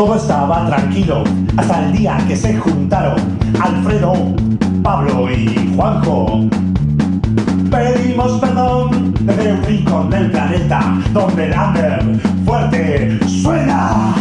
Todo 0.00 0.16
estaba 0.16 0.66
tranquilo 0.66 1.24
hasta 1.58 1.84
el 1.84 1.92
día 1.92 2.16
que 2.26 2.34
se 2.34 2.56
juntaron 2.56 3.18
Alfredo, 3.60 4.14
Pablo 4.82 5.30
y 5.30 5.74
Juanjo. 5.76 6.48
Pedimos 7.70 8.40
perdón 8.40 9.12
desde 9.20 9.52
un 9.52 9.62
rincón 9.62 10.08
del 10.08 10.30
planeta 10.30 10.98
donde 11.12 11.48
el 11.48 11.52
under 11.52 12.18
fuerte 12.46 13.18
suena. 13.28 14.14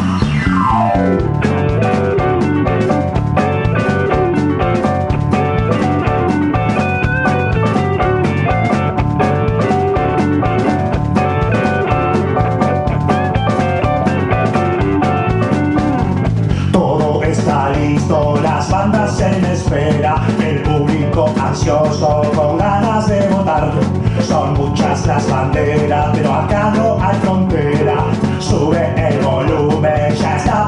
Las 25.06 25.28
banderas, 25.28 26.10
pero 26.14 26.34
acá 26.34 26.72
no 26.76 26.98
hay 27.02 27.18
frontera. 27.22 28.06
Sube 28.40 28.94
el 28.96 29.20
volumen, 29.20 30.14
ya 30.16 30.38
está 30.38 30.59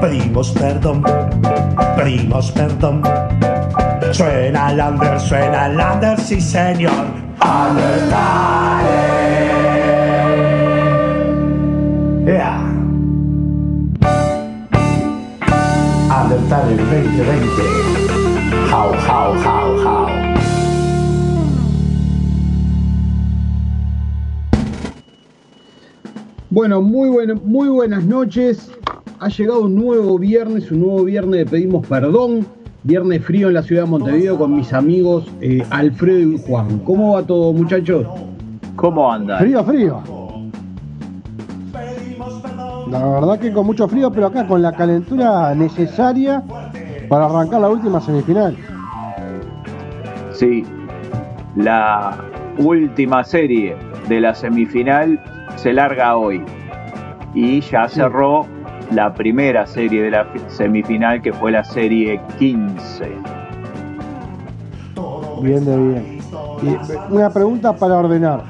Pedimos 0.00 0.50
perdón, 0.52 1.02
pedimos 1.96 2.50
perdón. 2.52 3.02
Suena 4.12 4.70
el 4.72 4.80
under, 4.80 5.20
suena 5.20 5.66
el 5.66 5.78
under, 5.78 6.18
sí 6.18 6.40
señor. 6.40 6.92
Undertale. 7.40 8.98
Yeah. 12.26 12.60
Undertale 16.08 16.76
2020. 16.76 18.70
How, 18.70 18.92
how, 19.06 19.32
how, 19.34 19.76
how. 19.84 20.08
Bueno, 26.50 26.82
muy, 26.82 27.08
buen- 27.10 27.40
muy 27.44 27.68
buenas 27.68 28.04
noches. 28.04 28.69
Ha 29.22 29.28
llegado 29.28 29.60
un 29.66 29.74
nuevo 29.74 30.18
viernes, 30.18 30.72
un 30.72 30.80
nuevo 30.80 31.04
viernes 31.04 31.40
de 31.40 31.44
Pedimos 31.44 31.86
Perdón. 31.86 32.46
Viernes 32.84 33.22
frío 33.22 33.48
en 33.48 33.54
la 33.54 33.62
ciudad 33.62 33.82
de 33.82 33.90
Montevideo 33.90 34.38
con 34.38 34.56
mis 34.56 34.72
amigos 34.72 35.30
eh, 35.42 35.62
Alfredo 35.68 36.32
y 36.32 36.38
Juan. 36.38 36.78
¿Cómo 36.78 37.12
va 37.12 37.22
todo, 37.22 37.52
muchachos? 37.52 38.06
¿Cómo 38.76 39.12
anda? 39.12 39.38
Frío, 39.38 39.62
frío. 39.62 40.02
La 42.90 43.06
verdad 43.06 43.38
que 43.38 43.52
con 43.52 43.66
mucho 43.66 43.86
frío, 43.88 44.10
pero 44.10 44.28
acá 44.28 44.46
con 44.46 44.62
la 44.62 44.72
calentura 44.72 45.54
necesaria 45.54 46.42
para 47.10 47.26
arrancar 47.26 47.60
la 47.60 47.68
última 47.68 48.00
semifinal. 48.00 48.56
Sí, 50.32 50.64
la 51.56 52.16
última 52.56 53.22
serie 53.22 53.76
de 54.08 54.18
la 54.18 54.34
semifinal 54.34 55.22
se 55.56 55.74
larga 55.74 56.16
hoy 56.16 56.42
y 57.34 57.60
ya 57.60 57.86
cerró 57.86 58.46
la 58.92 59.12
primera 59.14 59.66
serie 59.66 60.02
de 60.02 60.10
la 60.10 60.24
fi- 60.26 60.40
semifinal 60.48 61.22
que 61.22 61.32
fue 61.32 61.52
la 61.52 61.64
serie 61.64 62.20
15. 62.38 63.08
Bien 65.42 65.64
de 65.64 65.76
bien. 65.76 66.18
Y 66.62 67.12
una 67.14 67.30
pregunta 67.30 67.72
para 67.74 67.96
ordenar. 67.96 68.42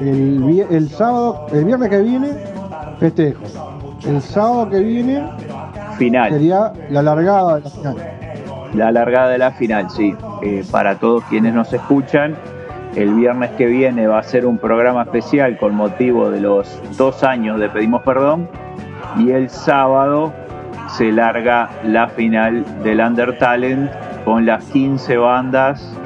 El, 0.00 0.42
vi- 0.42 0.64
el 0.68 0.88
sábado, 0.88 1.46
el 1.52 1.64
viernes 1.64 1.88
que 1.90 1.98
viene, 2.00 2.28
festejo. 2.98 3.40
El 4.06 4.20
sábado 4.20 4.68
que 4.70 4.80
viene 4.80 5.22
Final, 5.96 6.32
sería 6.32 6.72
la 6.90 7.02
largada 7.02 7.56
de 7.56 7.60
la 7.62 7.70
final. 7.70 7.96
la 8.74 8.90
largada 8.90 9.28
de 9.28 9.38
la 9.38 9.52
final, 9.52 9.88
sí. 9.90 10.14
Eh, 10.42 10.64
para 10.72 10.96
todos 10.98 11.22
quienes 11.24 11.54
nos 11.54 11.72
escuchan, 11.72 12.34
el 12.96 13.14
viernes 13.14 13.50
que 13.52 13.66
viene 13.66 14.08
va 14.08 14.18
a 14.18 14.22
ser 14.24 14.44
un 14.44 14.58
programa 14.58 15.02
especial 15.02 15.56
con 15.58 15.74
motivo 15.76 16.30
de 16.30 16.40
los 16.40 16.80
dos 16.96 17.22
años 17.22 17.60
de 17.60 17.68
Pedimos 17.68 18.02
Perdón 18.02 18.48
y 19.16 19.30
el 19.30 19.48
sábado 19.48 20.32
se 20.88 21.12
larga 21.12 21.70
la 21.84 22.08
final 22.08 22.64
del 22.82 23.00
Under 23.00 23.38
Talent 23.38 23.90
con 24.24 24.46
las 24.46 24.64
15 24.66 25.16
bandas 25.16 25.98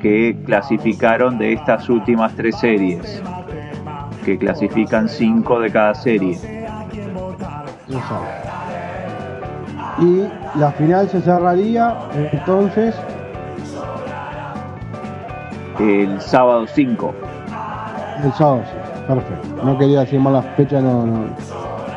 que 0.00 0.36
clasificaron 0.46 1.38
de 1.38 1.52
estas 1.52 1.88
últimas 1.88 2.34
tres 2.34 2.56
series, 2.58 3.22
que 4.24 4.38
clasifican 4.38 5.08
5 5.08 5.60
de 5.60 5.70
cada 5.70 5.94
serie. 5.94 6.38
Y 9.98 10.58
la 10.58 10.70
final 10.72 11.08
se 11.08 11.20
cerraría 11.20 11.94
entonces 12.32 12.96
El 15.78 16.20
sábado 16.20 16.66
5. 16.66 17.14
el 18.24 18.32
sábado, 18.34 18.62
sí. 18.64 19.02
Perfecto. 19.06 19.64
No 19.64 19.78
quería 19.78 20.00
decir 20.00 20.20
mal 20.20 20.34
la 20.34 20.42
fecha, 20.42 20.80
no, 20.80 21.06
no. 21.06 21.24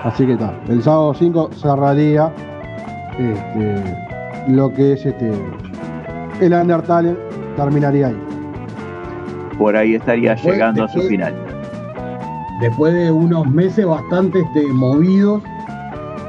Así 0.04 0.26
que 0.26 0.34
está. 0.34 0.54
El 0.68 0.84
sábado 0.84 1.14
5 1.14 1.50
cerraría 1.56 2.32
este, 3.18 3.98
lo 4.50 4.72
que 4.74 4.94
es 4.94 5.06
este 5.06 5.32
el 6.42 6.54
Undertale 6.54 7.16
terminaría 7.56 8.08
ahí. 8.08 8.18
Por 9.58 9.76
ahí 9.78 9.96
estaría 9.96 10.32
Después- 10.32 10.54
llegando 10.56 10.84
a 10.84 10.88
su 10.90 11.02
final. 11.02 11.34
Después 12.60 12.94
de 12.94 13.12
unos 13.12 13.48
meses 13.48 13.86
bastante 13.86 14.40
este, 14.42 14.64
movidos 14.68 15.42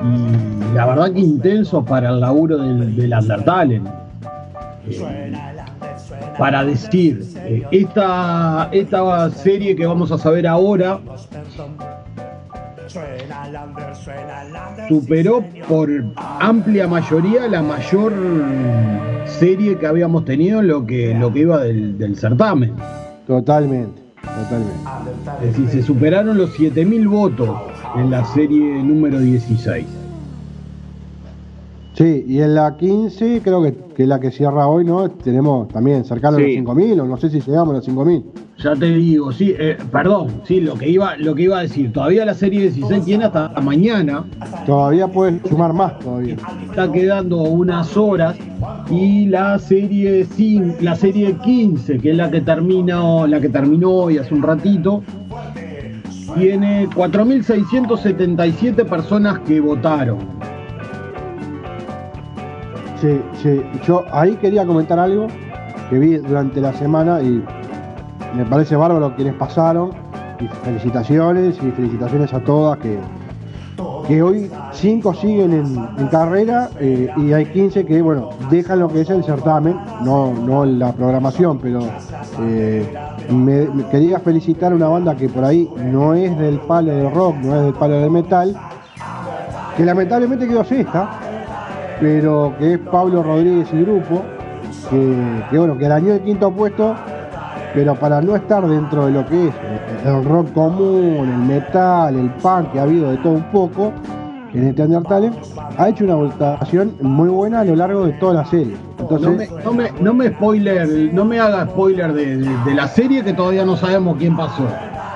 y 0.02 0.74
la 0.74 0.86
verdad 0.86 1.12
que 1.12 1.20
intensos 1.20 1.84
para 1.84 2.10
el 2.10 2.20
laburo 2.20 2.58
del, 2.58 2.94
del 2.96 3.12
Undertale. 3.12 3.82
Eh, 4.86 5.32
para 6.38 6.64
decir, 6.64 7.24
eh, 7.36 7.62
esta, 7.70 8.68
esta 8.72 9.30
serie 9.30 9.74
que 9.76 9.86
vamos 9.86 10.10
a 10.12 10.18
saber 10.18 10.46
ahora 10.46 10.98
superó 14.88 15.44
por 15.68 15.90
amplia 16.16 16.86
mayoría 16.86 17.48
la 17.48 17.62
mayor 17.62 18.12
serie 19.26 19.78
que 19.78 19.86
habíamos 19.86 20.24
tenido 20.24 20.60
en 20.60 20.68
lo 20.68 20.86
que, 20.86 21.14
lo 21.14 21.32
que 21.32 21.40
iba 21.40 21.62
del, 21.62 21.98
del 21.98 22.16
certamen. 22.16 22.74
Totalmente, 23.26 24.02
totalmente. 24.22 24.90
Es 25.42 25.56
decir, 25.56 25.68
se 25.70 25.82
superaron 25.82 26.36
los 26.36 26.58
7.000 26.58 27.08
votos 27.08 27.50
en 27.96 28.10
la 28.10 28.24
serie 28.24 28.82
número 28.82 29.18
16. 29.18 30.03
Sí, 31.94 32.24
y 32.26 32.40
en 32.40 32.56
la 32.56 32.76
15 32.76 33.40
creo 33.44 33.62
que, 33.62 33.72
que 33.94 34.04
la 34.04 34.18
que 34.18 34.32
cierra 34.32 34.66
hoy, 34.66 34.84
¿no? 34.84 35.08
Tenemos 35.10 35.68
también 35.68 36.04
cercano 36.04 36.36
a 36.36 36.40
Sí. 36.40 36.56
los 36.56 36.64
5.000, 36.76 37.00
o 37.00 37.06
no 37.06 37.16
sé 37.16 37.30
si 37.30 37.40
llegamos 37.40 37.70
a 37.70 37.76
los 37.76 37.84
5.000. 37.84 38.24
Ya 38.58 38.74
te 38.74 38.86
digo, 38.86 39.30
sí, 39.30 39.54
eh, 39.56 39.76
perdón, 39.92 40.40
sí, 40.44 40.60
lo 40.60 40.74
que 40.74 40.88
iba, 40.88 41.16
lo 41.16 41.34
que 41.36 41.42
iba 41.42 41.58
a 41.58 41.62
decir, 41.62 41.92
todavía 41.92 42.24
la 42.24 42.34
serie 42.34 42.62
16 42.62 43.04
tiene 43.04 43.24
hasta 43.26 43.48
mañana, 43.62 44.24
Todavía 44.66 45.06
pueden 45.06 45.40
sumar 45.48 45.72
más 45.72 45.96
todavía. 46.00 46.34
está 46.68 46.90
quedando 46.90 47.42
unas 47.42 47.96
horas 47.96 48.36
y 48.90 49.26
la 49.26 49.56
serie 49.60 50.24
5, 50.24 50.76
la 50.80 50.96
serie 50.96 51.36
15, 51.44 51.98
que 51.98 52.10
es 52.10 52.16
la 52.16 52.28
que 52.30 52.40
terminó, 52.40 53.26
la 53.28 53.40
que 53.40 53.48
terminó 53.48 53.90
hoy 53.90 54.18
hace 54.18 54.34
un 54.34 54.42
ratito, 54.42 55.02
tiene 56.36 56.88
4.677 56.90 58.84
personas 58.88 59.38
que 59.40 59.60
votaron. 59.60 60.18
Sí, 63.04 63.20
sí. 63.42 63.62
Yo 63.86 64.02
ahí 64.12 64.34
quería 64.36 64.64
comentar 64.64 64.98
algo 64.98 65.26
que 65.90 65.98
vi 65.98 66.16
durante 66.16 66.58
la 66.58 66.72
semana 66.72 67.20
y 67.20 67.44
me 68.34 68.46
parece 68.46 68.76
bárbaro 68.76 69.14
quienes 69.14 69.34
pasaron. 69.34 69.90
Y 70.40 70.48
felicitaciones 70.64 71.58
y 71.58 71.70
felicitaciones 71.72 72.32
a 72.32 72.40
todas 72.40 72.78
que, 72.78 72.98
que 74.08 74.22
hoy 74.22 74.50
5 74.72 75.14
siguen 75.14 75.52
en, 75.52 76.08
carrera 76.08 76.70
eh, 76.80 77.10
y 77.18 77.34
hay 77.34 77.44
15 77.44 77.84
que, 77.84 78.00
bueno, 78.00 78.30
dejan 78.50 78.78
lo 78.80 78.88
que 78.88 79.02
es 79.02 79.10
el 79.10 79.22
certamen, 79.22 79.76
no, 80.02 80.32
no 80.32 80.64
la 80.64 80.92
programación, 80.92 81.58
pero 81.58 81.80
eh, 82.40 82.90
me, 83.28 83.68
quería 83.90 84.18
felicitar 84.18 84.72
una 84.72 84.88
banda 84.88 85.14
que 85.14 85.28
por 85.28 85.44
ahí 85.44 85.70
no 85.76 86.14
es 86.14 86.36
del 86.38 86.58
palo 86.60 86.90
del 86.90 87.12
rock, 87.12 87.36
no 87.36 87.54
es 87.54 87.62
del 87.64 87.74
palo 87.74 88.00
del 88.00 88.10
metal, 88.10 88.56
que 89.76 89.84
lamentablemente 89.84 90.48
quedó 90.48 90.64
sexta, 90.64 91.20
pero 92.00 92.54
que 92.58 92.74
es 92.74 92.78
Pablo 92.78 93.22
Rodríguez 93.22 93.68
y 93.72 93.82
grupo, 93.82 94.22
que, 94.90 95.58
bueno, 95.58 95.76
que 95.78 95.86
arañó 95.86 96.14
el 96.14 96.20
quinto 96.20 96.50
puesto, 96.50 96.94
pero 97.74 97.94
para 97.94 98.20
no 98.20 98.36
estar 98.36 98.66
dentro 98.66 99.06
de 99.06 99.12
lo 99.12 99.26
que 99.26 99.48
es 99.48 99.54
el 100.04 100.24
rock 100.24 100.52
común, 100.52 101.28
el 101.28 101.38
metal, 101.38 102.14
el 102.16 102.30
punk, 102.30 102.72
que 102.72 102.78
ha 102.78 102.82
habido 102.82 103.10
de 103.10 103.16
todo 103.18 103.34
un 103.34 103.50
poco, 103.50 103.92
en 104.54 104.68
este 104.68 104.82
Undertale, 104.82 105.32
ha 105.76 105.88
hecho 105.88 106.04
una 106.04 106.14
votación 106.14 106.94
muy 107.00 107.28
buena 107.28 107.60
a 107.60 107.64
lo 107.64 107.74
largo 107.74 108.06
de 108.06 108.12
toda 108.14 108.34
la 108.34 108.44
serie. 108.44 108.76
Entonces, 108.98 109.50
no, 109.64 109.72
me, 109.72 109.90
no, 110.00 110.14
me, 110.14 110.28
spoiler, 110.28 110.88
no 111.12 111.24
me 111.24 111.40
haga 111.40 111.66
spoiler 111.66 112.12
de, 112.12 112.74
la 112.74 112.88
serie 112.88 113.22
que 113.22 113.32
todavía 113.32 113.64
no 113.64 113.76
sabemos 113.76 114.16
quién 114.18 114.36
pasó. 114.36 114.66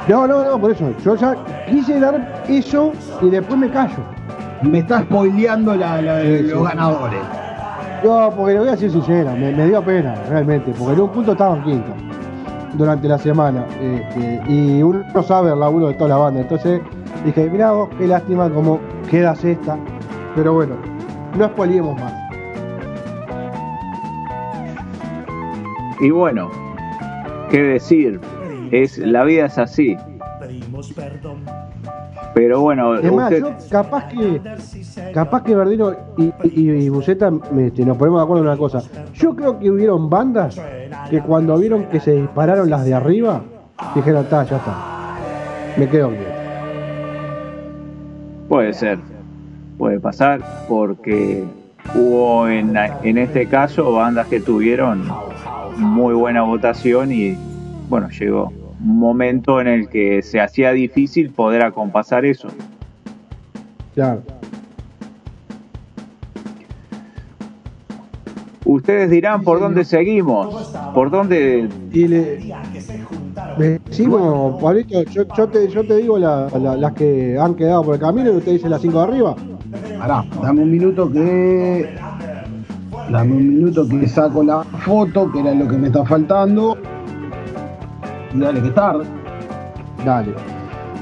No, 0.09 0.27
no, 0.27 0.45
no, 0.45 0.61
por 0.61 0.73
eso. 0.73 0.91
Yo 1.05 1.15
ya 1.15 1.37
quise 1.69 2.01
dar 2.01 2.43
eso 2.49 2.93
y 3.23 3.31
después 3.31 3.59
me 3.59 3.71
callo. 3.71 4.03
Me 4.63 4.79
está 4.81 5.03
spoileando 5.03 5.75
la, 5.75 6.01
los 6.01 6.65
ganadores. 6.65 7.21
No, 8.03 8.33
porque 8.37 8.55
le 8.55 8.59
voy 8.61 8.69
a 8.69 8.73
decir 8.73 8.91
sincero, 8.91 9.33
me, 9.33 9.53
dio 9.67 9.83
pena, 9.83 10.15
realmente, 10.29 10.73
porque 10.79 10.95
en 10.95 11.01
un 11.01 11.11
punto 11.11 11.33
estaban 11.33 11.65
quinto 11.65 11.93
durante 12.75 13.09
la 13.09 13.19
semana 13.19 13.67
este, 13.81 14.41
y 14.47 14.83
uno 14.83 15.05
sabe 15.23 15.53
el 15.53 15.59
laburo 15.59 15.89
de 15.89 15.95
toda 15.95 16.11
la 16.11 16.17
banda. 16.17 16.41
Entonces 16.41 16.81
dije, 17.25 17.49
mira 17.51 17.73
vos, 17.73 17.89
qué 17.99 18.07
lástima 18.07 18.49
como 18.51 18.79
quedas 19.11 19.45
esta, 19.45 19.77
pero 20.37 20.55
bueno, 20.55 20.77
no 21.37 21.49
spoilemos 21.49 22.01
más. 22.01 22.15
Y 26.01 26.11
bueno, 26.11 26.49
qué 27.51 27.61
decir, 27.61 28.21
es 28.71 28.99
la 28.99 29.25
vida 29.25 29.47
es 29.47 29.59
así. 29.59 29.97
Pero 32.35 32.61
bueno, 32.61 32.97
es 32.97 33.13
más, 33.13 33.31
yo 33.31 33.51
capaz 33.71 34.09
que 34.09 34.41
capaz 35.13 35.43
que 35.43 35.55
Verdino 35.55 35.93
y, 36.17 36.33
y, 36.45 36.89
Buceta 36.89 37.33
este, 37.59 37.85
nos 37.85 37.97
ponemos 37.97 38.21
de 38.21 38.25
acuerdo 38.25 38.43
en 38.45 38.49
una 38.49 38.57
cosa. 38.57 38.83
Yo 39.15 39.35
creo 39.35 39.59
que 39.59 39.71
hubieron 39.71 40.09
bandas 40.09 40.61
que 41.11 41.21
cuando 41.21 41.59
vieron 41.59 41.85
que 41.87 42.01
se 42.01 42.13
dispararon 42.13 42.71
las 42.71 42.85
de 42.85 42.95
arriba, 42.95 43.43
dijeron, 43.95 44.25
está, 44.25 44.45
ya 44.45 44.57
está. 44.57 44.75
Me 45.77 45.89
quedo 45.89 46.11
bien. 46.11 46.23
Puede 48.49 48.73
ser, 48.73 48.99
puede 49.77 49.99
pasar, 50.01 50.41
porque 50.69 51.45
hubo 51.95 52.49
en, 52.49 52.77
en 52.77 53.19
este 53.19 53.47
caso 53.47 53.93
bandas 53.93 54.27
que 54.29 54.41
tuvieron 54.41 55.09
muy 55.77 56.15
buena 56.15 56.43
votación 56.43 57.13
y 57.13 57.37
bueno, 57.89 58.09
llegó 58.11 58.53
momento 58.81 59.61
en 59.61 59.67
el 59.67 59.89
que 59.89 60.23
se 60.23 60.41
hacía 60.41 60.73
difícil 60.73 61.31
poder 61.31 61.63
acompasar 61.63 62.25
eso. 62.25 62.49
Claro. 63.95 64.23
Ustedes 68.65 69.11
dirán 69.11 69.43
por 69.43 69.61
dónde 69.61 69.83
seguimos, 69.83 70.73
por 70.93 71.11
dónde... 71.11 71.69
Y 71.91 72.07
le... 72.07 72.55
Decimos, 73.57 74.63
Pablito, 74.63 75.03
yo, 75.05 75.23
yo, 75.35 75.49
te, 75.49 75.69
yo 75.69 75.87
te 75.87 75.97
digo 75.97 76.19
las 76.19 76.93
que 76.93 77.39
han 77.41 77.55
quedado 77.55 77.83
por 77.83 77.95
el 77.95 78.01
camino 78.01 78.31
y 78.31 78.37
usted 78.37 78.53
dice 78.53 78.69
las 78.69 78.83
cinco 78.83 78.99
de 78.99 79.05
arriba. 79.05 79.35
Pará, 79.99 80.25
dame 80.43 80.63
un 80.63 80.71
minuto 80.71 81.11
que... 81.11 81.97
Dame 83.11 83.33
un 83.33 83.49
minuto 83.49 83.89
que 83.89 84.07
saco 84.07 84.43
la 84.43 84.63
foto, 84.63 85.33
que 85.33 85.41
era 85.41 85.55
lo 85.55 85.67
que 85.67 85.79
me 85.79 85.87
está 85.87 86.05
faltando. 86.05 86.77
Y 88.35 88.41
dale, 88.41 88.63
que 88.63 88.71
tarde. 88.71 89.05
Dale. 90.05 90.35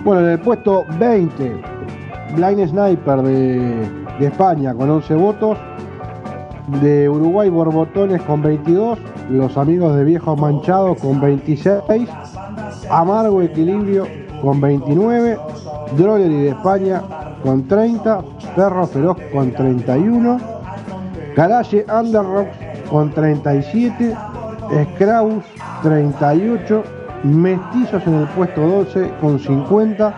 Bueno, 0.04 0.22
en 0.22 0.32
el 0.32 0.38
puesto 0.40 0.84
20, 0.98 1.62
Blind 2.34 2.68
Sniper 2.68 3.22
de, 3.22 3.88
de 4.18 4.26
España 4.26 4.74
con 4.74 4.90
11 4.90 5.14
votos. 5.14 5.58
De 6.80 7.08
Uruguay 7.08 7.48
Borbotones 7.48 8.20
con 8.22 8.42
22, 8.42 8.98
los 9.30 9.56
amigos 9.56 9.94
de 9.94 10.02
Viejos 10.02 10.36
Manchados 10.36 10.98
con 11.00 11.20
26, 11.20 12.08
Amargo 12.90 13.40
Equilibrio 13.40 14.04
con 14.42 14.60
29, 14.60 15.38
Drollery 15.96 16.42
de 16.42 16.48
España 16.48 17.02
con 17.44 17.68
30, 17.68 18.20
Perro 18.56 18.84
Feroz 18.88 19.16
con 19.32 19.52
31, 19.52 20.40
Garage 21.36 21.86
Underrocks 21.88 22.56
con 22.90 23.12
37, 23.12 24.16
Scraus 24.94 25.44
38, 25.82 26.82
Mestizos 27.24 28.06
en 28.06 28.14
el 28.14 28.28
puesto 28.28 28.60
12 28.60 29.10
con 29.20 29.38
50, 29.38 30.14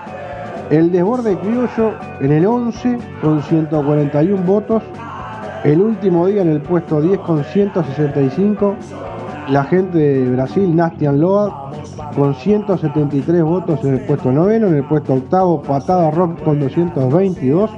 El 0.71 0.93
Desborde 0.93 1.39
Criollo 1.39 1.95
en 2.21 2.33
el 2.33 2.47
11 2.47 2.99
con 3.23 3.43
141 3.43 4.43
votos, 4.43 4.83
el 5.65 5.81
último 5.81 6.27
día 6.27 6.43
en 6.43 6.51
el 6.51 6.61
puesto 6.61 7.01
10 7.01 7.19
con 7.21 7.45
165, 7.45 8.77
la 9.49 9.65
gente 9.65 9.99
de 9.99 10.31
Brasil, 10.31 10.75
Nastian 10.75 11.21
Load, 11.21 11.51
con 12.15 12.35
173 12.35 13.43
votos 13.43 13.85
en 13.85 13.95
el 13.95 14.01
puesto 14.01 14.33
noveno, 14.33 14.67
en 14.67 14.77
el 14.77 14.85
puesto 14.85 15.15
octavo, 15.15 15.63
Patada 15.63 16.11
Rock 16.11 16.43
con 16.43 16.61
222. 16.61 17.71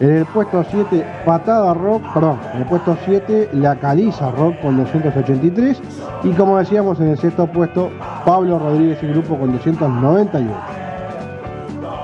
En 0.00 0.10
el 0.10 0.24
puesto 0.24 0.64
7, 0.70 1.04
Patada 1.26 1.74
Rock, 1.74 2.02
perdón, 2.14 2.38
en 2.54 2.62
el 2.62 2.66
puesto 2.66 2.96
7, 3.04 3.50
La 3.52 3.76
Caliza 3.76 4.30
Rock 4.30 4.58
con 4.62 4.78
283. 4.78 5.78
Y 6.24 6.30
como 6.30 6.56
decíamos, 6.56 6.98
en 7.00 7.08
el 7.08 7.18
sexto 7.18 7.46
puesto, 7.46 7.90
Pablo 8.24 8.58
Rodríguez 8.58 8.98
y 9.02 9.08
grupo 9.08 9.36
con 9.38 9.52
291. 9.52 10.50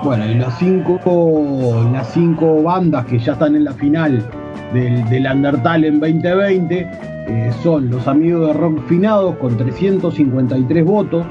Bueno, 0.05 0.27
y 0.27 0.35
las 0.35 0.59
cinco, 0.59 1.01
las 1.91 2.09
cinco 2.09 2.63
bandas 2.63 3.07
que 3.07 3.19
ya 3.19 3.33
están 3.33 3.57
en 3.57 3.65
la 3.65 3.73
final 3.73 4.23
del, 4.75 5.09
del 5.09 5.27
Undertal 5.27 5.85
en 5.85 5.99
2020 5.99 6.91
eh, 7.29 7.51
son 7.63 7.91
los 7.91 8.07
amigos 8.07 8.47
de 8.47 8.53
Rock 8.53 8.87
Finados 8.87 9.37
con 9.37 9.57
353 9.57 10.85
votos, 10.85 11.27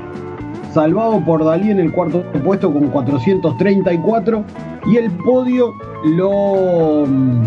Salvado 0.75 1.23
por 1.23 1.45
Dalí 1.45 1.71
en 1.71 1.79
el 1.79 1.93
cuarto 1.93 2.21
puesto 2.43 2.69
con 2.69 2.89
434 2.89 4.43
y 4.91 4.97
el 4.97 5.09
podio 5.09 5.73
lo, 6.03 7.05
mm, 7.07 7.43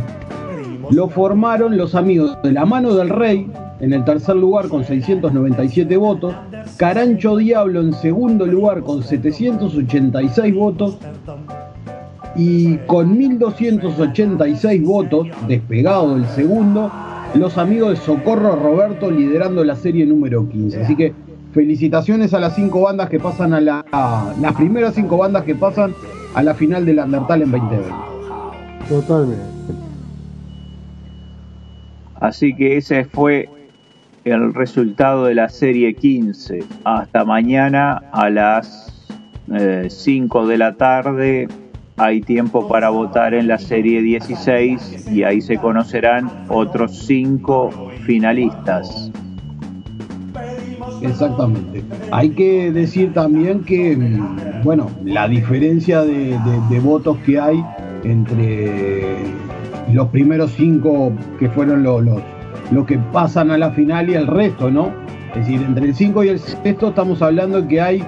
lo 0.92 1.08
formaron 1.10 1.76
los 1.76 1.94
amigos 1.94 2.38
de 2.42 2.52
La 2.52 2.64
Mano 2.64 2.94
del 2.94 3.10
Rey 3.10 3.46
en 3.80 3.92
el 3.92 4.02
tercer 4.06 4.34
lugar 4.34 4.68
con 4.68 4.82
697 4.82 5.94
votos, 5.98 6.34
Carancho 6.78 7.36
Diablo 7.36 7.82
en 7.82 7.92
segundo 7.92 8.46
lugar 8.46 8.80
con 8.80 9.02
786 9.02 10.54
votos, 10.54 10.96
y 12.34 12.76
con 12.86 13.18
1286 13.18 14.82
votos, 14.82 15.28
despegado 15.46 16.14
del 16.14 16.24
segundo, 16.28 16.90
los 17.34 17.58
amigos 17.58 17.90
de 17.90 17.96
Socorro 17.96 18.56
Roberto 18.56 19.10
liderando 19.10 19.62
la 19.64 19.76
serie 19.76 20.06
número 20.06 20.48
15. 20.48 20.82
Así 20.82 20.96
que 20.96 21.12
felicitaciones 21.58 22.34
a 22.34 22.38
las 22.38 22.54
cinco 22.54 22.82
bandas 22.82 23.08
que 23.08 23.18
pasan 23.18 23.52
a 23.52 23.60
la 23.60 23.84
las 24.40 24.54
primeras 24.54 24.94
cinco 24.94 25.16
bandas 25.16 25.42
que 25.42 25.56
pasan 25.56 25.92
a 26.34 26.40
la 26.44 26.54
final 26.54 26.86
del 26.86 27.00
Undertale 27.00 27.42
en 27.42 27.50
2020. 27.50 27.94
Totalmente. 28.88 29.42
Así 32.20 32.54
que 32.54 32.76
ese 32.76 33.04
fue 33.06 33.48
el 34.22 34.54
resultado 34.54 35.24
de 35.24 35.34
la 35.34 35.48
serie 35.48 35.94
15. 35.94 36.62
Hasta 36.84 37.24
mañana 37.24 38.04
a 38.12 38.30
las 38.30 39.08
5 39.88 40.42
eh, 40.44 40.46
de 40.46 40.58
la 40.58 40.76
tarde 40.76 41.48
hay 41.96 42.20
tiempo 42.20 42.68
para 42.68 42.90
votar 42.90 43.34
en 43.34 43.48
la 43.48 43.58
serie 43.58 44.00
16 44.00 45.08
y 45.10 45.24
ahí 45.24 45.40
se 45.40 45.56
conocerán 45.56 46.30
otros 46.48 46.96
cinco 47.04 47.90
finalistas. 48.06 49.10
Exactamente. 51.02 51.84
Hay 52.10 52.30
que 52.30 52.72
decir 52.72 53.12
también 53.12 53.64
que, 53.64 53.96
mm, 53.96 54.62
bueno, 54.62 54.90
la 55.04 55.28
diferencia 55.28 56.02
de, 56.02 56.36
votos 56.82 57.18
que 57.26 57.38
hay 57.38 57.62
entre 58.04 59.16
los 59.92 60.08
primeros 60.08 60.52
cinco 60.52 61.12
que 61.38 61.48
fueron 61.50 61.82
los, 61.82 62.04
los, 62.70 62.86
que 62.86 62.98
pasan 63.12 63.50
a 63.50 63.58
la 63.58 63.70
final 63.72 64.08
y 64.10 64.14
el 64.14 64.26
resto, 64.26 64.70
¿no? 64.70 64.92
Es 65.30 65.46
decir, 65.46 65.62
entre 65.62 65.86
el 65.86 65.94
5 65.94 66.24
y 66.24 66.28
el 66.28 66.38
sexto 66.38 66.88
estamos 66.88 67.20
hablando 67.20 67.66
que 67.68 67.80
hay 67.80 68.02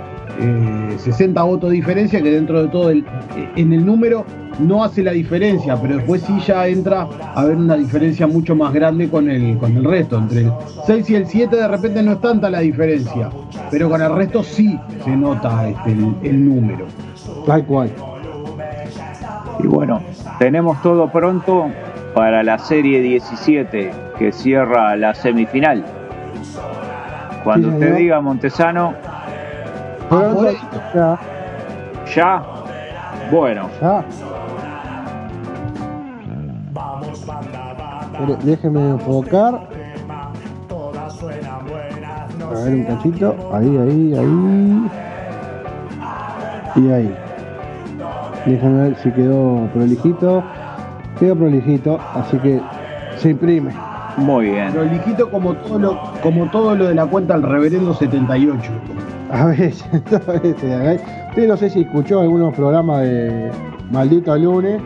60 0.97 1.43
votos 1.43 1.71
de 1.71 1.77
diferencia, 1.77 2.23
que 2.23 2.31
dentro 2.31 2.63
de 2.63 2.69
todo 2.69 2.91
el, 2.91 3.05
en 3.57 3.73
el 3.73 3.85
número 3.85 4.25
no 4.61 4.85
hace 4.85 5.03
la 5.03 5.13
diferencia, 5.13 5.77
pero 5.81 5.97
después 5.97 6.23
sí 6.23 6.39
ya 6.47 6.67
entra 6.67 7.09
a 7.35 7.41
haber 7.41 7.57
una 7.57 7.77
diferencia 7.77 8.27
mucho 8.27 8.55
más 8.55 8.73
grande 8.73 9.09
con 9.09 9.31
el, 9.31 9.57
con 9.59 9.77
el 9.77 9.85
resto. 9.85 10.19
Entre 10.19 10.41
el 10.43 10.53
6 10.87 11.11
y 11.11 11.15
el 11.15 11.27
7 11.27 11.57
de 11.57 11.69
repente 11.69 12.03
no 12.03 12.13
es 12.13 12.21
tanta 12.21 12.51
la 12.51 12.61
diferencia, 12.61 13.31
pero 13.71 13.89
con 13.89 14.03
el 14.03 14.15
resto 14.15 14.43
sí 14.43 14.79
se 15.05 15.17
nota 15.17 15.69
este, 15.69 15.93
el, 15.93 16.49
número. 16.49 16.87
Tal 17.47 17.65
cual. 17.65 17.91
Y 19.63 19.67
bueno, 19.67 20.01
tenemos 20.39 20.81
todo 20.83 21.11
pronto 21.11 21.71
para 22.15 22.43
la 22.43 22.59
serie 22.59 23.01
17 23.01 23.91
que 24.19 24.33
cierra 24.33 24.97
la 24.97 25.15
semifinal. 25.15 25.85
Cuando 27.45 27.69
usted 27.69 27.97
diga, 27.97 28.21
Montesano. 28.21 28.95
ya. 30.95 31.19
¿Ya? 32.15 32.43
Bueno. 33.31 33.71
Ya. 33.81 34.05
Déjeme 38.45 38.91
enfocar. 38.91 39.69
A 42.41 42.65
ver 42.65 42.75
un 42.75 42.85
cachito. 42.85 43.35
Ahí, 43.53 43.77
ahí, 43.77 44.15
ahí. 44.15 44.91
Y 46.77 46.91
ahí. 46.91 47.15
Déjame 48.47 48.83
ver 48.83 48.97
si 48.97 49.11
quedó 49.13 49.69
prolijito. 49.73 50.43
Quedó 51.19 51.37
prolijito, 51.37 51.99
así 52.15 52.39
que 52.39 52.61
se 53.19 53.31
imprime. 53.31 53.73
Muy 54.17 54.47
bien. 54.47 54.73
Prolijito 54.73 55.31
como 55.31 55.55
todo 55.55 55.79
lo, 55.79 56.01
como 56.23 56.51
todo 56.51 56.75
lo 56.75 56.89
de 56.89 56.95
la 56.95 57.07
cuenta 57.07 57.35
al 57.35 57.43
reverendo 57.43 57.95
78. 57.95 58.71
A 59.31 59.47
veces, 59.47 59.85
a 60.29 60.33
veces. 60.33 61.03
Usted 61.29 61.49
no 61.49 61.57
sé 61.57 61.71
si 61.71 61.83
escuchó 61.83 62.21
algunos 62.21 62.55
programas 62.55 63.03
de 63.03 63.51
Maldito 63.91 64.37
Lunes 64.37 64.81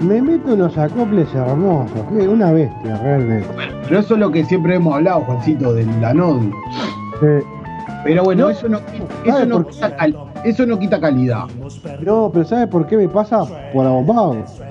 me 0.00 0.22
meto 0.22 0.54
unos 0.54 0.76
acoples 0.78 1.32
hermosos, 1.34 2.00
que 2.10 2.26
una 2.26 2.52
bestia 2.52 2.96
realmente. 3.02 3.48
pero 3.84 4.00
eso 4.00 4.14
es 4.14 4.20
lo 4.20 4.30
que 4.30 4.44
siempre 4.44 4.76
hemos 4.76 4.94
hablado, 4.94 5.20
Juancito, 5.22 5.74
del 5.74 6.00
Lanodi. 6.00 6.50
Pero 8.02 8.24
bueno, 8.24 8.48
eso, 8.48 8.68
no, 8.68 8.80
eso, 9.24 9.46
no 9.46 9.66
quita 9.66 10.06
eso 10.44 10.64
no 10.64 10.78
quita 10.78 10.98
calidad. 10.98 11.44
No, 12.00 12.30
pero 12.32 12.44
¿sabes 12.46 12.68
por 12.68 12.86
qué 12.86 12.96
me 12.96 13.08
pasa? 13.08 13.44
Por 13.72 13.86
abombado. 13.86 14.34
Este, 14.34 14.64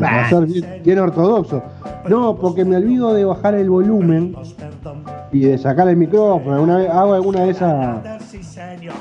para 0.00 0.28
ser 0.28 0.46
bien, 0.82 0.98
ortodoxo. 0.98 1.62
No, 2.08 2.36
porque 2.36 2.64
me 2.64 2.76
olvido 2.76 3.12
de 3.14 3.24
bajar 3.24 3.54
el 3.54 3.68
volumen 3.68 4.36
y 5.32 5.40
de 5.40 5.58
sacar 5.58 5.88
el 5.88 5.96
micrófono. 5.96 6.54
Alguna 6.54 6.76
vez 6.76 6.90
hago 6.90 7.14
alguna 7.14 7.40
de 7.42 7.50
esas 7.50 7.98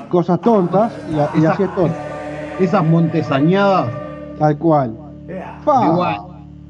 cosas 0.10 0.42
tontas 0.42 0.92
y, 1.36 1.46
así 1.46 1.64
es 1.64 1.76
tonto. 1.76 1.96
Esas 2.60 2.84
montesañadas. 2.84 3.90
Tal 4.40 4.58
cual. 4.58 5.07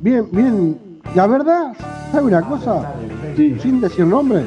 Bien, 0.02 0.28
bien. 0.32 0.80
La 1.16 1.28
verdad, 1.28 1.74
¿sabe 2.12 2.28
una 2.28 2.42
cosa? 2.42 2.94
Sin 3.36 3.82
decir 3.82 4.06
nombre. 4.06 4.46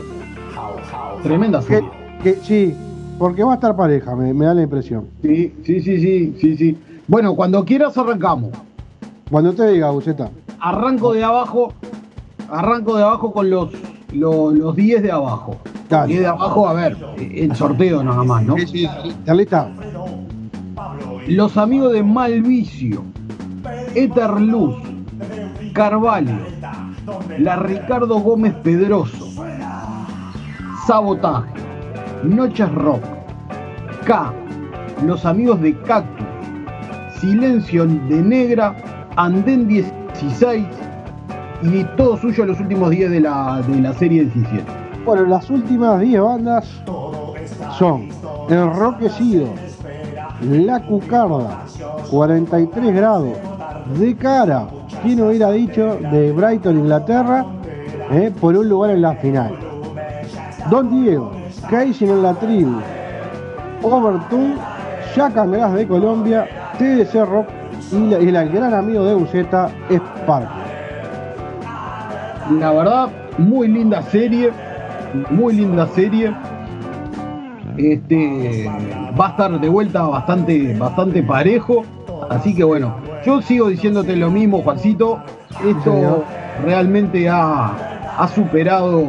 Tremenda 1.22 1.60
que, 1.60 1.82
que, 2.22 2.34
Sí, 2.42 2.74
porque 3.18 3.44
va 3.44 3.52
a 3.52 3.54
estar 3.56 3.76
pareja, 3.76 4.16
me, 4.16 4.32
da 4.44 4.54
la 4.54 4.62
impresión. 4.62 5.06
Sí, 5.22 5.54
sí, 5.64 5.80
sí, 5.82 6.00
sí, 6.00 6.36
sí, 6.40 6.56
sí. 6.56 6.78
Bueno, 7.06 7.34
cuando 7.34 7.64
quieras 7.64 7.96
arrancamos. 7.98 8.50
Cuando 9.30 9.52
te 9.52 9.68
diga, 9.68 9.90
Buceta. 9.90 10.30
Arranco 10.58 11.12
de 11.12 11.22
abajo, 11.22 11.72
arranco 12.50 12.96
de 12.96 13.02
abajo 13.02 13.32
con 13.32 13.50
los 13.50 13.70
los 14.12 14.76
10 14.76 15.02
de 15.02 15.12
abajo. 15.12 15.56
10 15.88 16.20
de 16.20 16.26
abajo, 16.26 16.68
a 16.68 16.72
ver, 16.72 16.96
el 17.18 17.54
sorteo 17.54 18.02
nada 18.02 18.22
más, 18.24 18.44
¿no? 18.44 18.56
Sí. 18.58 18.88
Los 21.28 21.56
amigos 21.56 21.92
de 21.92 22.02
Malvicio. 22.02 23.04
Eterluz, 23.94 24.76
Carvalho, 25.72 26.32
la 27.38 27.56
Ricardo 27.56 28.20
Gómez 28.20 28.54
Pedroso, 28.62 29.28
Sabotaje, 30.86 31.48
Noches 32.22 32.72
Rock, 32.74 33.02
K, 34.04 34.32
Los 35.04 35.26
Amigos 35.26 35.60
de 35.60 35.76
Cactus, 35.82 36.26
Silencio 37.20 37.84
de 37.84 38.22
Negra, 38.22 38.76
Andén 39.16 39.66
16 39.68 40.64
y 41.62 41.84
todo 41.96 42.16
suyo 42.16 42.46
los 42.46 42.58
últimos 42.60 42.90
10 42.90 43.10
de 43.10 43.20
la, 43.20 43.62
de 43.66 43.80
la 43.80 43.92
serie 43.92 44.24
17. 44.24 44.64
Bueno, 45.04 45.26
las 45.26 45.50
últimas 45.50 46.00
10 46.00 46.20
bandas 46.20 46.82
son 47.78 48.08
Enroquecido, 48.48 49.48
La 50.42 50.80
Cucarda, 50.80 51.64
43 52.10 52.94
grados, 52.94 53.36
de 53.98 54.16
cara, 54.16 54.66
¿quién 55.02 55.20
hubiera 55.20 55.50
dicho 55.50 55.98
de 56.12 56.32
Brighton, 56.32 56.78
Inglaterra, 56.78 57.44
eh, 58.10 58.32
por 58.40 58.56
un 58.56 58.68
lugar 58.68 58.90
en 58.90 59.02
la 59.02 59.14
final? 59.14 59.54
Don 60.70 60.90
Diego, 60.90 61.32
Casey 61.68 62.08
en 62.08 62.22
la 62.22 62.34
tribu, 62.34 62.80
Overton, 63.82 64.54
Jack 65.14 65.34
de 65.34 65.88
Colombia, 65.88 66.46
TDC 66.78 67.24
Rock 67.24 67.48
y, 67.92 68.14
el 68.14 68.48
gran 68.50 68.74
amigo 68.74 69.04
de 69.04 69.14
Buceta, 69.14 69.70
Spark. 69.90 70.48
La 72.58 72.72
verdad, 72.72 73.08
muy 73.38 73.68
linda 73.68 74.02
serie, 74.02 74.50
muy 75.30 75.54
linda 75.54 75.86
serie. 75.88 76.32
Este 77.76 78.70
va 79.18 79.26
a 79.26 79.30
estar 79.30 79.60
de 79.60 79.68
vuelta 79.68 80.02
bastante, 80.02 80.76
bastante 80.76 81.22
parejo. 81.22 81.84
Así 82.28 82.54
que 82.54 82.62
bueno, 82.62 82.94
yo 83.24 83.42
sigo 83.42 83.68
diciéndote 83.68 84.16
lo 84.16 84.30
mismo, 84.30 84.62
Juancito. 84.62 85.22
Esto 85.64 86.24
realmente 86.64 87.28
ha, 87.28 88.28
superado 88.34 89.04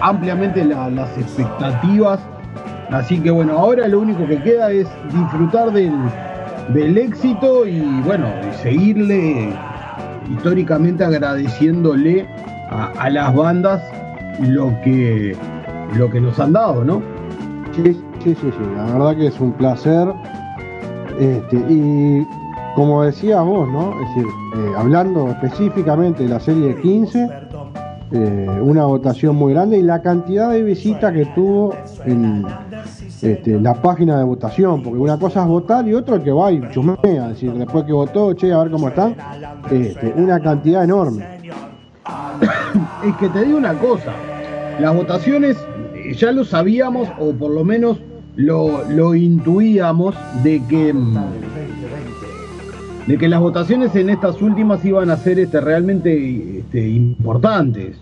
ampliamente 0.00 0.64
las 0.64 1.18
expectativas. 1.18 2.20
Así 2.90 3.18
que 3.18 3.30
bueno, 3.30 3.58
ahora 3.58 3.88
lo 3.88 4.00
único 4.00 4.26
que 4.26 4.40
queda 4.42 4.70
es 4.70 4.86
disfrutar 5.12 5.72
del, 5.72 6.98
éxito 6.98 7.66
y 7.66 7.80
bueno, 8.04 8.26
seguirle 8.62 9.52
históricamente 10.30 11.04
agradeciéndole 11.04 12.26
a, 12.70 13.10
las 13.10 13.34
bandas 13.34 13.82
lo 14.40 14.68
que, 14.82 15.36
lo 15.96 16.10
que 16.10 16.20
nos 16.20 16.38
han 16.38 16.52
dado, 16.52 16.84
¿no? 16.84 17.02
Sí, 17.74 17.92
sí, 18.22 18.34
sí, 18.34 18.36
sí. 18.40 18.76
La 18.76 18.84
verdad 18.84 19.16
que 19.16 19.26
es 19.28 19.40
un 19.40 19.52
placer. 19.52 20.08
Este, 21.18 21.56
y 21.56 22.26
como 22.74 23.02
decías 23.02 23.44
vos, 23.44 23.68
¿no? 23.68 23.92
Es 24.00 24.08
decir, 24.08 24.26
eh, 24.56 24.72
hablando 24.76 25.28
específicamente 25.28 26.22
de 26.24 26.28
la 26.28 26.40
serie 26.40 26.80
15, 26.80 27.28
eh, 28.12 28.46
una 28.60 28.84
votación 28.84 29.36
muy 29.36 29.52
grande 29.54 29.78
y 29.78 29.82
la 29.82 30.02
cantidad 30.02 30.50
de 30.50 30.62
visitas 30.62 31.12
que 31.12 31.24
tuvo 31.34 31.74
en 32.04 32.44
este, 33.22 33.60
la 33.60 33.74
página 33.80 34.18
de 34.18 34.24
votación, 34.24 34.82
porque 34.82 34.98
una 34.98 35.18
cosa 35.18 35.42
es 35.42 35.48
votar 35.48 35.88
y 35.88 35.94
otra 35.94 36.22
que 36.22 36.30
va 36.30 36.52
y 36.52 36.60
chumea, 36.70 36.96
es 37.04 37.28
decir, 37.30 37.52
después 37.54 37.84
que 37.84 37.92
votó, 37.92 38.34
che, 38.34 38.52
a 38.52 38.58
ver 38.58 38.70
cómo 38.70 38.88
están, 38.88 39.16
este, 39.70 40.12
una 40.16 40.40
cantidad 40.40 40.84
enorme. 40.84 41.24
Es 43.06 43.16
que 43.16 43.28
te 43.28 43.44
digo 43.44 43.58
una 43.58 43.74
cosa, 43.74 44.12
las 44.80 44.94
votaciones 44.94 45.56
ya 46.16 46.32
lo 46.32 46.44
sabíamos, 46.44 47.08
o 47.18 47.32
por 47.32 47.50
lo 47.50 47.64
menos 47.64 47.98
lo, 48.36 48.84
lo 48.90 49.14
intuíamos, 49.14 50.14
de 50.42 50.62
que 50.68 50.92
mm, 50.92 51.16
de 53.06 53.18
que 53.18 53.28
las 53.28 53.40
votaciones 53.40 53.94
en 53.96 54.10
estas 54.10 54.40
últimas 54.40 54.84
iban 54.84 55.10
a 55.10 55.16
ser 55.16 55.38
este, 55.38 55.60
realmente 55.60 56.58
este, 56.58 56.88
importantes. 56.88 57.98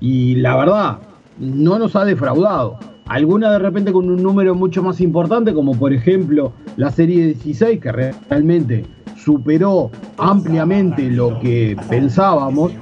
Y 0.00 0.36
la 0.36 0.56
verdad, 0.56 0.98
no 1.38 1.78
nos 1.78 1.96
ha 1.96 2.04
defraudado. 2.04 2.78
Alguna 3.06 3.50
de 3.50 3.58
repente 3.58 3.92
con 3.92 4.08
un 4.08 4.22
número 4.22 4.54
mucho 4.54 4.82
más 4.82 5.00
importante, 5.00 5.52
como 5.52 5.76
por 5.76 5.92
ejemplo 5.92 6.52
la 6.76 6.90
serie 6.90 7.26
16, 7.26 7.80
que 7.80 7.92
realmente 7.92 8.84
superó 9.16 9.90
ampliamente 10.16 11.10
lo 11.10 11.38
que 11.40 11.76
pensábamos, 11.88 12.72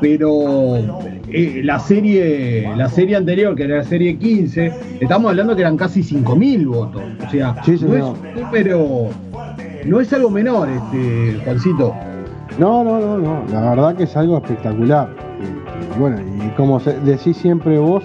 pero 0.00 0.78
eh, 1.28 1.60
la 1.62 1.78
serie 1.78 2.74
la 2.76 2.88
serie 2.88 3.16
anterior, 3.16 3.54
que 3.54 3.64
era 3.64 3.76
la 3.78 3.84
serie 3.84 4.16
15, 4.16 4.72
estamos 5.00 5.30
hablando 5.30 5.54
que 5.54 5.62
eran 5.62 5.76
casi 5.76 6.00
5.000 6.00 6.66
votos. 6.66 7.02
O 7.26 7.30
sea, 7.30 7.54
no 7.66 7.72
es 7.72 7.82
un 7.82 8.16
número 8.34 9.10
no 9.86 10.00
es 10.00 10.12
algo 10.12 10.30
menor, 10.30 10.68
este, 10.68 11.40
Juancito. 11.44 11.94
No, 12.58 12.82
no, 12.82 12.98
no, 12.98 13.18
no. 13.18 13.44
La 13.52 13.70
verdad 13.70 13.94
que 13.96 14.04
es 14.04 14.16
algo 14.16 14.38
espectacular. 14.38 15.08
Este, 15.40 15.98
bueno, 15.98 16.18
y 16.20 16.48
como 16.56 16.78
decís 16.80 17.36
siempre 17.36 17.78
vos, 17.78 18.04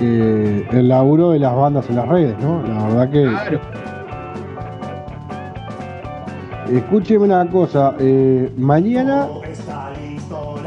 el 0.00 0.88
laburo 0.88 1.30
de 1.30 1.38
las 1.38 1.54
bandas 1.54 1.88
en 1.90 1.96
las 1.96 2.08
redes, 2.08 2.36
¿no? 2.40 2.62
La 2.62 2.86
verdad 2.86 3.10
que. 3.10 3.22
Claro. 3.22 3.60
Escúcheme 6.70 7.24
una 7.24 7.48
cosa, 7.50 7.94
eh, 7.98 8.52
mañana 8.56 9.26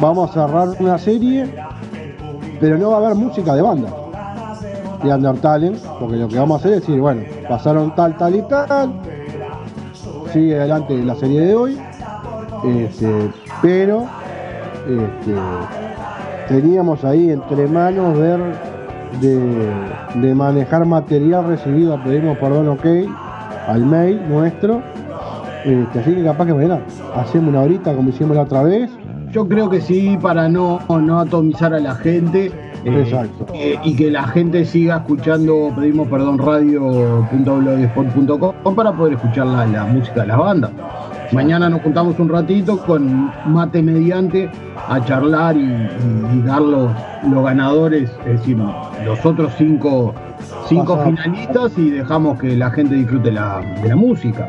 vamos 0.02 0.32
a 0.32 0.34
cerrar 0.34 0.70
una 0.80 0.98
serie, 0.98 1.48
pero 2.60 2.78
no 2.78 2.90
va 2.90 2.96
a 2.96 3.00
haber 3.06 3.16
música 3.16 3.56
de 3.56 3.62
banda 3.62 3.88
de 5.04 5.14
Undertale, 5.14 5.74
porque 6.00 6.16
lo 6.16 6.28
que 6.28 6.38
vamos 6.38 6.56
a 6.56 6.60
hacer 6.60 6.74
es 6.74 6.80
decir, 6.82 7.00
bueno, 7.00 7.24
pasaron 7.48 7.94
tal, 7.96 8.18
tal 8.18 8.36
y 8.36 8.42
tal. 8.44 8.94
Sigue 10.34 10.58
adelante 10.58 10.98
la 10.98 11.14
serie 11.14 11.42
de 11.42 11.56
hoy. 11.56 11.78
Este, 12.66 13.30
pero 13.62 14.08
este, 14.88 15.36
teníamos 16.48 17.06
ahí 17.06 17.30
entre 17.30 17.68
manos 17.68 18.18
ver 18.18 18.40
de, 19.22 20.34
manejar 20.34 20.86
material 20.86 21.46
recibido, 21.46 22.02
pedimos 22.04 22.38
perdón, 22.40 22.70
ok, 22.70 22.86
al 23.68 23.86
mail 23.86 24.28
nuestro. 24.28 24.82
Este, 25.66 26.00
así 26.00 26.16
que 26.16 26.24
capaz 26.24 26.48
que 26.48 26.54
mañana 26.56 26.82
hacemos 27.16 27.50
una 27.50 27.62
horita 27.62 27.94
como 27.96 28.10
hicimos 28.10 28.36
la 28.36 28.42
otra 28.42 28.64
vez. 28.64 28.90
Yo 29.32 29.48
creo 29.48 29.70
que 29.70 29.82
sí, 29.82 30.18
para 30.20 30.50
no, 30.50 30.80
no 30.90 31.20
atomizar 31.20 31.76
a 31.76 31.80
la 31.80 31.94
gente. 31.94 32.52
Eh, 32.86 33.04
Exacto. 33.04 33.48
y 33.54 33.96
que 33.96 34.12
la 34.12 34.28
gente 34.28 34.66
siga 34.66 34.98
escuchando, 34.98 35.72
pedimos 35.76 36.10
perdón, 36.10 36.38
radio.blogspot.com 36.38 38.76
para 38.76 38.92
poder 38.92 39.14
escuchar 39.14 39.48
la, 39.48 39.66
la 39.66 39.86
música 39.86 40.22
de 40.22 40.28
las 40.28 40.38
bandas. 40.38 40.70
Mañana 41.34 41.68
nos 41.68 41.82
juntamos 41.82 42.20
un 42.20 42.30
ratito 42.30 42.78
con 42.86 43.32
mate 43.48 43.82
mediante 43.82 44.50
a 44.88 45.04
charlar 45.04 45.58
y, 45.58 45.90
dar 46.46 46.62
los, 46.62 46.92
ganadores, 47.44 48.12
es 48.28 48.40
decir, 48.40 48.58
los 49.04 49.26
otros 49.26 49.52
cinco, 49.58 50.14
cinco 50.68 51.04
finalistas 51.04 51.76
y 51.78 51.90
dejamos 51.90 52.40
que 52.40 52.56
la 52.56 52.70
gente 52.70 52.96
disfrute 52.96 53.32
la, 53.32 53.62
de 53.82 53.90
la 53.90 53.96
música. 53.96 54.48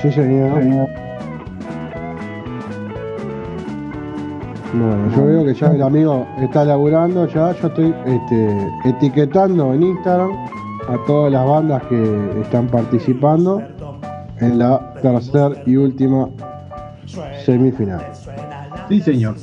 Sí, 0.00 0.12
señor. 0.12 0.88
Bueno, 4.72 5.14
yo 5.14 5.26
veo 5.26 5.44
que 5.44 5.54
ya 5.54 5.66
el 5.66 5.82
amigo 5.82 6.26
está 6.40 6.64
laburando, 6.64 7.26
ya 7.26 7.52
yo 7.52 7.68
estoy 7.68 7.94
este, 8.06 8.70
etiquetando 8.86 9.74
en 9.74 9.82
Instagram 9.82 10.30
a 10.88 10.96
todas 11.06 11.30
las 11.30 11.46
bandas 11.46 11.82
que 11.84 12.40
están 12.40 12.68
participando 12.68 13.62
en 14.38 14.58
la 14.58 14.94
tercera 15.02 15.50
y 15.66 15.76
última 15.76 16.30
semifinal. 17.44 18.00
Sí, 18.88 19.00
señor. 19.02 19.36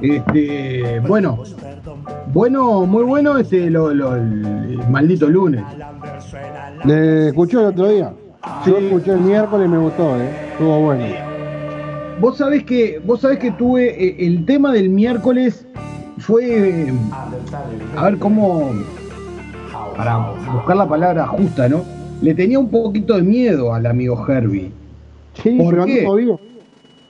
Este, 0.00 1.00
bueno, 1.06 1.38
bueno, 2.32 2.84
muy 2.84 3.04
bueno 3.04 3.38
este 3.38 3.70
lo, 3.70 3.90
el 3.90 4.80
maldito 4.90 5.28
lunes. 5.28 5.62
¿Le 6.84 7.28
escuchó 7.28 7.60
el 7.60 7.66
otro 7.66 7.88
día? 7.88 8.12
Yo 8.66 8.78
escuché 8.78 9.12
el 9.12 9.20
miércoles 9.20 9.68
y 9.68 9.70
me 9.70 9.78
gustó, 9.78 10.16
¿eh? 10.20 10.28
estuvo 10.52 10.80
bueno. 10.80 11.31
Vos 12.20 12.38
sabés 12.38 12.64
que, 12.64 13.00
vos 13.04 13.20
sabés 13.20 13.38
que 13.38 13.50
tuve 13.52 13.88
eh, 13.88 14.16
el 14.26 14.44
tema 14.44 14.72
del 14.72 14.90
miércoles 14.90 15.66
fue 16.18 16.92
a 17.96 18.04
ver 18.04 18.18
cómo 18.18 18.70
para 19.96 20.32
buscar 20.52 20.76
la 20.76 20.88
palabra 20.88 21.26
justa, 21.26 21.68
¿no? 21.68 21.82
le 22.22 22.34
tenía 22.34 22.58
un 22.58 22.68
poquito 22.68 23.16
de 23.16 23.22
miedo 23.22 23.74
al 23.74 23.84
amigo 23.84 24.24
Herbie. 24.26 24.70
Sí, 25.42 25.50
¿Por 25.58 25.84
qué? 25.84 26.06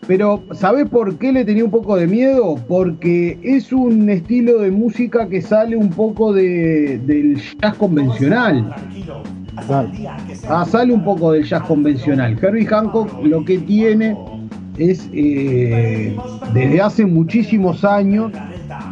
Pero, 0.06 0.42
¿sabés 0.52 0.88
por 0.88 1.16
qué 1.16 1.32
le 1.32 1.44
tenía 1.44 1.64
un 1.64 1.70
poco 1.70 1.96
de 1.96 2.08
miedo? 2.08 2.56
Porque 2.66 3.38
es 3.42 3.72
un 3.72 4.08
estilo 4.10 4.58
de 4.58 4.72
música 4.72 5.28
que 5.28 5.40
sale 5.40 5.76
un 5.76 5.90
poco 5.90 6.32
de, 6.32 6.98
del 7.06 7.40
jazz 7.60 7.76
convencional. 7.76 8.74
Ah, 10.48 10.64
sale 10.68 10.92
un 10.92 11.04
poco 11.04 11.32
del 11.32 11.44
jazz 11.44 11.62
convencional. 11.62 12.36
Herbie 12.42 12.66
Hancock 12.66 13.22
lo 13.22 13.44
que 13.44 13.58
tiene 13.58 14.16
es, 14.78 15.08
eh, 15.12 16.16
desde 16.54 16.80
hace 16.80 17.06
muchísimos 17.06 17.84
años, 17.84 18.32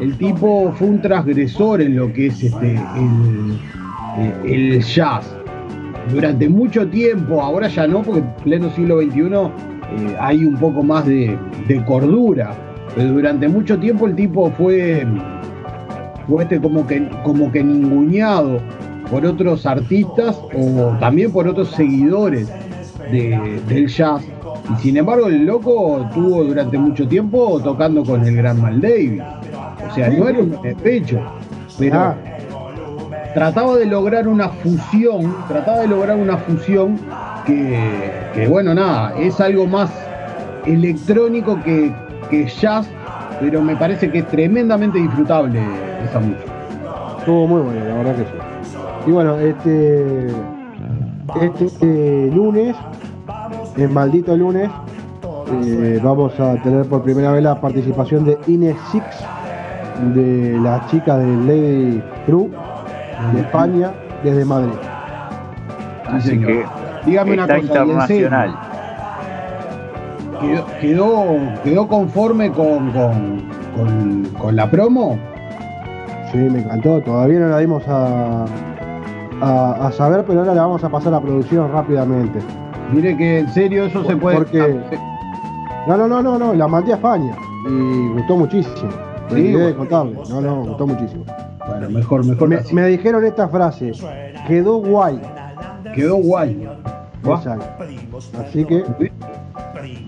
el 0.00 0.16
tipo 0.18 0.72
fue 0.78 0.88
un 0.88 1.00
transgresor 1.00 1.80
en 1.80 1.96
lo 1.96 2.12
que 2.12 2.26
es 2.26 2.42
este, 2.42 2.78
el, 2.96 3.58
el 4.44 4.82
jazz 4.82 5.40
durante 6.12 6.48
mucho 6.48 6.88
tiempo, 6.88 7.40
ahora 7.40 7.68
ya 7.68 7.86
no, 7.86 8.02
porque 8.02 8.20
en 8.20 8.34
pleno 8.42 8.70
siglo 8.74 9.00
XXI 9.00 9.20
eh, 9.20 10.16
hay 10.20 10.44
un 10.44 10.56
poco 10.56 10.82
más 10.82 11.06
de, 11.06 11.38
cordura, 11.86 12.52
pero 12.94 13.12
durante 13.12 13.48
mucho 13.48 13.78
tiempo 13.78 14.06
el 14.06 14.16
tipo 14.16 14.50
fue, 14.52 15.06
fue 16.28 16.42
este 16.42 16.60
como 16.60 16.86
que, 16.86 17.08
como 17.22 17.50
que 17.52 17.64
por 19.10 19.26
otros 19.26 19.66
artistas 19.66 20.40
o 20.54 20.96
también 21.00 21.32
por 21.32 21.46
otros 21.48 21.70
seguidores 21.70 22.52
del 23.10 23.86
jazz. 23.88 24.24
Y 24.72 24.82
sin 24.82 24.96
embargo 24.96 25.26
el 25.26 25.44
loco 25.44 26.08
tuvo 26.14 26.44
durante 26.44 26.78
mucho 26.78 27.06
tiempo 27.08 27.60
tocando 27.60 28.04
con 28.04 28.24
el 28.24 28.36
gran 28.36 28.60
Mal 28.60 28.80
Davis. 28.80 29.22
O 29.90 29.94
sea, 29.94 30.10
no 30.10 30.28
era 30.28 30.38
un 30.38 30.62
despecho. 30.62 31.20
Pero 31.78 31.98
ah 31.98 32.16
trataba 33.34 33.76
de 33.76 33.86
lograr 33.86 34.28
una 34.28 34.48
fusión, 34.48 35.34
trataba 35.48 35.80
de 35.80 35.88
lograr 35.88 36.16
una 36.16 36.36
fusión 36.36 36.98
que, 37.46 38.46
bueno, 38.48 38.74
nada, 38.74 39.14
es 39.18 39.40
algo 39.40 39.66
más 39.66 39.90
electrónico 40.66 41.58
que, 41.62 41.92
jazz, 42.60 42.88
pero 43.40 43.60
me 43.62 43.76
parece 43.76 44.10
que 44.10 44.18
es 44.18 44.26
tremendamente 44.28 44.98
disfrutable 44.98 45.60
esa 46.04 46.20
música. 46.20 46.52
Estuvo 47.18 47.46
muy 47.46 47.60
bueno, 47.62 47.84
la 47.84 47.94
verdad 47.94 48.16
que 48.16 48.22
sí. 48.22 49.06
Y 49.06 49.10
bueno, 49.10 49.36
este, 49.38 50.26
este, 51.40 51.64
este 51.64 52.30
lunes, 52.32 52.76
en 53.76 53.92
maldito 53.92 54.36
lunes, 54.36 54.70
eh, 55.64 56.00
vamos 56.02 56.38
a 56.38 56.54
tener 56.62 56.86
por 56.86 57.02
primera 57.02 57.32
vez 57.32 57.42
la 57.42 57.60
participación 57.60 58.24
de 58.24 58.38
Ines 58.46 58.76
Six, 58.90 59.04
de 60.14 60.58
la 60.60 60.86
chica 60.88 61.18
de 61.18 61.26
Lady 61.26 62.02
Crew 62.26 62.50
de 63.34 63.40
España 63.40 63.92
desde 64.22 64.44
Madrid. 64.44 64.72
Así 66.06 66.38
que 66.38 66.64
dígame 67.04 67.34
una 67.34 67.46
cosa, 67.46 67.58
internacional. 67.58 68.58
¿Quedó, 70.80 71.38
quedó, 71.62 71.86
conforme 71.86 72.50
con, 72.50 72.90
con, 74.38 74.56
la 74.56 74.70
promo? 74.70 75.18
Sí, 76.32 76.38
me 76.38 76.60
encantó. 76.60 77.00
Todavía 77.02 77.40
no 77.40 77.48
la 77.48 77.58
dimos 77.58 77.82
a, 77.86 78.46
a, 79.40 79.92
saber, 79.92 80.24
pero 80.26 80.40
ahora 80.40 80.54
la 80.54 80.62
vamos 80.62 80.82
a 80.82 80.88
pasar 80.88 81.12
a 81.12 81.20
producción 81.20 81.70
rápidamente. 81.70 82.40
Mire 82.92 83.16
que 83.16 83.38
en 83.40 83.48
serio 83.52 83.84
eso 83.84 84.04
se 84.04 84.16
puede. 84.16 84.36
Porque. 84.36 84.80
No, 85.86 85.96
no, 85.96 86.08
no, 86.08 86.22
no, 86.22 86.38
no, 86.38 86.54
la 86.54 86.68
mandé 86.68 86.92
a 86.92 86.96
España 86.96 87.34
y 87.68 88.08
gustó 88.14 88.36
muchísimo. 88.36 88.90
Sí, 89.30 89.52
de 89.52 89.74
contarle. 89.74 90.16
No, 90.28 90.40
no, 90.40 90.64
gustó 90.64 90.86
muchísimo. 90.86 91.24
Bueno, 91.66 91.90
mejor, 91.90 92.26
mejor. 92.26 92.48
Me, 92.72 92.86
dijeron 92.86 93.24
esta 93.24 93.48
frase, 93.48 93.92
quedó 94.46 94.76
guay. 94.76 95.20
Quedó 95.94 96.16
guay. 96.16 96.68
Así 98.38 98.64
que. 98.64 98.84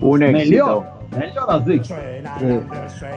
Un 0.01 0.23
éxito. 0.23 0.83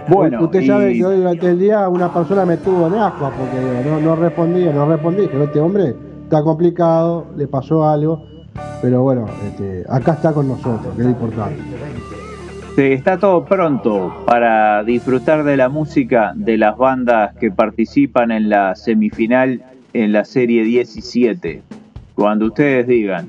Bueno, 0.08 0.44
usted 0.44 0.66
sabe 0.66 0.94
que 0.94 1.04
hoy 1.04 1.16
durante 1.16 1.46
el 1.46 1.58
día 1.58 1.88
una 1.88 2.12
persona 2.12 2.44
me 2.44 2.58
tuvo 2.58 2.88
en 2.88 2.94
asco 2.94 3.30
porque 3.36 3.88
no, 3.88 4.00
no 4.00 4.16
respondía, 4.16 4.72
no 4.72 4.86
respondí. 4.86 5.26
Que 5.28 5.42
este 5.42 5.60
hombre 5.60 5.94
está 6.24 6.42
complicado, 6.42 7.26
le 7.36 7.48
pasó 7.48 7.88
algo, 7.88 8.22
pero 8.82 9.02
bueno, 9.02 9.26
este, 9.46 9.84
acá 9.88 10.12
está 10.12 10.32
con 10.32 10.48
nosotros, 10.48 10.94
que 10.94 11.02
es 11.02 11.08
importante. 11.08 11.62
Está 12.76 13.16
todo 13.18 13.44
pronto 13.46 14.24
para 14.26 14.84
disfrutar 14.84 15.44
de 15.44 15.56
la 15.56 15.70
música 15.70 16.32
de 16.36 16.58
las 16.58 16.76
bandas 16.76 17.34
que 17.36 17.50
participan 17.50 18.30
en 18.30 18.50
la 18.50 18.74
semifinal 18.74 19.62
en 19.94 20.12
la 20.12 20.26
serie 20.26 20.62
17. 20.62 21.62
Cuando 22.14 22.46
ustedes 22.46 22.86
digan. 22.86 23.28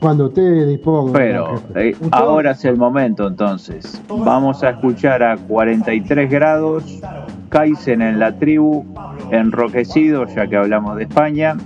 Cuando 0.00 0.26
ustedes 0.26 0.68
dispongan. 0.68 1.12
Pero 1.12 1.62
eh, 1.76 1.96
ahora 2.10 2.50
es 2.50 2.64
el 2.64 2.76
momento 2.76 3.28
entonces. 3.28 4.02
Vamos 4.08 4.64
a 4.64 4.70
escuchar 4.70 5.22
a 5.22 5.36
43 5.36 6.28
grados, 6.28 7.00
Kaizen 7.48 8.02
en 8.02 8.18
la 8.18 8.36
tribu, 8.36 8.84
Enroquecido, 9.30 10.26
ya 10.26 10.48
que 10.48 10.56
hablamos 10.56 10.96
de 10.96 11.04
España, 11.04 11.56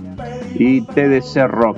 y 0.53 0.81
TDC 0.81 1.47
Rock. 1.47 1.77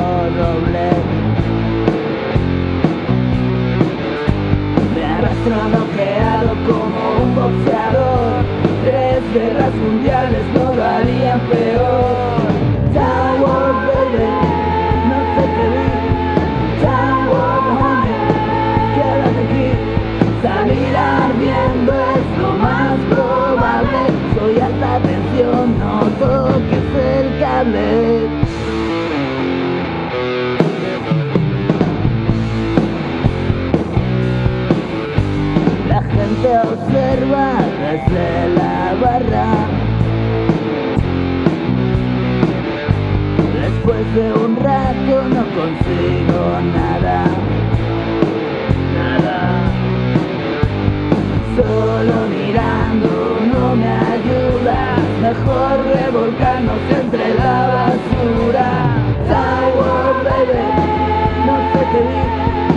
Noqueado 5.49 6.55
como 6.67 7.23
un 7.23 7.35
boxeador. 7.35 8.43
Tres 8.83 9.33
guerras 9.33 9.73
mundiales 9.73 10.45
no 10.53 10.71
darían 10.73 11.39
De 44.15 44.33
un 44.33 44.57
rato 44.57 45.23
no 45.29 45.43
consigo 45.55 46.59
nada. 46.75 47.23
Nada. 48.93 49.71
Solo 51.55 52.27
mirando 52.27 53.39
no 53.53 53.75
me 53.77 53.87
ayuda. 53.87 54.97
Mejor 55.21 55.85
revolcarnos 55.95 56.81
entre 56.89 57.35
la 57.35 57.67
basura. 57.73 58.69
Sour 59.29 60.23
baby, 60.25 60.59
no 61.45 61.55
sé 61.71 61.81
qué 61.93 62.70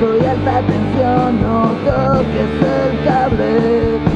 Soy 0.00 0.18
alta 0.24 0.62
tensión, 0.62 1.42
no 1.42 1.76
toques 1.84 2.52
el 2.64 3.04
cable. 3.04 4.09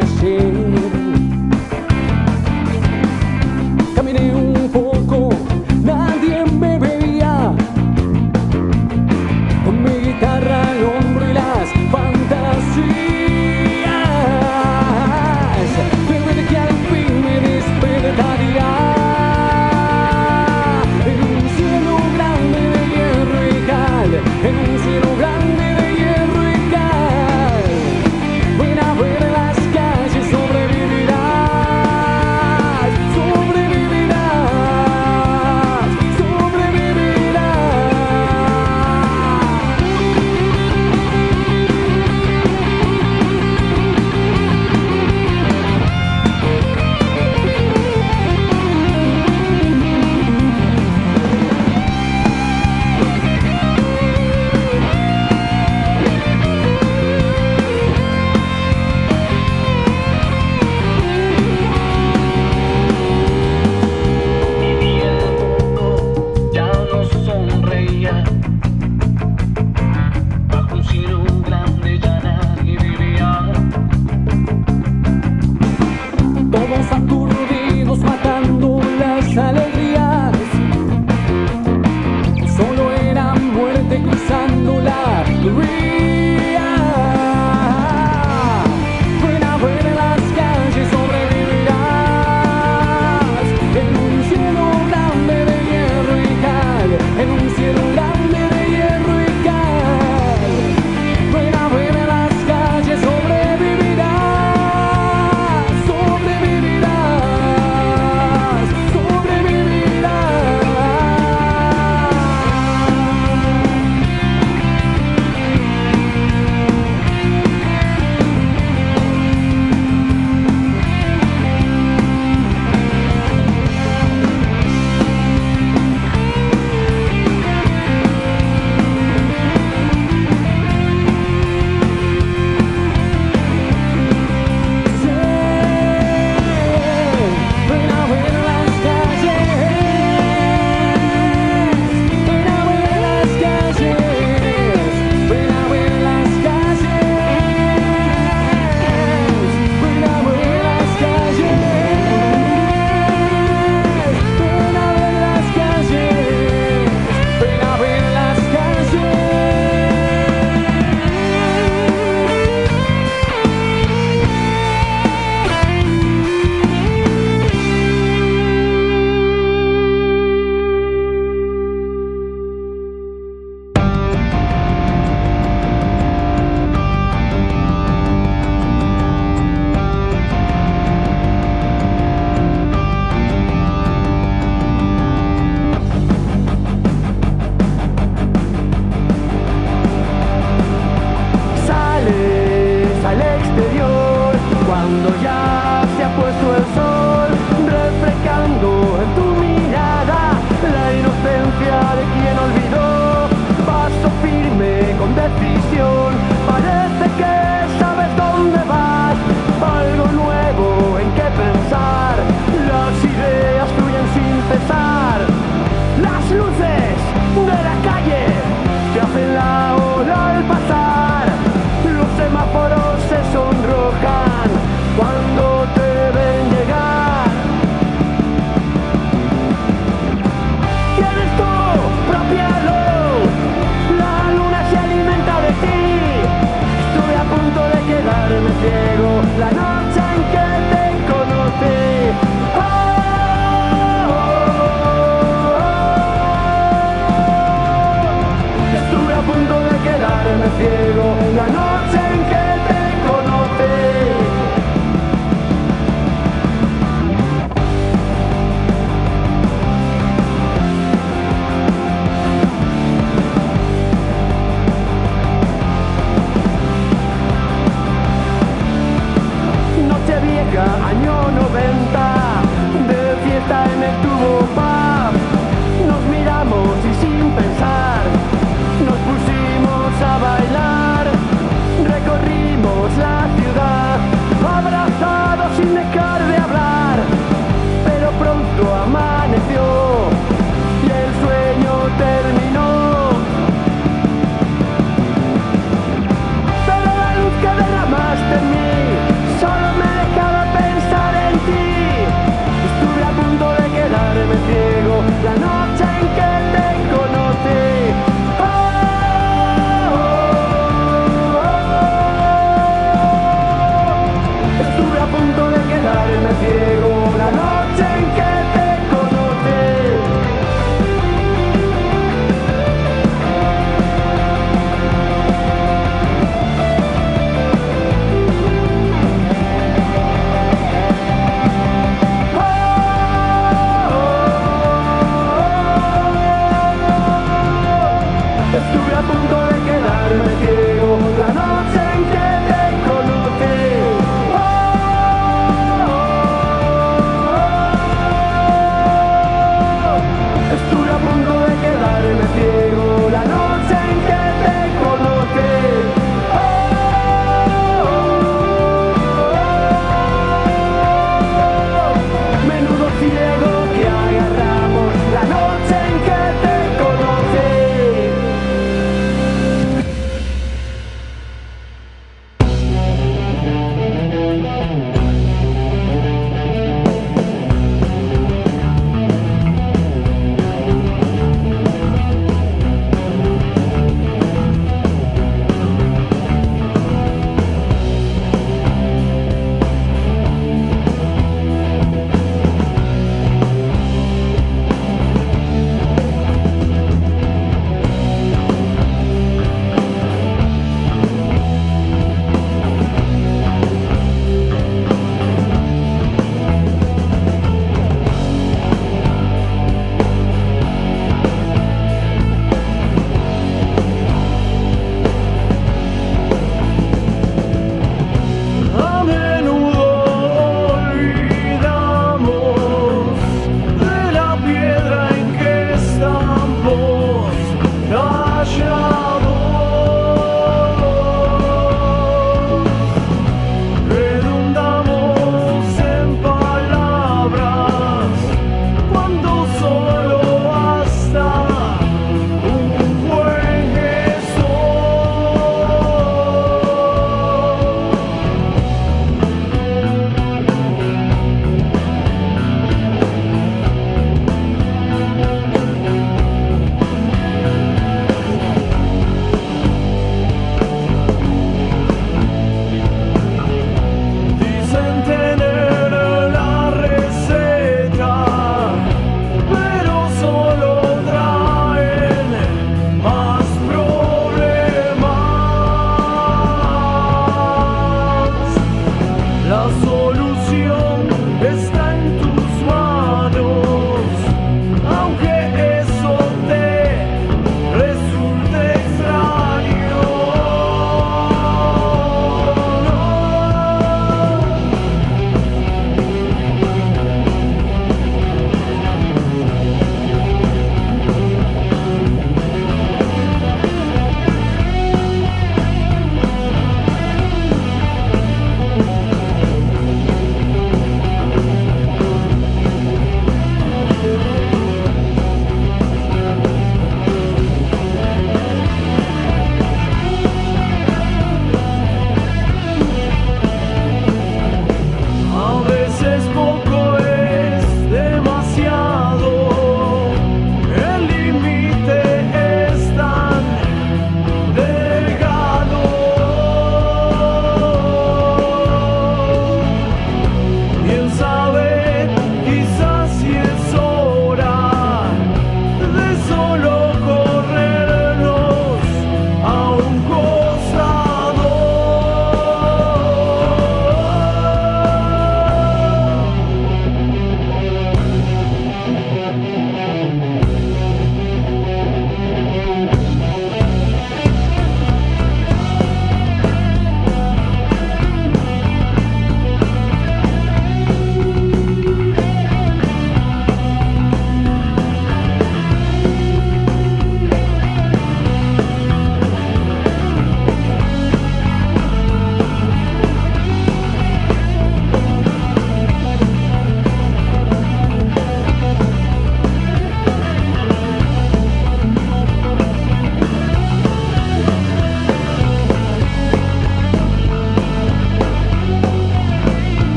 esquecer. 0.00 0.79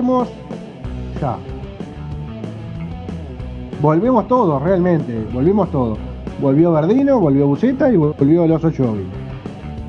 Volvemos 0.00 0.28
ya. 1.20 1.36
Volvemos 3.82 4.28
todos, 4.28 4.62
realmente. 4.62 5.26
Volvimos 5.32 5.70
todos. 5.70 5.98
Volvió 6.40 6.72
Verdino, 6.72 7.20
volvió 7.20 7.46
Buceta 7.46 7.90
y 7.92 7.96
volvió 7.96 8.44
oso 8.44 8.70
Jovi. 8.76 9.04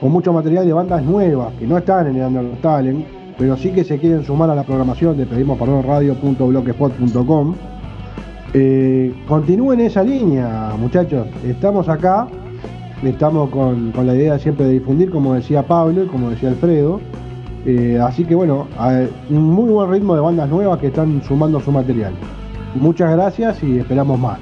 con 0.00 0.10
mucho 0.10 0.32
material 0.32 0.66
de 0.66 0.72
bandas 0.72 1.04
nuevas 1.04 1.52
que 1.54 1.66
no 1.66 1.78
están 1.78 2.06
en 2.08 2.16
el 2.16 2.26
Under 2.26 2.44
Talent, 2.60 3.06
pero 3.38 3.56
sí 3.56 3.70
que 3.70 3.84
se 3.84 3.98
quieren 3.98 4.24
sumar 4.24 4.50
a 4.50 4.54
la 4.54 4.64
programación 4.64 5.16
de 5.16 5.24
pedimos 5.26 5.58
perdón 5.58 5.84
radio.blogspot.com. 5.84 7.54
Eh, 8.54 9.14
continúen 9.26 9.80
esa 9.80 10.02
línea, 10.02 10.74
muchachos. 10.78 11.26
Estamos 11.46 11.88
acá, 11.88 12.26
estamos 13.02 13.48
con 13.50 13.92
la 14.04 14.14
idea 14.14 14.38
siempre 14.38 14.66
de 14.66 14.72
difundir, 14.72 15.10
como 15.10 15.32
decía 15.34 15.62
Pablo 15.62 16.04
y 16.04 16.08
como 16.08 16.28
decía 16.30 16.50
Alfredo. 16.50 17.00
Eh, 17.64 17.98
así 18.02 18.24
que 18.24 18.34
bueno, 18.34 18.66
un 19.30 19.42
muy 19.42 19.70
buen 19.70 19.90
ritmo 19.90 20.14
de 20.14 20.20
bandas 20.20 20.48
nuevas 20.48 20.78
que 20.80 20.88
están 20.88 21.22
sumando 21.22 21.60
su 21.60 21.70
material. 21.70 22.12
Muchas 22.74 23.12
gracias 23.12 23.62
y 23.62 23.78
esperamos 23.78 24.18
más. 24.18 24.38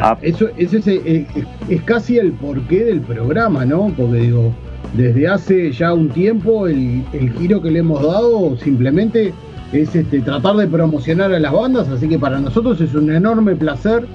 Ah. 0.00 0.16
Eso, 0.22 0.46
ese 0.56 0.78
es, 0.78 0.86
eh, 0.88 1.26
es- 1.34 1.46
es 1.68 1.82
casi 1.82 2.18
el 2.18 2.32
porqué 2.32 2.84
del 2.84 3.00
programa, 3.00 3.64
¿no? 3.64 3.92
Porque 3.96 4.16
digo, 4.20 4.52
desde 4.94 5.28
hace 5.28 5.72
ya 5.72 5.92
un 5.92 6.08
tiempo 6.10 6.66
el, 6.66 7.04
el 7.12 7.32
giro 7.32 7.60
que 7.60 7.70
le 7.70 7.80
hemos 7.80 8.02
dado 8.02 8.56
simplemente 8.58 9.32
es 9.72 9.94
este, 9.94 10.20
tratar 10.20 10.56
de 10.56 10.66
promocionar 10.66 11.32
a 11.32 11.38
las 11.40 11.52
bandas, 11.52 11.88
así 11.88 12.08
que 12.08 12.18
para 12.18 12.38
nosotros 12.38 12.80
es 12.80 12.94
un 12.94 13.10
enorme 13.12 13.54
placer 13.56 14.06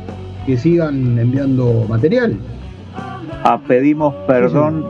que 0.46 0.58
sigan 0.58 1.18
enviando 1.20 1.86
material. 1.90 2.36
A 3.44 3.60
pedimos 3.60 4.14
perdón 4.28 4.86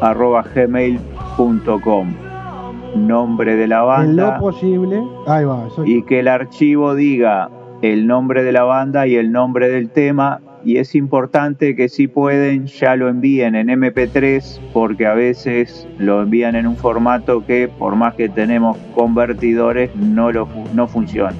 oca@gmail.com 0.00 2.14
nombre 2.96 3.56
de 3.56 3.68
la 3.68 3.80
En 4.02 4.16
lo 4.16 4.22
banda 4.24 4.38
posible, 4.40 5.02
ahí 5.26 5.44
va, 5.44 5.66
eso- 5.66 5.84
y 5.84 6.02
que 6.04 6.20
el 6.20 6.28
archivo 6.28 6.94
diga 6.94 7.50
el 7.82 8.06
nombre 8.06 8.42
de 8.42 8.52
la 8.52 8.62
banda 8.64 9.06
y 9.06 9.16
el 9.16 9.30
nombre 9.30 9.68
del 9.68 9.90
tema 9.90 10.40
y 10.64 10.78
es 10.78 10.94
importante 10.96 11.76
que 11.76 11.88
si 11.88 12.08
pueden 12.08 12.66
ya 12.66 12.96
lo 12.96 13.08
envíen 13.08 13.54
en 13.54 13.68
MP3 13.70 14.60
porque 14.72 15.06
a 15.06 15.14
veces 15.14 15.86
lo 15.98 16.22
envían 16.22 16.56
en 16.56 16.66
un 16.66 16.76
formato 16.76 17.44
que 17.46 17.68
por 17.68 17.94
más 17.94 18.14
que 18.14 18.28
tenemos 18.28 18.76
convertidores 18.94 19.94
no, 19.94 20.32
lo, 20.32 20.48
no 20.74 20.88
funciona. 20.88 21.36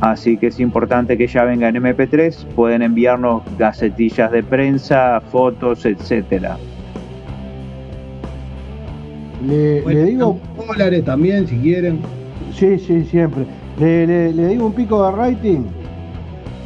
Así 0.00 0.36
que 0.36 0.48
es 0.48 0.60
importante 0.60 1.16
que 1.16 1.26
ya 1.26 1.44
venga 1.44 1.68
en 1.68 1.76
MP3, 1.76 2.44
pueden 2.54 2.82
enviarnos 2.82 3.42
gacetillas 3.58 4.30
de 4.30 4.42
prensa, 4.42 5.22
fotos, 5.30 5.86
etcétera. 5.86 6.58
Le, 9.46 9.82
le 9.86 10.04
digo, 10.04 10.38
dólares 10.66 11.04
también, 11.04 11.46
si 11.46 11.56
quieren. 11.58 12.00
sí, 12.52 12.78
sí, 12.78 13.04
siempre. 13.04 13.44
Le, 13.78 14.06
le- 14.06 14.32
le 14.32 14.46
digo 14.48 14.66
un 14.66 14.72
pico 14.72 15.04
de 15.04 15.12
rating. 15.16 15.60
Eh, 15.60 15.70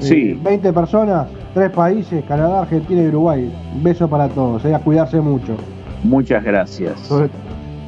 Sí. 0.00 0.40
20 0.44 0.72
personas, 0.72 1.26
3 1.54 1.70
países, 1.70 2.22
Canadá, 2.28 2.62
Argentina 2.62 3.02
y 3.02 3.06
Uruguay. 3.08 3.52
Un 3.74 3.82
beso 3.82 4.06
para 4.08 4.28
todos, 4.28 4.64
eh, 4.64 4.74
a 4.74 4.78
cuidarse 4.78 5.20
mucho. 5.20 5.56
Muchas 6.04 6.44
gracias. 6.44 6.98
Sobre, 7.00 7.28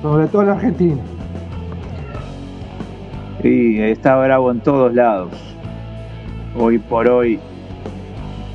sobre 0.02 0.26
todo 0.26 0.42
en 0.42 0.48
Argentina. 0.48 0.96
Y 3.44 3.78
está 3.80 4.16
bravo 4.16 4.50
en 4.50 4.60
todos 4.60 4.92
lados. 4.94 5.30
Hoy 6.58 6.78
por 6.78 7.08
hoy 7.08 7.38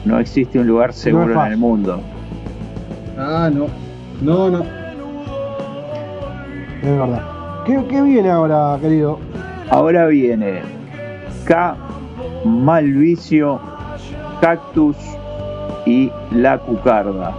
no 0.03 0.19
existe 0.19 0.59
un 0.59 0.67
lugar 0.67 0.93
seguro 0.93 1.43
en 1.45 1.51
el 1.53 1.57
mundo. 1.57 2.01
Ah, 3.17 3.49
no. 3.53 3.67
No, 4.21 4.49
no. 4.49 4.63
Es 6.85 6.99
verdad. 6.99 7.21
¿Qué, 7.65 7.83
qué 7.89 8.01
viene 8.03 8.29
ahora, 8.29 8.77
querido? 8.79 9.17
Ahora 9.71 10.05
viene 10.05 10.61
K 11.47 11.75
Malvicio 12.45 13.59
Cactus 14.39 14.95
y 15.87 16.11
La 16.29 16.59
Cucarda. 16.59 17.33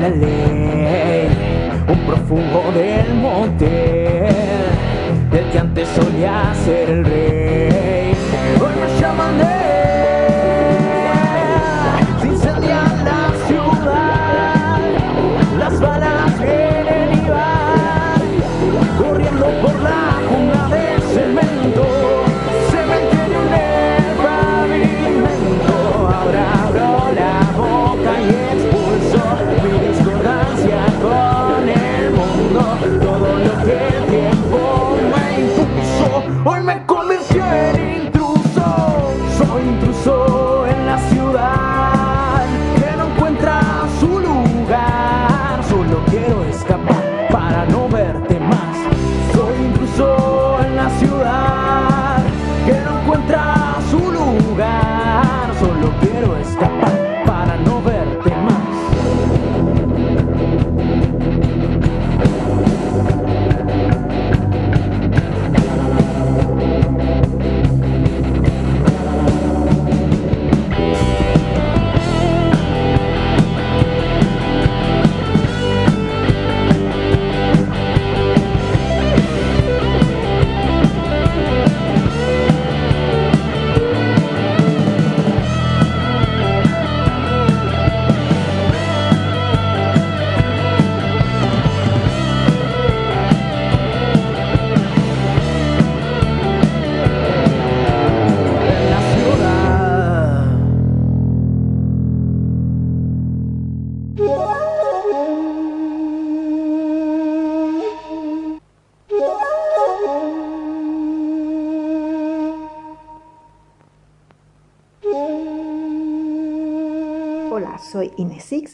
la 0.00 0.08
ley, 0.08 1.28
un 1.86 1.98
prófugo 2.06 2.72
del 2.72 3.14
motel, 3.14 4.34
del 5.30 5.50
que 5.50 5.58
antes 5.58 5.88
solía 5.88 6.54
ser 6.64 6.88
el 6.88 7.04
rey. 7.04 7.19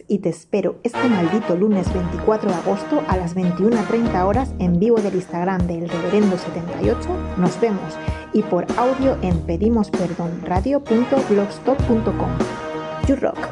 Y 0.08 0.20
te 0.20 0.28
espero 0.28 0.76
este 0.84 1.08
maldito 1.08 1.56
lunes 1.56 1.92
24 1.92 2.48
de 2.48 2.54
agosto 2.54 3.02
a 3.08 3.16
las 3.16 3.34
21.30 3.34 4.24
horas 4.24 4.54
en 4.58 4.78
vivo 4.78 4.98
del 4.98 5.16
Instagram 5.16 5.66
del 5.66 5.90
Reverendo78. 5.90 7.36
Nos 7.36 7.60
vemos 7.60 7.98
y 8.32 8.42
por 8.42 8.64
audio 8.78 9.18
en 9.22 9.36
pedimosperdonradio.blogspot.com. 9.40 12.30
You 13.08 13.16
rock. 13.16 13.45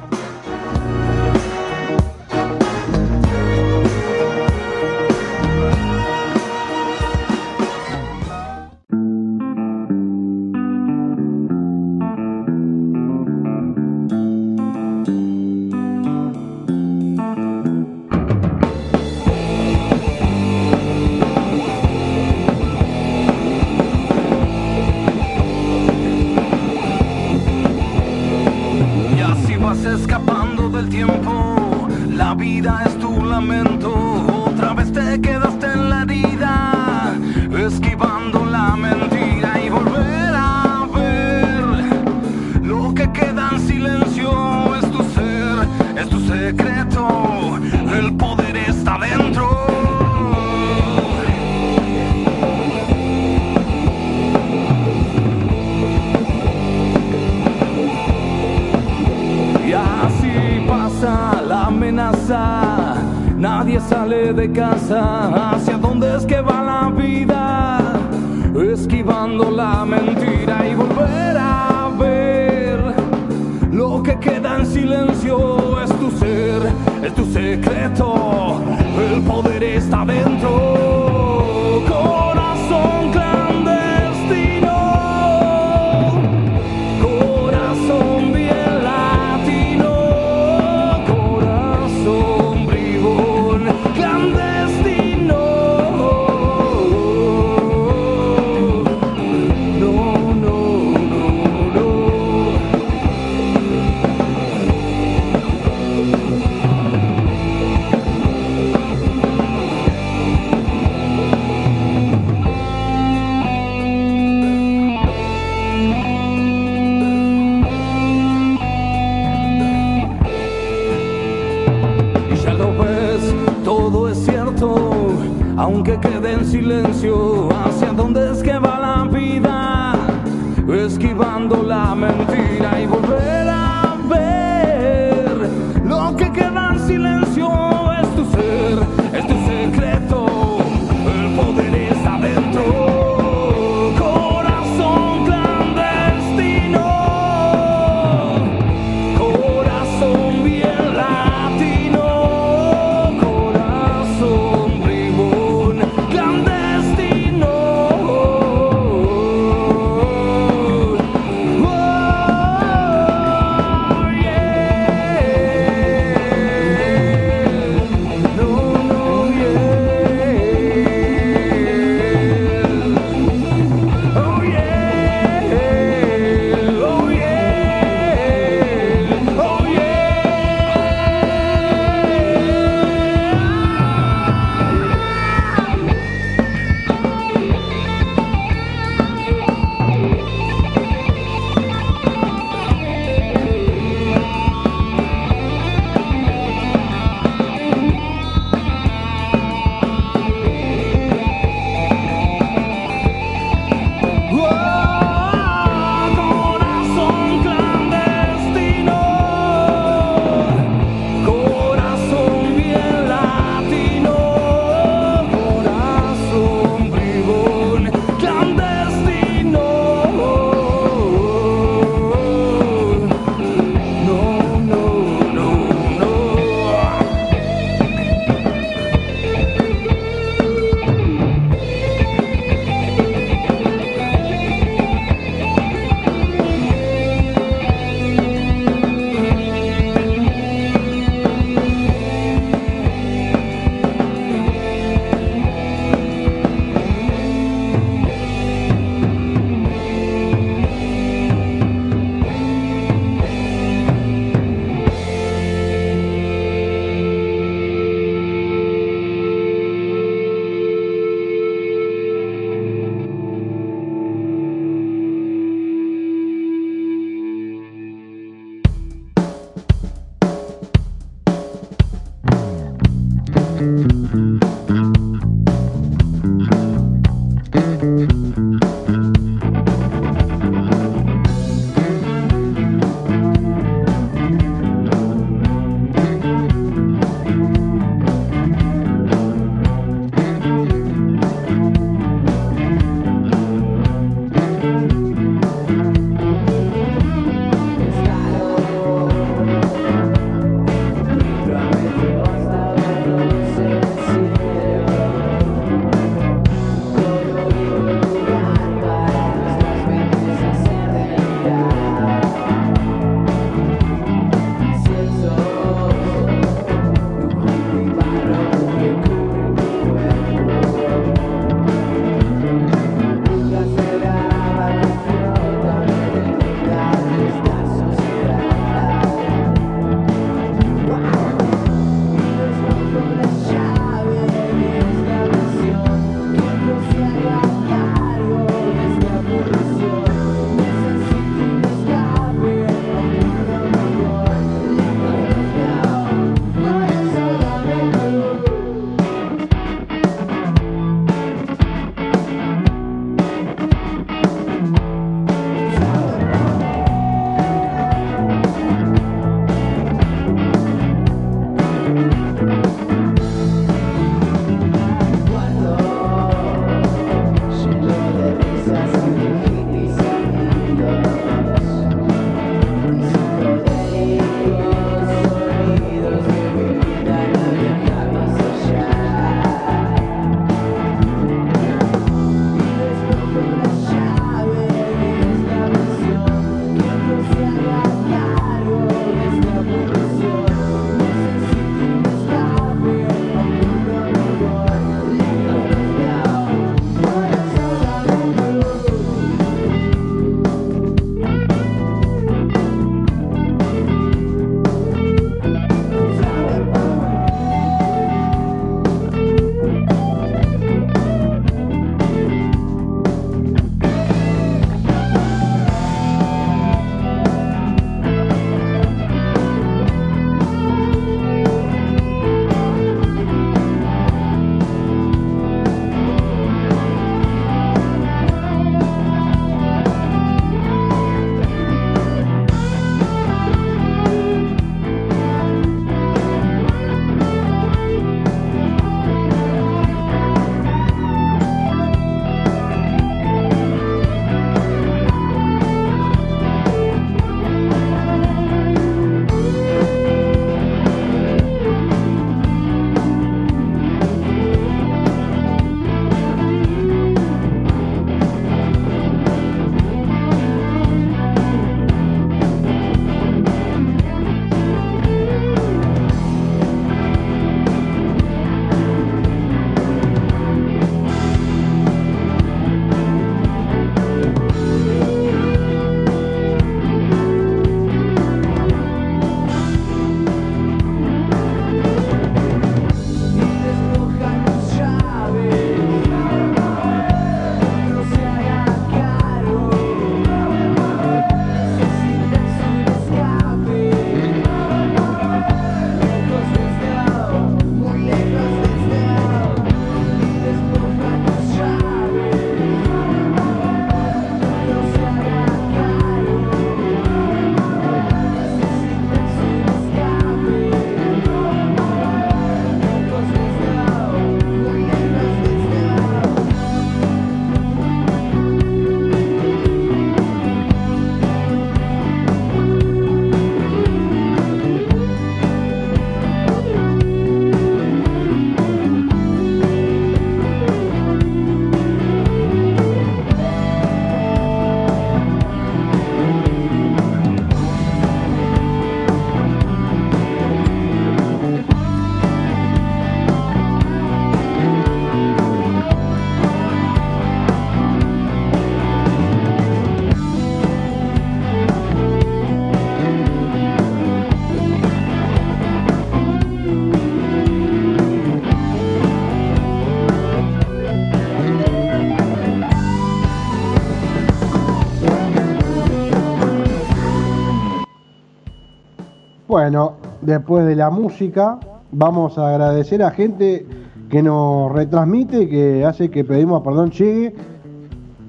Bueno, 569.46 569.92
después 570.22 570.64
de 570.64 570.74
la 570.74 570.88
música, 570.88 571.58
vamos 571.92 572.38
a 572.38 572.48
agradecer 572.48 573.02
a 573.02 573.10
gente 573.10 573.66
que 574.08 574.22
nos 574.22 574.72
retransmite 574.72 575.50
que 575.50 575.84
hace 575.84 576.10
que 576.10 576.24
pedimos 576.24 576.62
perdón 576.62 576.90
llegue 576.90 577.34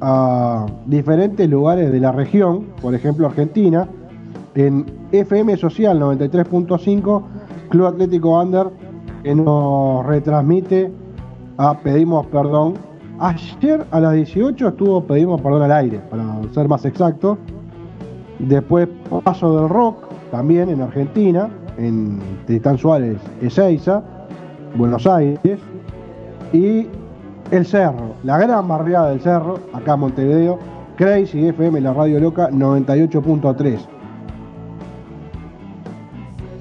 a 0.02 0.66
diferentes 0.86 1.50
lugares 1.50 1.90
de 1.94 2.02
la 2.02 2.12
región, 2.12 2.66
por 2.82 2.94
ejemplo 2.94 3.28
Argentina, 3.28 3.88
en 4.56 4.86
FM 5.14 5.56
Social 5.56 6.02
93.5, 6.02 7.24
Club 7.70 7.86
Atlético 7.86 8.42
Under, 8.42 8.68
que 9.24 9.34
nos 9.34 10.06
retransmite 10.06 10.92
a 11.58 11.78
Pedimos 11.78 12.26
Perdón. 12.28 12.74
Ayer 13.20 13.86
a 13.92 14.02
las 14.02 14.14
18 14.14 14.68
estuvo 14.68 15.02
Pedimos 15.06 15.40
Perdón 15.40 15.64
al 15.64 15.72
aire, 15.72 16.02
para 16.10 16.26
ser 16.54 16.68
más 16.68 16.84
exacto. 16.84 17.38
Después 18.40 18.90
Paso 19.24 19.62
del 19.62 19.70
Rock, 19.70 20.05
también 20.32 20.70
en 20.70 20.82
Argentina, 20.82 21.50
en 21.78 22.20
Tristán 22.46 22.78
Suárez, 22.78 23.18
Ezeiza, 23.42 24.04
Buenos 24.76 25.06
Aires. 25.08 25.60
Y 26.54 26.88
El 27.52 27.66
Cerro, 27.66 28.16
la 28.24 28.38
gran 28.38 28.68
barriada 28.68 29.10
del 29.10 29.20
Cerro, 29.20 29.60
acá 29.74 29.96
en 29.96 30.00
Montevideo, 30.00 30.60
Crazy 30.96 31.48
FM, 31.48 31.82
la 31.82 31.94
radio 31.94 32.20
loca 32.20 32.50
98.3. 32.50 33.80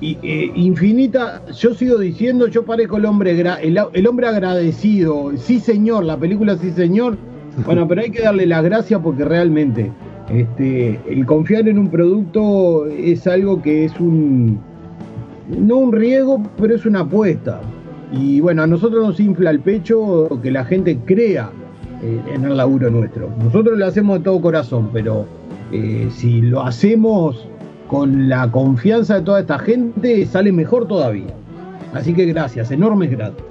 Y, 0.00 0.18
eh, 0.22 0.52
infinita, 0.54 1.42
yo 1.52 1.72
sigo 1.72 1.98
diciendo, 1.98 2.48
yo 2.48 2.64
parezco 2.64 2.96
el 2.98 3.06
hombre 3.06 3.40
el 3.62 4.06
hombre 4.06 4.26
agradecido, 4.26 5.32
sí 5.36 5.60
señor, 5.60 6.04
la 6.04 6.18
película 6.18 6.56
sí 6.56 6.72
señor. 6.72 7.16
Bueno, 7.64 7.86
pero 7.86 8.02
hay 8.02 8.10
que 8.10 8.22
darle 8.22 8.46
las 8.46 8.64
gracias 8.64 9.00
porque 9.00 9.24
realmente 9.24 9.92
este, 10.30 10.98
el 11.08 11.26
confiar 11.26 11.68
en 11.68 11.78
un 11.78 11.88
producto 11.88 12.86
es 12.86 13.26
algo 13.26 13.60
que 13.60 13.84
es 13.84 14.00
un 14.00 14.58
no 15.48 15.76
un 15.76 15.92
riesgo, 15.92 16.42
pero 16.56 16.74
es 16.74 16.86
una 16.86 17.00
apuesta. 17.00 17.60
Y 18.12 18.40
bueno, 18.40 18.62
a 18.62 18.66
nosotros 18.66 19.06
nos 19.06 19.20
infla 19.20 19.50
el 19.50 19.60
pecho 19.60 20.40
que 20.42 20.50
la 20.50 20.64
gente 20.64 20.98
crea 21.04 21.50
eh, 22.02 22.20
en 22.32 22.44
el 22.44 22.56
laburo 22.56 22.90
nuestro. 22.90 23.30
Nosotros 23.42 23.78
lo 23.78 23.86
hacemos 23.86 24.18
de 24.18 24.24
todo 24.24 24.40
corazón, 24.40 24.90
pero 24.92 25.26
eh, 25.72 26.08
si 26.10 26.40
lo 26.40 26.62
hacemos 26.62 27.46
con 27.88 28.28
la 28.28 28.50
confianza 28.50 29.16
de 29.16 29.22
toda 29.22 29.40
esta 29.40 29.58
gente, 29.58 30.24
sale 30.26 30.52
mejor 30.52 30.88
todavía. 30.88 31.34
Así 31.92 32.14
que 32.14 32.24
gracias, 32.26 32.70
enormes 32.70 33.10
gracias. 33.10 33.42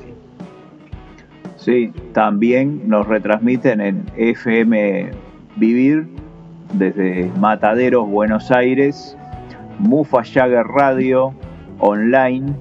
Sí, 1.58 1.92
también 2.14 2.82
nos 2.88 3.08
retransmiten 3.08 3.80
en 3.80 4.04
FM 4.18 5.12
Vivir 5.56 6.08
desde 6.74 7.32
Mataderos, 7.40 8.08
Buenos 8.08 8.52
Aires, 8.52 9.18
Mufa 9.80 10.24
Jagger 10.24 10.66
Radio 10.66 11.34
online 11.80 12.54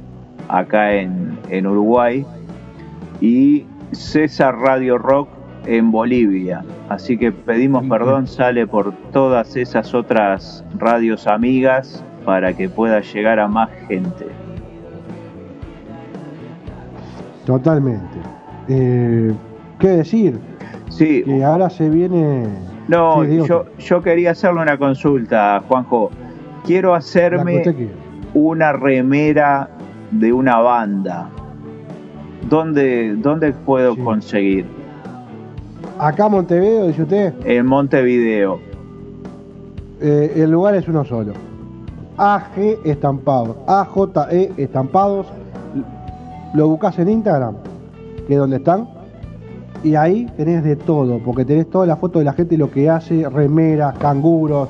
acá 0.48 0.92
en, 0.94 1.38
en 1.50 1.66
Uruguay 1.66 2.24
y 3.20 3.64
César 3.92 4.56
Radio 4.58 4.98
Rock 4.98 5.28
en 5.66 5.90
Bolivia. 5.90 6.64
Así 6.88 7.16
que 7.16 7.32
pedimos 7.32 7.84
perdón, 7.88 8.26
sale 8.26 8.66
por 8.66 8.92
todas 9.12 9.56
esas 9.56 9.94
otras 9.94 10.64
radios 10.78 11.26
amigas 11.26 12.04
para 12.24 12.52
que 12.52 12.68
pueda 12.68 13.00
llegar 13.00 13.38
a 13.38 13.48
más 13.48 13.70
gente. 13.88 14.26
Totalmente. 17.44 18.18
Eh, 18.68 19.32
¿Qué 19.78 19.88
decir? 19.88 20.38
Sí, 20.88 21.22
Que 21.24 21.42
ahora 21.42 21.70
se 21.70 21.88
viene. 21.88 22.46
No, 22.92 23.24
Sí, 23.24 23.40
yo, 23.48 23.64
yo 23.78 24.02
quería 24.02 24.30
hacerle 24.32 24.60
una 24.62 24.78
consulta, 24.78 25.62
Juanjo. 25.66 26.10
Quiero 26.64 26.94
hacerme 26.94 27.62
una 28.34 28.72
remera 28.72 29.68
de 30.10 30.32
una 30.32 30.58
banda. 30.58 31.28
¿Dónde, 32.48 33.14
dónde 33.16 33.52
puedo 33.52 33.94
Sí. 33.94 34.00
conseguir? 34.02 34.66
Acá 35.98 36.28
Montevideo, 36.28 36.86
dice 36.86 37.02
usted, 37.02 37.34
En 37.44 37.66
Montevideo. 37.66 38.58
eh, 40.00 40.32
el 40.36 40.50
lugar 40.50 40.74
es 40.74 40.86
uno 40.88 41.04
solo. 41.04 41.32
AG 42.16 42.78
Estampados. 42.84 43.56
AJE 43.66 44.52
Estampados. 44.56 45.26
Lo 46.54 46.68
buscas 46.68 46.98
en 46.98 47.08
Instagram, 47.08 47.54
que 48.26 48.34
es 48.34 48.38
donde 48.38 48.56
están. 48.56 48.86
Y 49.84 49.96
ahí 49.96 50.26
tenés 50.36 50.62
de 50.62 50.76
todo, 50.76 51.18
porque 51.18 51.44
tenés 51.44 51.68
toda 51.68 51.86
la 51.86 51.96
foto 51.96 52.18
de 52.20 52.24
la 52.24 52.32
gente, 52.32 52.56
lo 52.56 52.70
que 52.70 52.88
hace, 52.88 53.28
remeras, 53.28 53.98
canguros. 53.98 54.68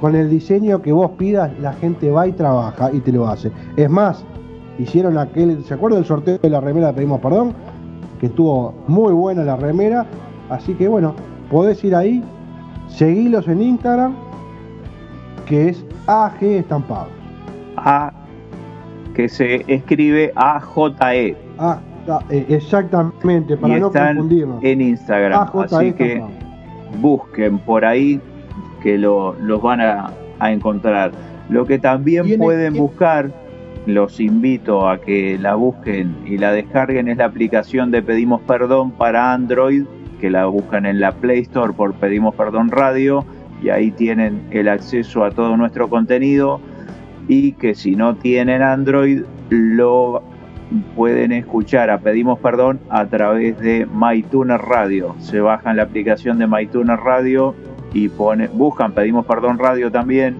Con 0.00 0.14
el 0.14 0.28
diseño 0.28 0.82
que 0.82 0.92
vos 0.92 1.12
pidas, 1.12 1.50
la 1.60 1.72
gente 1.72 2.10
va 2.10 2.26
y 2.26 2.32
trabaja 2.32 2.90
y 2.92 3.00
te 3.00 3.12
lo 3.12 3.26
hace. 3.26 3.50
Es 3.76 3.88
más, 3.88 4.22
hicieron 4.78 5.16
aquel, 5.16 5.64
¿se 5.64 5.74
acuerdan 5.74 6.00
del 6.00 6.06
sorteo 6.06 6.38
de 6.38 6.50
la 6.50 6.60
remera 6.60 6.88
de 6.88 6.92
Pedimos 6.94 7.20
Perdón? 7.20 7.54
Que 8.20 8.26
estuvo 8.26 8.74
muy 8.86 9.12
buena 9.12 9.44
la 9.44 9.56
remera. 9.56 10.04
Así 10.50 10.74
que 10.74 10.88
bueno, 10.88 11.14
podés 11.50 11.82
ir 11.84 11.94
ahí, 11.94 12.22
seguilos 12.88 13.48
en 13.48 13.62
Instagram, 13.62 14.14
que 15.46 15.70
es 15.70 15.84
AG 16.06 16.42
Estampados. 16.42 17.08
A, 17.76 18.12
que 19.14 19.28
se 19.28 19.64
escribe 19.72 20.32
AJE. 20.34 21.36
Ah, 21.58 21.78
ah, 22.08 22.20
eh, 22.30 22.46
exactamente, 22.48 23.56
para 23.56 23.76
y 23.76 23.80
no 23.80 23.86
están 23.88 24.16
confundirnos. 24.16 24.62
en 24.62 24.80
Instagram. 24.80 25.48
Así 25.54 25.92
que 25.92 26.22
busquen 27.00 27.58
por 27.58 27.84
ahí 27.84 28.20
que 28.82 28.98
lo- 28.98 29.34
los 29.40 29.60
van 29.62 29.80
a, 29.80 30.10
a 30.38 30.52
encontrar. 30.52 31.12
Lo 31.48 31.64
que 31.66 31.78
también 31.78 32.38
pueden 32.38 32.74
buscar, 32.74 33.30
los 33.86 34.18
invito 34.20 34.88
a 34.88 34.98
que 35.00 35.38
la 35.38 35.54
busquen 35.56 36.14
y 36.26 36.38
la 36.38 36.52
descarguen, 36.52 37.08
es 37.08 37.18
la 37.18 37.26
aplicación 37.26 37.90
de 37.90 38.02
Pedimos 38.02 38.40
Perdón 38.42 38.92
para 38.92 39.32
Android, 39.32 39.84
que 40.20 40.30
la 40.30 40.46
buscan 40.46 40.86
en 40.86 41.00
la 41.00 41.12
Play 41.12 41.40
Store 41.40 41.72
por 41.74 41.92
Pedimos 41.94 42.34
Perdón 42.34 42.70
Radio 42.70 43.24
y 43.62 43.68
ahí 43.68 43.90
tienen 43.90 44.40
el 44.50 44.68
acceso 44.68 45.24
a 45.24 45.30
todo 45.30 45.56
nuestro 45.56 45.88
contenido 45.90 46.60
y 47.28 47.52
que 47.52 47.74
si 47.74 47.94
no 47.96 48.14
tienen 48.16 48.62
Android 48.62 49.22
lo 49.50 50.22
pueden 50.94 51.32
escuchar 51.32 51.90
a 51.90 51.98
Pedimos 51.98 52.38
Perdón 52.38 52.80
a 52.88 53.06
través 53.06 53.58
de 53.58 53.86
MyTuner 53.86 54.60
Radio. 54.60 55.14
Se 55.18 55.40
bajan 55.40 55.76
la 55.76 55.84
aplicación 55.84 56.38
de 56.38 56.46
MyTuner 56.46 56.98
Radio 56.98 57.54
y 57.92 58.08
pone, 58.08 58.48
buscan 58.48 58.92
Pedimos 58.92 59.26
Perdón 59.26 59.58
Radio 59.58 59.90
también 59.90 60.36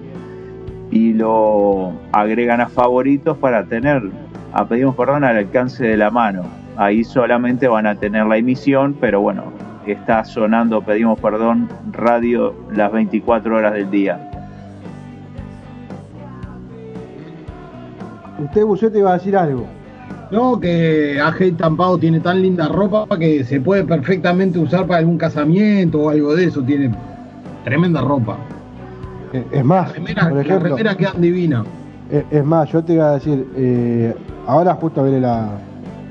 y 0.91 1.13
lo 1.13 1.93
agregan 2.11 2.61
a 2.61 2.67
favoritos 2.67 3.37
para 3.37 3.65
tener 3.65 4.03
a 4.53 4.65
Pedimos 4.65 4.95
Perdón 4.95 5.23
al 5.23 5.37
alcance 5.37 5.85
de 5.85 5.97
la 5.97 6.11
mano. 6.11 6.43
Ahí 6.77 7.03
solamente 7.03 7.67
van 7.67 7.87
a 7.87 7.95
tener 7.95 8.25
la 8.25 8.37
emisión, 8.37 8.95
pero 8.99 9.21
bueno, 9.21 9.43
está 9.85 10.25
sonando 10.25 10.81
Pedimos 10.81 11.19
Perdón 11.19 11.69
Radio 11.91 12.55
las 12.71 12.91
24 12.91 13.55
horas 13.55 13.73
del 13.73 13.89
día. 13.89 14.31
Usted, 18.37 18.65
Bucete, 18.65 18.99
iba 18.99 19.11
a 19.11 19.13
decir 19.13 19.37
algo. 19.37 19.65
No, 20.31 20.59
que 20.59 21.19
AG 21.19 21.55
Tampado 21.57 21.97
tiene 21.97 22.19
tan 22.19 22.41
linda 22.41 22.67
ropa 22.67 23.17
que 23.17 23.43
se 23.43 23.59
puede 23.61 23.83
perfectamente 23.83 24.57
usar 24.59 24.85
para 24.87 24.99
algún 24.99 25.17
casamiento 25.17 25.99
o 26.01 26.09
algo 26.09 26.35
de 26.35 26.45
eso. 26.45 26.61
Tiene 26.63 26.91
tremenda 27.63 28.01
ropa. 28.01 28.37
Eh, 29.33 29.43
Es 29.51 29.65
más, 29.65 29.87
Las 29.87 29.95
remeras, 29.95 30.27
por 30.27 30.37
las 30.37 30.45
ejemplo, 30.45 30.69
remeras 30.69 30.95
quedan 30.95 31.21
divinas. 31.21 31.65
eh, 32.11 32.23
es 32.31 32.45
más, 32.45 32.71
yo 32.71 32.83
te 32.83 32.93
iba 32.93 33.09
a 33.09 33.13
decir, 33.15 33.45
eh, 33.55 34.13
ahora 34.47 34.73
justo 34.75 35.03
viene 35.03 35.19
la, 35.21 35.49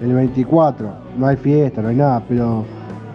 el 0.03 0.13
24, 0.13 0.89
no 1.19 1.27
hay 1.27 1.37
fiesta, 1.37 1.83
no 1.83 1.89
hay 1.89 1.97
nada, 1.97 2.23
pero 2.29 2.65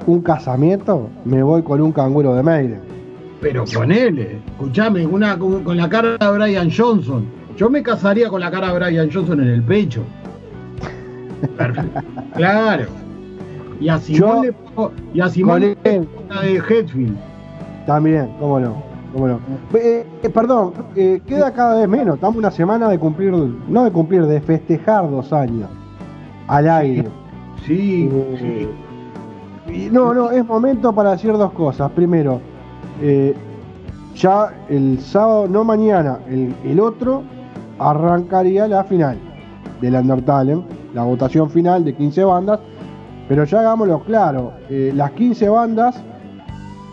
un 0.07 0.21
casamiento, 0.21 1.09
me 1.25 1.43
voy 1.43 1.61
con 1.61 1.81
un 1.81 1.91
canguro 1.91 2.33
de 2.35 2.43
Meire. 2.43 2.79
Pero 3.41 3.63
ponele, 3.65 4.39
escuchame, 4.47 5.05
una, 5.05 5.37
con, 5.37 5.63
con 5.63 5.77
la 5.77 5.87
cara 5.87 6.17
de 6.17 6.37
Brian 6.37 6.69
Johnson. 6.75 7.25
Yo 7.57 7.69
me 7.69 7.83
casaría 7.83 8.29
con 8.29 8.39
la 8.41 8.49
cara 8.49 8.67
de 8.73 8.79
Brian 8.79 9.09
Johnson 9.13 9.41
en 9.41 9.49
el 9.49 9.61
pecho. 9.63 10.01
Perfecto. 11.57 12.01
Claro. 12.35 12.85
Y 13.79 13.89
a 13.89 13.97
Simón 13.97 14.19
Yo- 14.37 14.43
le 14.43 14.53
pongo, 14.53 14.91
y 15.13 15.21
a 15.21 15.29
Simón 15.29 15.61
con 15.61 15.77
él. 15.91 16.07
la 16.29 16.41
de 16.41 16.57
Hetfield. 16.57 17.17
También, 17.85 18.29
cómo 18.39 18.59
no, 18.59 18.83
cómo 19.13 19.27
no. 19.27 19.39
Eh, 19.73 20.05
eh, 20.21 20.29
perdón, 20.29 20.73
eh, 20.95 21.21
queda 21.25 21.51
cada 21.53 21.79
vez 21.79 21.87
menos, 21.87 22.15
estamos 22.15 22.37
una 22.37 22.51
semana 22.51 22.89
de 22.89 22.99
cumplir, 22.99 23.31
no 23.33 23.83
de 23.85 23.91
cumplir, 23.91 24.25
de 24.25 24.41
festejar 24.41 25.09
dos 25.09 25.31
años 25.33 25.69
al 26.47 26.69
aire. 26.69 27.07
Sí, 27.65 28.09
sí. 28.39 29.89
no, 29.91 30.13
no, 30.13 30.31
es 30.31 30.45
momento 30.45 30.93
para 30.93 31.11
decir 31.11 31.31
dos 31.33 31.51
cosas. 31.53 31.89
Primero, 31.91 32.41
ya 34.15 34.51
el 34.69 34.99
sábado, 34.99 35.47
no 35.47 35.63
mañana, 35.63 36.19
el, 36.29 36.53
el 36.65 36.79
otro, 36.79 37.23
arrancaría 37.79 38.67
la 38.67 38.83
final 38.83 39.17
del 39.81 39.95
Undertale, 39.95 40.61
la 40.93 41.03
votación 41.03 41.49
final 41.49 41.83
de 41.85 41.93
15 41.93 42.23
bandas. 42.23 42.59
Pero 43.27 43.43
ya 43.43 43.59
hagámoslo 43.59 43.99
claro, 44.03 44.53
eh, 44.69 44.91
las 44.95 45.11
15 45.11 45.49
bandas 45.49 46.01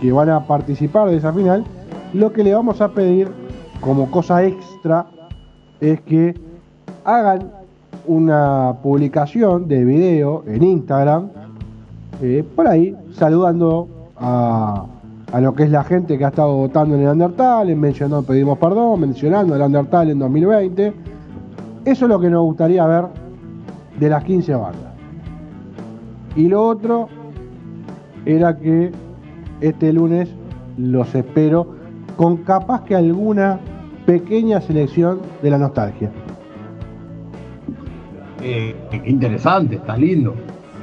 que 0.01 0.13
van 0.13 0.29
a 0.29 0.47
participar 0.47 1.09
de 1.09 1.17
esa 1.17 1.33
final, 1.33 1.65
lo 2.13 2.33
que 2.33 2.45
le 2.45 2.55
vamos 2.55 2.81
a 2.81 2.89
pedir 2.89 3.31
como 3.81 4.11
cosa 4.11 4.45
extra 4.45 5.07
es 5.81 6.01
que 6.03 6.39
hagan 7.05 7.51
una 8.07 8.75
publicación 8.83 9.67
de 9.67 9.85
video 9.85 10.45
en 10.47 10.63
Instagram, 10.63 11.31
eh, 12.23 12.45
por 12.55 12.69
ahí, 12.69 12.95
saludando 13.13 13.89
a, 14.17 14.85
a 15.33 15.41
lo 15.41 15.55
que 15.55 15.65
es 15.65 15.71
la 15.71 15.85
gente 15.85 16.19
que 16.19 16.25
ha 16.25 16.29
estado 16.29 16.55
votando 16.55 16.95
en 16.95 17.03
el 17.03 17.09
Undertale, 17.09 17.75
mencionando, 17.75 18.23
pedimos 18.23 18.59
perdón, 18.59 19.01
mencionando 19.01 19.57
el 19.57 19.63
Undertale 19.63 20.13
en 20.13 20.19
2020. 20.19 20.93
Eso 21.85 22.05
es 22.05 22.09
lo 22.09 22.21
que 22.21 22.31
nos 22.31 22.43
gustaría 22.43 22.85
ver 22.87 23.26
de 23.99 24.09
las 24.09 24.25
15 24.25 24.55
bandas. 24.55 24.93
Y 26.35 26.49
lo 26.49 26.63
otro 26.63 27.09
era 28.25 28.57
que 28.59 28.91
este 29.61 29.93
lunes 29.93 30.29
los 30.77 31.15
espero 31.15 31.75
con 32.17 32.39
capaz 32.39 32.85
que 32.85 32.95
alguna 32.95 33.59
pequeña 34.05 34.61
selección 34.61 35.21
de 35.43 35.51
la 35.51 35.59
nostalgia. 35.59 36.11
Eh, 38.43 38.75
interesante, 39.07 39.77
está 39.77 39.97
lindo. 39.97 40.35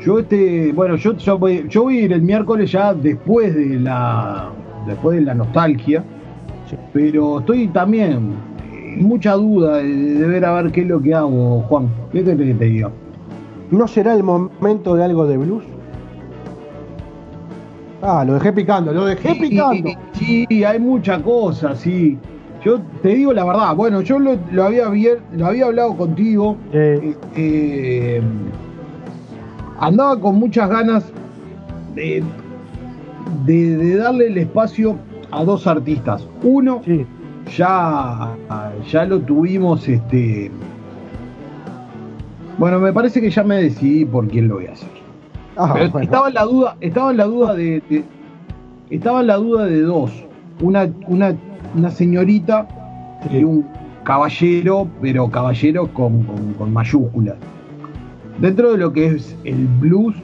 Yo 0.03 0.19
este, 0.19 0.71
bueno, 0.73 0.95
yo, 0.95 1.15
yo, 1.17 1.37
voy, 1.37 1.65
yo 1.69 1.83
voy 1.83 1.99
a 1.99 2.01
ir 2.01 2.13
el 2.13 2.21
miércoles 2.21 2.71
ya 2.71 2.93
después 2.93 3.55
de 3.55 3.79
la 3.79 4.49
después 4.85 5.17
de 5.17 5.23
la 5.23 5.33
nostalgia, 5.33 6.03
pero 6.91 7.39
estoy 7.39 7.67
también 7.69 8.35
en 8.73 9.03
mucha 9.03 9.33
duda 9.33 9.77
de, 9.77 9.85
de 9.85 10.27
ver 10.27 10.43
a 10.43 10.61
ver 10.61 10.71
qué 10.71 10.81
es 10.81 10.87
lo 10.87 11.01
que 11.01 11.13
hago, 11.13 11.61
Juan. 11.61 11.87
¿Qué 12.11 12.21
te, 12.21 12.35
digo? 12.35 12.91
¿No 13.73 13.87
será 13.87 14.13
el 14.13 14.21
momento 14.21 14.93
de 14.95 15.03
algo 15.03 15.25
de 15.25 15.35
blues? 15.35 15.63
Ah, 18.03 18.23
lo 18.23 18.35
dejé 18.35 18.53
picando, 18.53 18.93
lo 18.93 19.05
dejé 19.05 19.33
picando. 19.33 19.89
Sí, 20.13 20.45
sí, 20.47 20.63
hay 20.63 20.79
mucha 20.79 21.19
cosa, 21.23 21.75
sí. 21.75 22.17
Yo 22.63 22.79
te 23.01 23.09
digo 23.15 23.33
la 23.33 23.43
verdad, 23.43 23.75
bueno, 23.75 24.01
yo 24.01 24.19
lo, 24.19 24.37
lo 24.51 24.65
había, 24.65 24.87
vier- 24.89 25.21
lo 25.35 25.47
había 25.47 25.65
hablado 25.65 25.97
contigo. 25.97 26.55
Eh, 26.71 27.15
eh, 27.35 28.21
andaba 29.79 30.19
con 30.19 30.35
muchas 30.35 30.69
ganas 30.69 31.05
de, 31.95 32.23
de- 33.45 33.77
de 33.77 33.95
darle 33.95 34.27
el 34.27 34.37
espacio 34.37 34.97
a 35.31 35.43
dos 35.43 35.65
artistas. 35.65 36.27
Uno, 36.43 36.81
sí. 36.85 37.07
ya, 37.57 38.35
ya 38.91 39.05
lo 39.05 39.19
tuvimos, 39.19 39.87
este. 39.89 40.51
Bueno, 42.57 42.79
me 42.79 42.93
parece 42.93 43.19
que 43.21 43.29
ya 43.29 43.43
me 43.43 43.61
decidí 43.61 44.05
por 44.05 44.27
quién 44.27 44.47
lo 44.47 44.55
voy 44.55 44.67
a 44.67 44.73
hacer. 44.73 44.89
Ah, 45.57 45.71
Pero 45.73 45.89
bueno. 45.91 46.05
estaba 46.05 46.27
en 46.29 46.33
la 46.35 46.43
duda, 46.43 46.77
estaba 46.81 47.11
en 47.11 47.17
la 47.17 47.25
duda 47.25 47.53
de, 47.55 47.81
de- 47.89 48.03
estaba 48.89 49.21
en 49.21 49.27
la 49.27 49.35
duda 49.37 49.65
de 49.65 49.81
dos. 49.81 50.11
Una, 50.61 50.89
una, 51.07 51.35
una 51.75 51.89
señorita 51.91 52.67
Sí. 53.29 53.37
y 53.37 53.43
un 53.43 53.65
caballero, 54.03 54.87
pero 55.01 55.29
caballero 55.29 55.87
con, 55.93 56.23
con- 56.23 56.53
con 56.53 56.73
mayúsculas. 56.73 57.35
Dentro 58.39 58.71
de 58.73 58.77
lo 58.77 58.91
que 58.93 59.05
es 59.07 59.35
el 59.45 59.67
blues, 59.79 60.15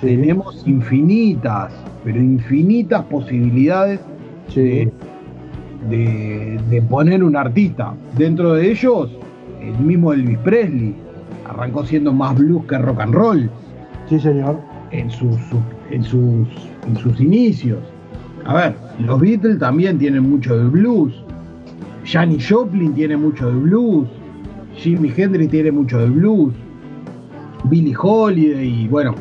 Sí. 0.00 0.08
tenemos 0.08 0.66
infinitas, 0.66 1.72
pero 2.04 2.18
infinitas 2.18 3.04
posibilidades 3.04 4.00
Sí. 4.48 4.88
de, 5.88 6.58
de 6.68 6.82
poner 6.82 7.22
un 7.24 7.36
artista. 7.36 7.94
Dentro 8.16 8.54
de 8.54 8.70
ellos, 8.72 9.10
el 9.60 9.78
mismo 9.84 10.12
Elvis 10.12 10.38
Presley. 10.38 10.94
Arrancó 11.48 11.84
siendo 11.84 12.12
más 12.12 12.36
blues 12.36 12.64
que 12.66 12.78
rock 12.78 13.00
and 13.00 13.14
roll 13.14 13.50
Sí, 14.08 14.18
señor. 14.20 14.58
en 14.90 15.10
sus, 15.10 15.36
su- 15.50 15.60
en 15.90 16.02
sus, 16.04 16.48
en 16.86 16.96
sus 16.96 17.20
inicios. 17.20 17.78
A 18.44 18.54
ver, 18.54 18.74
los 18.98 19.20
Beatles 19.20 19.58
también 19.58 19.98
tienen 19.98 20.28
mucho 20.28 20.56
de 20.56 20.64
blues. 20.68 21.12
Janis 22.04 22.48
Joplin 22.50 22.92
tiene 22.94 23.16
mucho 23.16 23.48
de 23.48 23.56
blues. 23.56 24.08
Jimi 24.74 25.12
Hendrix 25.16 25.50
tiene 25.50 25.70
mucho 25.70 25.98
de 25.98 26.06
blues. 26.10 26.52
Billie 27.64 27.94
Holiday, 27.96 28.84
y 28.84 28.88
bueno, 28.88 29.14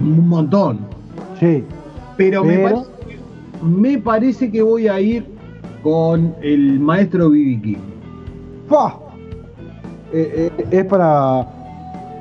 un 0.00 0.28
montón. 0.28 0.80
Sí. 1.38 1.62
Pero, 2.16 2.44
Me, 2.44 2.58
parece 2.58 2.90
que, 3.08 3.18
me 3.64 3.98
parece 3.98 4.50
que 4.50 4.62
voy 4.62 4.88
a 4.88 5.00
ir 5.00 5.24
con 5.82 6.34
el 6.42 6.80
maestro 6.80 7.30
B.B. 7.30 7.60
King. 7.62 7.76
¡Fa! 8.68 8.96
Eh, 10.16 10.52
eh, 10.58 10.66
es 10.70 10.84
para 10.84 11.44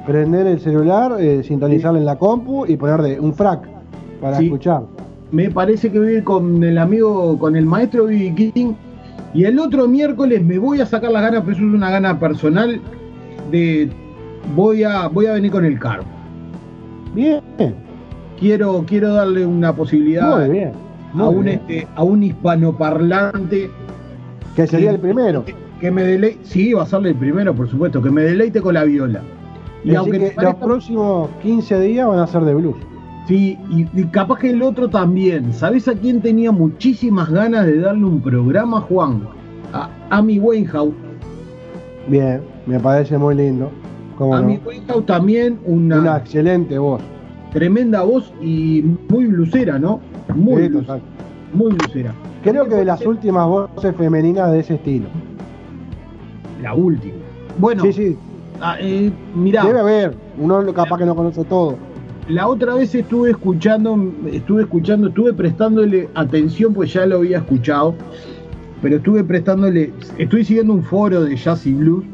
prender 0.08 0.48
el 0.48 0.60
celular, 0.60 1.16
eh, 1.20 1.44
sintonizarlo 1.44 2.00
en 2.00 2.06
la 2.06 2.16
compu 2.18 2.66
y 2.66 2.76
ponerle 2.76 3.20
un 3.20 3.34
frac 3.36 3.68
para 4.20 4.38
Sí. 4.38 4.46
escuchar. 4.46 4.82
Me 5.32 5.50
parece 5.52 5.92
que 5.92 6.00
voy 6.00 6.08
a 6.08 6.12
ir 6.18 6.24
con 6.24 6.64
el 6.64 6.78
amigo, 6.80 7.38
con 7.38 7.56
el 7.56 7.66
maestro 7.68 8.06
B.B. 8.06 8.52
King. 8.54 8.74
Y 9.36 9.46
el 9.46 9.60
otro 9.60 9.88
miércoles 9.88 10.44
me 10.44 10.58
voy 10.58 10.82
a 10.82 10.86
sacar 10.88 11.12
las 11.12 11.22
ganas, 11.24 11.42
pero 11.42 11.54
eso 11.56 11.66
es 11.68 11.74
una 11.74 11.90
gana 11.92 12.20
personal. 12.20 12.82
De 13.52 13.90
voy 14.56 14.84
a, 14.84 15.08
voy 15.08 15.28
a 15.28 15.34
venir 15.34 15.52
con 15.52 15.64
el 15.66 15.80
Carmo. 15.80 16.08
Bien, 17.14 17.42
Quiero, 18.40 18.84
quiero 18.88 19.14
darle 19.14 19.46
una 19.46 19.74
posibilidad 19.76 20.40
muy 20.40 20.50
bien. 20.50 20.72
a 21.18 21.30
un 21.30 21.44
bien. 21.46 21.60
este, 21.60 21.88
a 21.96 22.04
un 22.04 22.24
hispanoparlante 22.24 23.70
que 24.56 24.68
sería 24.68 24.92
el 24.92 25.00
primero. 25.00 25.46
que 25.46 25.56
me 25.92 26.04
deleite. 26.04 26.40
Sí, 26.44 26.74
va 26.74 26.84
a 26.84 26.86
ser 26.86 27.06
el 27.08 27.16
primero, 27.16 27.54
por 27.54 27.68
supuesto, 27.70 28.02
que 28.02 28.10
me 28.10 28.22
deleite 28.24 28.62
con 28.62 28.74
la 28.74 28.84
viola. 28.84 29.22
Y 29.84 29.96
aunque 29.96 30.20
que 30.20 30.36
parezca- 30.36 30.44
los 30.44 30.56
próximos 30.56 31.30
15 31.42 31.80
días 31.82 32.08
van 32.08 32.20
a 32.20 32.28
ser 32.28 32.44
de 32.44 32.56
blues. 32.56 32.76
Sí, 33.28 33.58
y, 33.70 33.88
y 33.94 34.04
capaz 34.06 34.40
que 34.40 34.50
el 34.50 34.62
otro 34.62 34.90
también. 34.90 35.54
¿Sabés 35.54 35.88
a 35.88 35.94
quién 35.94 36.22
tenía 36.22 36.52
muchísimas 36.52 37.30
ganas 37.30 37.66
de 37.66 37.80
darle 37.80 38.06
un 38.06 38.22
programa, 38.22 38.82
Juan? 38.82 39.22
A 39.74 39.90
Amy 40.10 40.40
Winehouse. 40.40 40.94
Bien, 42.08 42.42
me 42.66 42.80
parece 42.80 43.18
muy 43.18 43.36
lindo. 43.36 43.72
¿Cómo 44.18 44.36
Amy 44.36 44.58
no? 44.58 44.70
Winehouse 44.70 45.06
también 45.06 45.58
una, 45.66 46.00
Una 46.00 46.18
excelente 46.18 46.78
voz. 46.78 47.02
tremenda 47.54 48.04
voz 48.04 48.32
y 48.42 48.84
muy 49.10 49.26
blusera, 49.28 49.80
¿no? 49.80 50.00
Muy, 50.36 50.68
Sí, 50.70 50.78
muy 51.54 51.72
blusera. 51.74 52.14
Creo 52.44 52.68
que 52.68 52.76
de 52.76 52.86
las 52.86 53.06
últimas 53.06 53.48
voces 53.48 53.96
femeninas 53.96 54.52
de 54.52 54.60
ese 54.60 54.76
estilo. 54.76 55.06
La 56.64 56.74
última. 56.74 57.14
Bueno, 57.60 57.84
Sí, 57.84 57.94
sí. 57.94 58.18
ah, 58.62 58.78
eh, 58.80 59.12
mirá, 59.36 59.64
Debe 59.66 59.80
haber. 59.80 60.16
Uno 60.38 60.64
capaz 60.74 60.98
que 60.98 61.06
no 61.06 61.16
conoce 61.16 61.44
todo. 61.44 61.78
la 62.28 62.48
otra 62.48 62.76
vez 62.76 62.96
estuve 62.96 63.32
escuchando, 63.32 63.96
estuve 64.32 64.64
escuchando, 64.64 65.10
estuve 65.10 65.34
prestándole 65.34 66.10
atención, 66.16 66.74
pues 66.74 66.92
ya 66.94 67.06
lo 67.06 67.18
había 67.18 67.40
escuchado, 67.40 67.94
pero 68.82 68.96
estuve 68.96 69.24
prestándole, 69.24 69.92
estoy 70.18 70.46
siguiendo 70.46 70.74
un 70.74 70.84
foro 70.84 71.24
de 71.26 71.36
jazz 71.36 71.68
y 71.68 71.74
blues, 71.74 72.06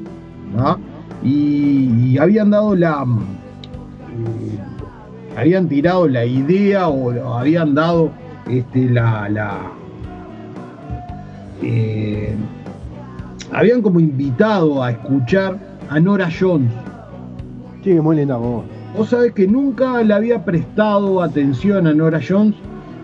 ¿no? 0.56 0.78
y, 1.24 2.12
y 2.14 2.18
habían 2.18 2.50
dado 2.50 2.76
la, 2.76 3.06
eh, 3.06 5.38
habían 5.39 5.70
tirado 5.70 6.08
la 6.08 6.26
idea 6.26 6.89
o 6.89 7.12
habían 7.38 7.76
dado 7.76 8.10
este, 8.50 8.89
la, 8.89 9.30
la 9.30 9.58
eh, 11.62 12.36
habían 13.52 13.82
como 13.82 14.00
invitado 14.00 14.84
a 14.84 14.91
escuchar 14.91 15.58
a 15.89 16.00
Nora 16.00 16.30
Jones. 16.38 16.72
Sí, 17.84 17.93
muy 17.93 18.18
linda 18.18 18.38
voz. 18.38 18.66
Vos 18.97 19.10
sabés 19.10 19.34
que 19.34 19.47
nunca 19.47 20.02
le 20.04 20.14
había 20.14 20.43
prestado 20.43 21.22
atención 21.22 21.88
a 21.88 21.93
Nora 21.93 22.20
Jones 22.28 22.56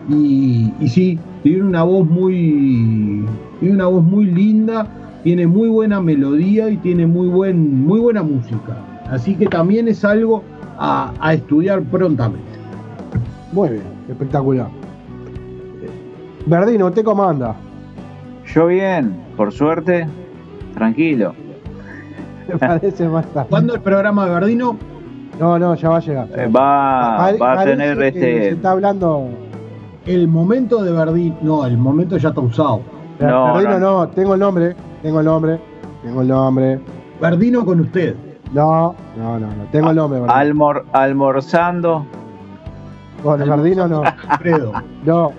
y, 0.10 0.72
y 0.80 0.88
sí, 0.89 1.20
tiene 1.43 1.64
una 1.64 1.84
voz 1.84 2.08
muy 2.08 3.26
tiene 3.60 3.76
una 3.76 3.88
voz 3.88 4.04
muy 4.04 4.26
linda, 4.26 4.88
tiene 5.24 5.48
muy 5.48 5.70
buena 5.70 6.02
melodía 6.02 6.70
y 6.70 6.78
tiene 6.78 7.08
muy 7.08 7.28
buen 7.28 7.86
muy 7.86 8.00
buena 8.00 8.24
música. 8.24 8.78
Así 9.10 9.36
que 9.36 9.46
también 9.46 9.88
es 9.88 10.04
algo 10.04 10.43
a, 10.78 11.14
a 11.20 11.34
estudiar 11.34 11.82
prontamente. 11.84 12.43
Muy 13.54 13.70
bien, 13.70 13.84
espectacular. 14.10 14.68
Verdino, 16.48 16.88
¿usted 16.88 17.04
comanda? 17.04 17.56
Yo 18.54 18.68
bien, 18.68 19.16
por 19.36 19.52
suerte, 19.52 20.08
tranquilo. 20.76 21.34
Me 22.47 22.58
parece 22.58 23.08
más 23.08 23.26
tarde. 23.28 23.47
¿Cuándo 23.50 23.74
el 23.74 23.82
programa 23.82 24.26
de 24.26 24.34
Verdino? 24.34 24.78
No, 25.39 25.60
no, 25.60 25.76
ya 25.76 25.89
va 25.89 25.97
a 25.97 26.00
llegar. 26.00 26.28
Eh, 26.36 26.47
va, 26.47 27.32
va 27.34 27.62
a 27.62 27.66
tener 27.66 27.97
que 27.97 28.12
Se 28.12 28.36
este. 28.36 28.50
está 28.50 28.72
hablando. 28.72 29.30
El 30.06 30.28
momento 30.28 30.84
de 30.84 30.92
Verdino, 30.92 31.36
no, 31.42 31.66
el 31.66 31.78
momento 31.78 32.18
ya 32.18 32.30
está 32.30 32.42
usado. 32.42 32.82
No, 33.20 33.54
Verdino, 33.56 33.80
no. 33.80 33.97
no, 34.06 34.08
tengo 34.10 34.36
el 34.36 34.39
nombre. 34.39 34.76
Tengo 35.02 35.20
el 35.20 35.26
nombre. 35.26 35.60
Tengo 36.04 36.22
el 36.22 36.28
nombre. 36.28 36.80
Verdino 37.20 37.66
con 37.66 37.80
usted. 37.80 38.16
No, 38.54 38.96
no, 39.18 39.39
no, 39.39 39.47
no. 39.47 39.64
Tengo 39.72 39.89
el 39.89 39.96
nombre. 39.96 40.20
Verdino. 40.20 40.38
Almor, 40.39 40.86
almorzando. 40.93 42.06
Con 43.24 43.39
Verdino 43.39 43.88
no. 43.88 44.04
Alfredo. 44.28 44.72
No. 45.04 45.32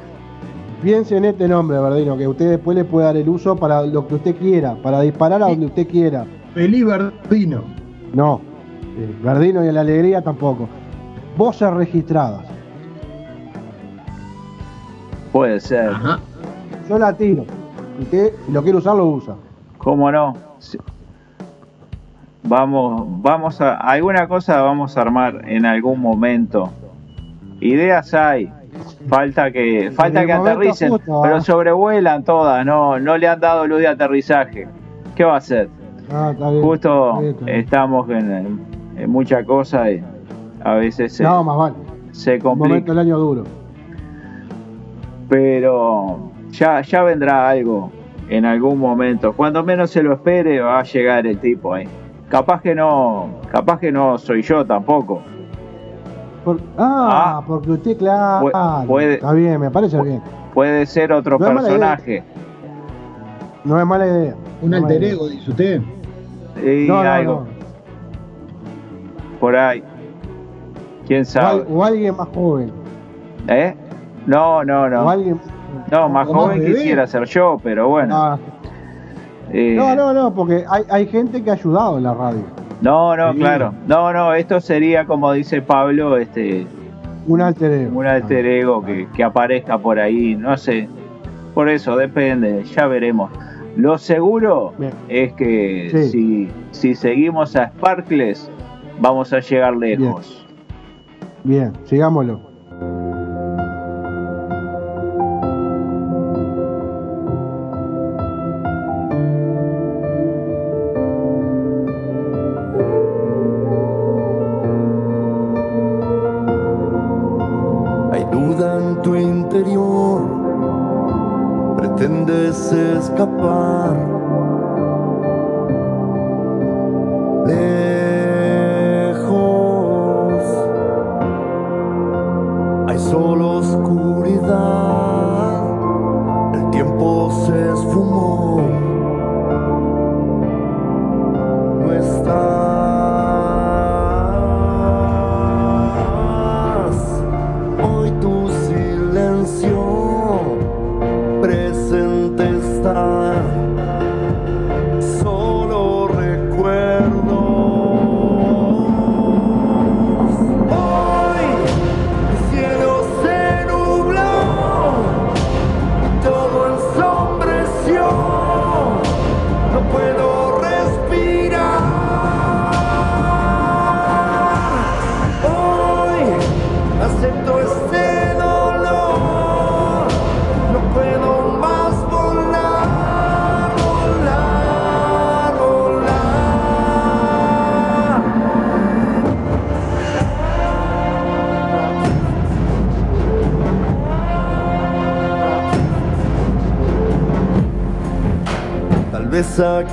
Piense 0.83 1.17
en 1.17 1.25
este 1.25 1.49
nombre, 1.49 1.79
Verdino, 1.79 2.17
que 2.17 2.29
usted 2.29 2.51
después 2.51 2.77
le 2.77 2.85
puede 2.85 3.07
dar 3.07 3.17
el 3.17 3.29
uso 3.29 3.57
para 3.57 3.83
lo 3.83 4.07
que 4.07 4.17
usted 4.17 4.37
quiera, 4.37 4.75
para 4.83 5.01
disparar 5.01 5.43
a 5.43 5.47
donde 5.47 5.67
usted 5.67 5.89
quiera. 5.89 6.27
Feliz 6.55 6.85
Verdino. 6.85 7.63
No. 8.13 8.41
Eh, 8.99 9.15
Verdino 9.23 9.65
y 9.65 9.73
la 9.73 9.81
alegría 9.81 10.23
tampoco. 10.23 10.69
Voces 11.37 11.73
registradas. 11.73 12.45
Puede 15.33 15.61
ser. 15.61 15.91
Ajá. 15.91 16.21
Yo 16.89 16.99
la 16.99 17.13
tiro. 17.13 17.45
Usted 18.01 18.33
si 18.45 18.53
lo 18.53 18.63
quiere 18.63 18.79
usar, 18.79 18.97
lo 18.97 19.07
usa. 19.07 19.35
¿Cómo 19.79 20.11
no? 20.13 20.35
Sí. 20.59 20.79
Vamos, 22.45 23.05
vamos 23.23 23.61
a. 23.61 23.77
Alguna 23.77 24.29
cosa 24.29 24.63
vamos 24.63 24.97
a 24.97 25.01
armar 25.01 25.43
en 25.49 25.67
algún 25.67 26.01
momento. 26.01 26.71
Ideas 27.61 28.15
hay. 28.15 28.53
Falta 29.09 29.51
que, 29.51 29.91
falta 29.93 30.25
que 30.27 30.33
aterricen, 30.33 30.91
justo, 30.91 31.21
pero 31.23 31.41
sobrevuelan 31.41 32.25
todas, 32.25 32.65
no, 32.67 32.99
no 32.99 33.17
le 33.17 33.29
han 33.29 33.41
dado 33.41 33.67
luz 33.67 33.81
de 33.81 33.89
aterrizaje. 33.89 34.67
¿Qué 35.15 35.25
va 35.25 35.35
a 35.35 35.39
hacer? 35.39 35.69
Ah, 36.13 36.31
está 36.33 36.51
bien. 36.51 36.63
Justo 36.63 37.09
Está 37.09 37.21
bien, 37.21 37.31
está 37.33 37.45
bien. 37.47 37.59
estamos 37.61 38.11
en, 38.11 38.61
en 38.97 39.11
mucha 39.11 39.45
cosa 39.45 39.91
y 39.91 40.03
a 40.65 40.75
veces 40.75 41.13
se, 41.15 41.23
No, 41.25 41.43
más 41.45 41.57
vale. 41.57 41.75
se 42.13 42.37
Un 42.37 42.43
momento 42.43 42.65
complica. 42.69 42.91
del 42.93 42.99
año 42.99 43.19
duro. 43.19 43.45
Pero 45.29 46.31
ya, 46.51 46.81
ya 46.83 47.03
vendrá 47.03 47.49
algo 47.49 47.91
en 48.29 48.45
algún 48.45 48.79
momento. 48.79 49.33
Cuando 49.33 49.63
menos 49.65 49.91
se 49.91 50.03
lo 50.03 50.13
espere 50.15 50.61
va 50.61 50.81
a 50.81 50.83
llegar 50.83 51.27
el 51.27 51.39
tipo 51.39 51.75
ahí. 51.75 51.87
Capaz 52.29 52.61
que 52.63 52.75
no, 52.75 53.29
capaz 53.51 53.79
que 53.81 53.91
no 53.93 54.19
soy 54.19 54.43
yo 54.43 54.65
tampoco. 54.65 55.23
Por- 56.47 56.61
ah, 56.79 57.39
Ah. 57.39 57.43
porque 57.45 57.73
usted, 57.73 57.97
claro. 57.99 58.47
Pu- 58.47 58.87
puede- 58.87 59.15
Está 59.15 59.33
bien, 59.33 59.61
me 59.61 59.69
parece 59.69 60.01
bien. 60.01 60.23
Puede 60.55 60.87
ser 60.87 61.13
otro 61.13 61.39
No 61.41 61.45
personaje. 61.45 62.23
No 63.65 63.81
es 63.81 63.85
mala 63.85 64.07
idea. 64.07 64.35
Un 64.63 64.71
No 64.71 64.77
alter 64.77 65.03
ego, 65.03 65.27
dice 65.29 65.51
usted. 65.51 65.83
Y 66.65 66.87
No, 66.87 67.03
no, 67.03 67.11
algo 67.11 67.33
no. 67.41 67.47
por 69.41 69.57
ahí. 69.57 69.83
¿Quién 71.09 71.23
O, 71.23 71.25
sabe? 71.25 71.65
o 71.69 71.85
alguien 71.85 72.17
más 72.17 72.29
joven. 72.33 72.71
¿Eh? 73.49 73.75
No, 74.27 74.63
no, 74.65 74.83
O 74.83 74.89
no. 74.89 75.11
alguien. 75.11 75.41
No, 75.91 76.09
más 76.09 76.29
o 76.29 76.33
más 76.33 76.43
joven 76.45 76.65
quisiera 76.65 77.09
ser 77.09 77.25
yo, 77.25 77.59
pero 77.61 77.89
bueno. 77.89 78.17
No, 78.37 78.39
eh, 79.53 79.75
no, 79.77 79.97
no, 79.97 80.13
no, 80.13 80.33
porque 80.33 80.65
hay, 80.71 80.85
hay 80.91 81.07
gente 81.09 81.43
que 81.43 81.51
ha 81.51 81.55
ayudado 81.55 81.99
en 81.99 82.05
la 82.05 82.15
radio. 82.15 82.43
No, 82.81 83.17
no, 83.17 83.33
Sí. 83.33 83.39
claro. 83.39 83.73
No, 83.87 84.13
no, 84.13 84.35
esto 84.35 84.61
sería 84.61 85.05
como 85.07 85.33
dice 85.33 85.63
Pablo, 85.63 86.17
este, 86.17 86.67
Un 87.27 87.41
alter 87.41 87.73
ego. 87.73 87.99
un 87.99 88.07
alter 88.07 88.47
ego 88.47 88.85
que, 88.85 89.09
que 89.15 89.25
aparezca 89.25 89.79
por 89.79 89.99
ahí, 89.99 90.35
no 90.37 90.57
sé. 90.57 90.89
Por 91.55 91.69
eso, 91.69 91.97
depende, 91.97 92.65
ya 92.65 92.87
veremos. 92.87 93.31
Lo 93.77 93.99
seguro 93.99 94.73
Bien. 94.79 94.93
es 95.09 95.33
que 95.35 95.89
Sí. 95.91 96.09
si, 96.11 96.49
si 96.71 96.95
seguimos 96.95 97.57
a 97.57 97.69
Sparkles, 97.69 98.51
vamos 99.01 99.33
a 99.33 99.41
llegar 99.41 99.77
lejos. 99.77 100.47
Bien, 101.45 101.73
sigámoslo. 101.85 102.41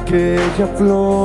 Aquella 0.02 0.68
flor 0.78 1.23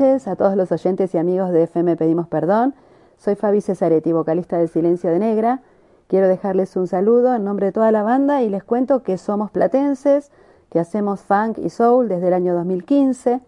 a 0.00 0.36
todos 0.36 0.54
los 0.54 0.70
oyentes 0.70 1.12
y 1.12 1.18
amigos 1.18 1.50
de 1.50 1.64
FM 1.64 1.96
Pedimos 1.96 2.28
Perdón. 2.28 2.72
Soy 3.16 3.34
Fabi 3.34 3.60
Cesaretti, 3.60 4.12
vocalista 4.12 4.56
de 4.56 4.68
Silencio 4.68 5.10
de 5.10 5.18
Negra. 5.18 5.60
Quiero 6.06 6.28
dejarles 6.28 6.76
un 6.76 6.86
saludo 6.86 7.34
en 7.34 7.42
nombre 7.42 7.66
de 7.66 7.72
toda 7.72 7.90
la 7.90 8.04
banda 8.04 8.42
y 8.42 8.48
les 8.48 8.62
cuento 8.62 9.02
que 9.02 9.18
somos 9.18 9.50
platenses, 9.50 10.30
que 10.70 10.78
hacemos 10.78 11.22
funk 11.22 11.58
y 11.58 11.68
soul 11.68 12.06
desde 12.06 12.28
el 12.28 12.34
año 12.34 12.54
2015. 12.54 13.40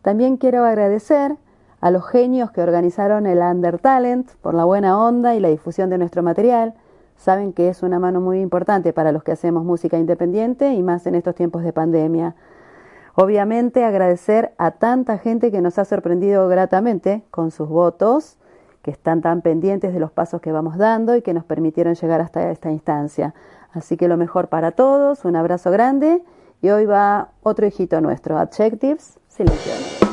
También 0.00 0.38
quiero 0.38 0.64
agradecer 0.64 1.36
a 1.82 1.90
los 1.90 2.06
genios 2.06 2.50
que 2.52 2.62
organizaron 2.62 3.26
el 3.26 3.40
Under 3.40 3.78
Talent 3.78 4.30
por 4.40 4.54
la 4.54 4.64
buena 4.64 4.98
onda 4.98 5.34
y 5.34 5.40
la 5.40 5.48
difusión 5.48 5.90
de 5.90 5.98
nuestro 5.98 6.22
material. 6.22 6.72
Saben 7.18 7.52
que 7.52 7.68
es 7.68 7.82
una 7.82 7.98
mano 7.98 8.22
muy 8.22 8.40
importante 8.40 8.94
para 8.94 9.12
los 9.12 9.22
que 9.22 9.32
hacemos 9.32 9.62
música 9.62 9.98
independiente 9.98 10.72
y 10.72 10.82
más 10.82 11.06
en 11.06 11.16
estos 11.16 11.34
tiempos 11.34 11.64
de 11.64 11.74
pandemia. 11.74 12.34
Obviamente 13.18 13.82
agradecer 13.82 14.52
a 14.58 14.72
tanta 14.72 15.16
gente 15.16 15.50
que 15.50 15.62
nos 15.62 15.78
ha 15.78 15.86
sorprendido 15.86 16.48
gratamente 16.48 17.22
con 17.30 17.50
sus 17.50 17.66
votos, 17.66 18.36
que 18.82 18.90
están 18.90 19.22
tan 19.22 19.40
pendientes 19.40 19.94
de 19.94 20.00
los 20.00 20.12
pasos 20.12 20.42
que 20.42 20.52
vamos 20.52 20.76
dando 20.76 21.16
y 21.16 21.22
que 21.22 21.32
nos 21.32 21.42
permitieron 21.42 21.94
llegar 21.94 22.20
hasta 22.20 22.50
esta 22.50 22.70
instancia. 22.70 23.34
Así 23.72 23.96
que 23.96 24.06
lo 24.06 24.18
mejor 24.18 24.48
para 24.48 24.72
todos, 24.72 25.24
un 25.24 25.34
abrazo 25.34 25.70
grande 25.70 26.22
y 26.60 26.68
hoy 26.68 26.84
va 26.84 27.30
otro 27.42 27.66
hijito 27.66 28.02
nuestro, 28.02 28.36
Adjectives, 28.36 29.18
silencio. 29.28 30.05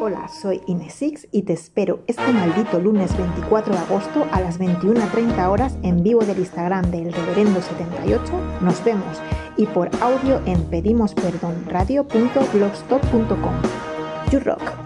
Hola, 0.00 0.28
soy 0.28 0.60
Inesix 0.66 1.26
y 1.32 1.42
te 1.42 1.54
espero 1.54 2.00
este 2.06 2.22
maldito 2.32 2.78
lunes 2.78 3.16
24 3.16 3.72
de 3.72 3.78
agosto 3.80 4.26
a 4.30 4.40
las 4.40 4.60
21.30 4.60 5.48
horas 5.48 5.76
en 5.82 6.04
vivo 6.04 6.24
del 6.24 6.38
Instagram 6.38 6.92
del 6.92 7.12
Reverendo 7.12 7.60
78. 7.60 8.32
Nos 8.60 8.84
vemos 8.84 9.20
y 9.56 9.66
por 9.66 9.90
audio 10.00 10.40
en 10.46 10.60
pedimosperdonradio.blogspot.com. 10.64 13.54
You 14.30 14.40
rock. 14.40 14.83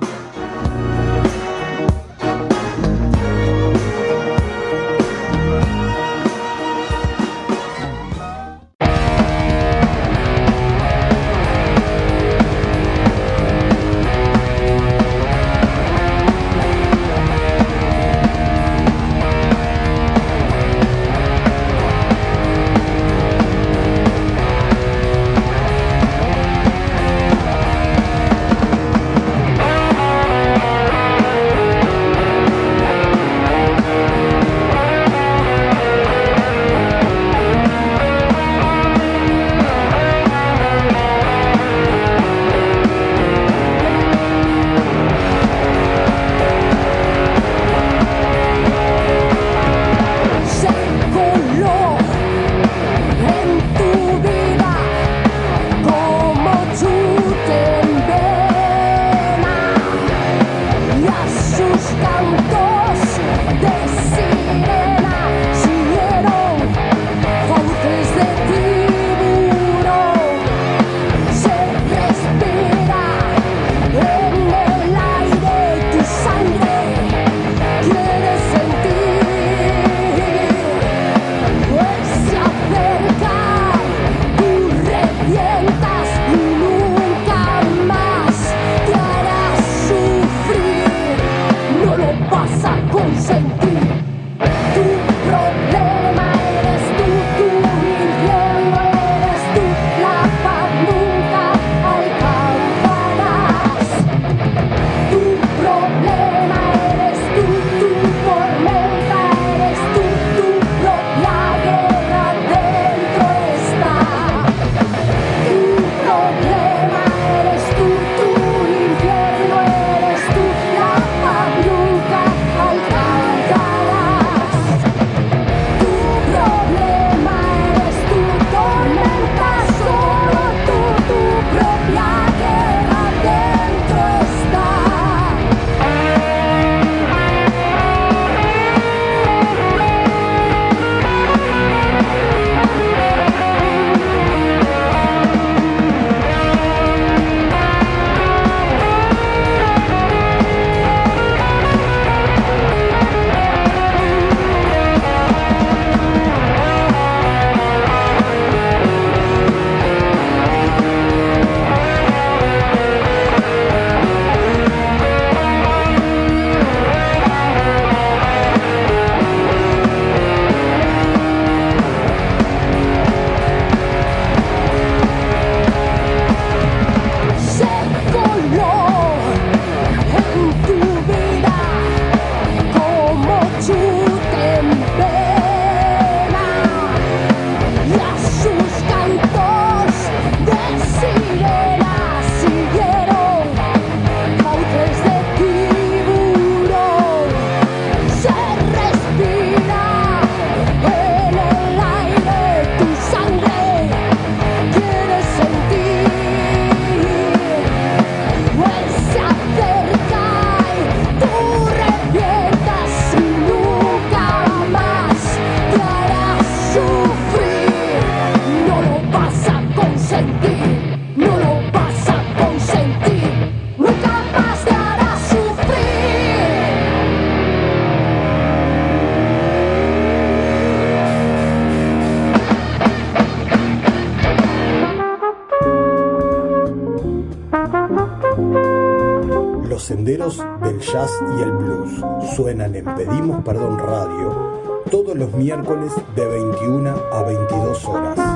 Suenan, 242.38 242.72
en 242.76 242.84
Pedimos 242.84 243.42
Perdón 243.42 243.80
Radio 243.80 244.84
todos 244.92 245.16
los 245.16 245.32
miércoles 245.32 245.92
de 246.14 246.24
21 246.24 246.88
a 247.12 247.22
22 247.24 247.84
horas. 247.86 248.27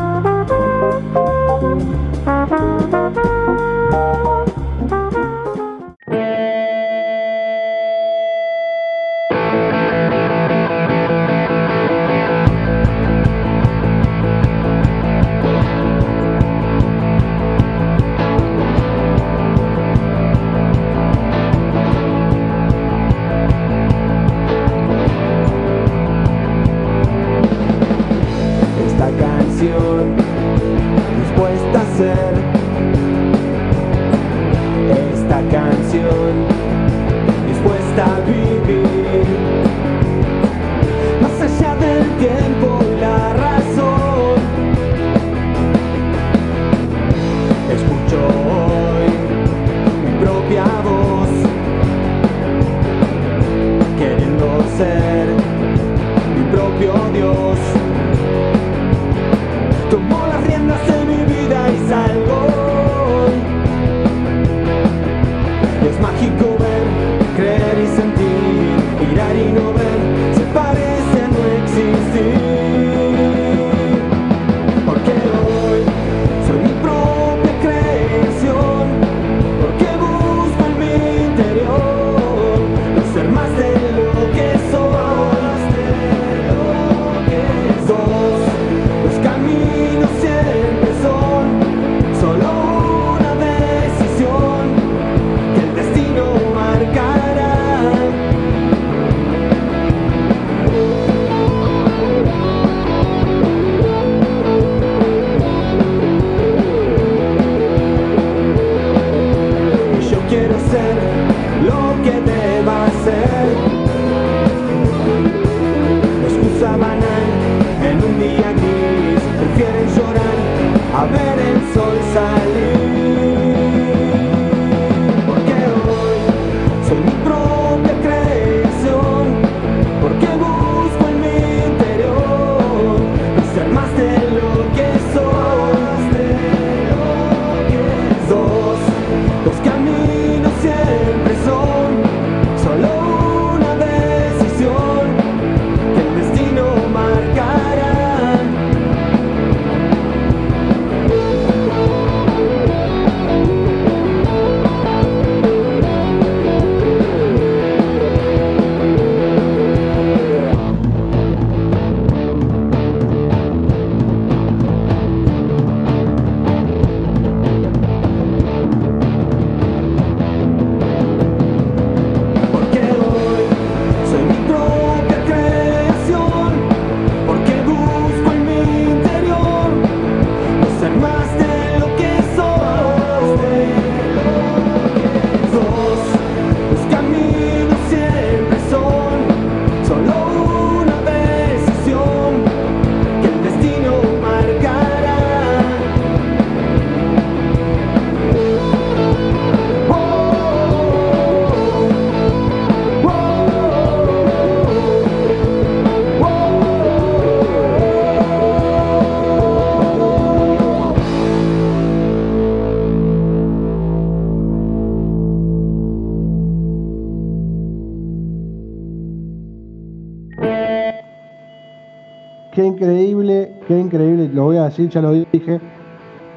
Qué 223.66 223.78
increíble, 223.78 224.28
lo 224.32 224.44
voy 224.44 224.56
a 224.56 224.64
decir, 224.64 224.88
ya 224.88 225.00
lo 225.00 225.12
dije. 225.12 225.60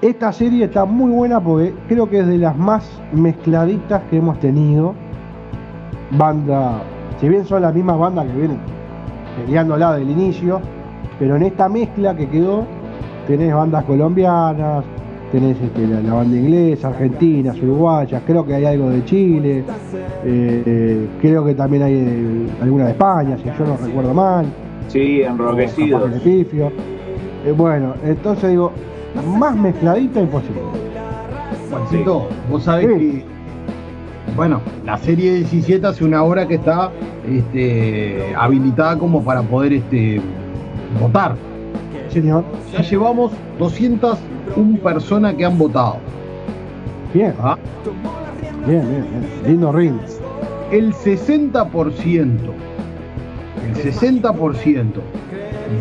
Esta 0.02 0.32
serie 0.32 0.66
está 0.66 0.86
muy 0.86 1.12
buena 1.12 1.40
porque 1.40 1.74
creo 1.88 2.10
que 2.10 2.20
es 2.20 2.28
de 2.28 2.38
las 2.38 2.56
más 2.58 3.02
mezcladitas 3.14 4.04
que 4.10 4.18
hemos 4.18 4.40
tenido. 4.40 4.94
Banda, 6.12 6.82
si 7.20 7.30
bien 7.30 7.46
son 7.46 7.62
las 7.62 7.74
mismas 7.74 7.98
bandas 7.98 8.26
que 8.28 8.34
vienen 8.34 8.60
peleándola 9.38 9.96
del 9.96 10.10
inicio, 10.10 10.62
pero 11.18 11.36
en 11.36 11.44
esta 11.44 11.70
mezcla 11.70 12.16
que 12.16 12.28
quedó, 12.28 12.66
tenés 13.28 13.54
bandas 13.54 13.84
colombianas, 13.86 14.84
tenés 15.32 15.60
este, 15.62 15.88
la, 15.88 16.02
la 16.02 16.14
banda 16.14 16.38
inglesa, 16.38 16.90
argentinas, 16.90 17.58
uruguayas, 17.62 18.22
creo 18.26 18.46
que 18.46 18.54
hay 18.54 18.66
algo 18.66 18.90
de 18.90 19.04
Chile, 19.06 19.64
eh, 20.24 20.64
eh, 20.66 21.08
creo 21.22 21.44
que 21.44 21.56
también 21.56 21.84
hay 21.84 21.94
eh, 21.94 22.48
alguna 22.62 22.86
de 22.86 22.92
España, 22.92 23.38
si 23.38 23.46
yo 23.46 23.66
no 23.66 23.78
recuerdo 23.78 24.14
mal. 24.14 24.46
Sí, 24.88 25.24
o 25.94 26.95
Eh, 27.46 27.52
bueno, 27.52 27.94
entonces 28.04 28.50
digo, 28.52 28.72
más 29.38 29.56
mezcladita 29.56 30.20
imposible. 30.22 30.62
Juancito, 31.70 32.28
vos 32.50 32.64
sabés 32.64 32.88
Sí. 32.88 32.94
que, 32.94 33.26
bueno, 34.36 34.62
la 34.86 34.98
serie 34.98 35.34
17 35.36 35.86
hace 35.88 36.04
una 36.04 36.24
hora 36.24 36.48
que 36.48 36.56
está 36.56 36.92
este, 37.28 38.34
habilitada 38.38 38.98
como 38.98 39.24
para 39.24 39.42
poder 39.42 39.74
este, 39.74 40.22
votar. 41.00 41.36
Señor, 42.10 42.44
Ya 42.72 42.82
llevamos 42.82 43.32
201 43.60 44.78
personas 44.80 45.34
que 45.36 45.46
han 45.46 45.58
votado. 45.58 45.98
bien, 47.14 47.34
¿ah? 47.42 47.58
bien, 48.68 48.82
bien, 48.90 49.06
bien. 49.10 49.52
Lindo 49.52 49.72
ring. 49.72 49.96
El 50.72 50.94
60%, 50.94 52.40
el 53.68 53.76
60% 53.76 54.84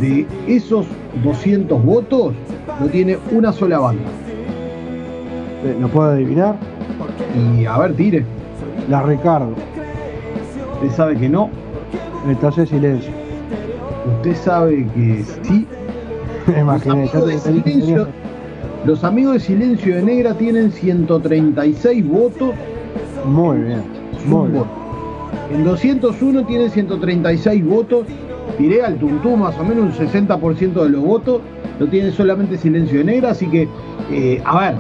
de 0.01 0.27
esos 0.47 0.87
200 1.23 1.85
votos 1.85 2.33
no 2.81 2.87
tiene 2.89 3.19
una 3.31 3.53
sola 3.53 3.79
banda. 3.79 4.03
Eh, 5.65 5.77
¿Lo 5.81 5.89
puedo 5.89 6.11
adivinar? 6.11 6.57
Y 7.59 7.65
a 7.67 7.79
ver, 7.79 7.95
tire. 7.95 8.25
La 8.89 9.03
Ricardo. 9.03 9.55
Usted 10.75 10.91
sabe 10.97 11.17
que 11.17 11.29
no, 11.29 11.49
Entonces 12.29 12.69
silencio. 12.69 13.11
usted 14.19 14.35
sabe 14.37 14.87
que 14.95 15.25
sí. 15.43 15.67
Los 16.47 16.57
Imaginé, 16.59 17.07
ya 17.07 17.19
amigos, 17.19 17.27
de 17.27 17.39
silencio, 17.39 18.09
los 18.85 19.03
amigos 19.03 19.35
de 19.35 19.41
Silencio 19.41 19.97
de 19.97 20.03
Negra 20.03 20.35
tienen 20.35 20.71
136 20.71 22.07
votos. 22.07 22.51
Muy 23.25 23.59
bien, 23.63 23.83
muy 24.27 24.51
bien. 24.51 24.65
voto. 24.65 24.69
En 25.51 25.65
201 25.65 26.45
tienen 26.47 26.71
136 26.71 27.65
votos. 27.65 28.07
Tiré 28.59 28.83
al 28.83 28.97
tuntú 28.97 29.37
más 29.37 29.59
o 29.59 29.65
menos 29.65 29.99
un 29.99 30.07
60% 30.07 30.83
de 30.83 30.89
los 30.89 31.03
votos. 31.03 31.41
Lo 31.79 31.87
tiene 31.89 32.11
solamente 32.11 32.57
Silencio 32.57 32.99
de 32.99 33.05
Negra. 33.05 33.31
Así 33.31 33.47
que, 33.47 33.69
eh, 34.11 34.43
a 34.45 34.61
ver, 34.61 34.75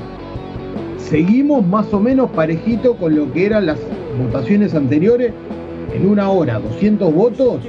seguimos 0.98 1.66
más 1.66 1.92
o 1.92 2.00
menos 2.00 2.30
parejito 2.30 2.94
con 2.96 3.16
lo 3.16 3.32
que 3.32 3.46
eran 3.46 3.66
las 3.66 3.78
votaciones 4.22 4.74
anteriores. 4.74 5.32
En 5.92 6.08
una 6.08 6.30
hora, 6.30 6.58
200 6.58 7.14
votos. 7.14 7.60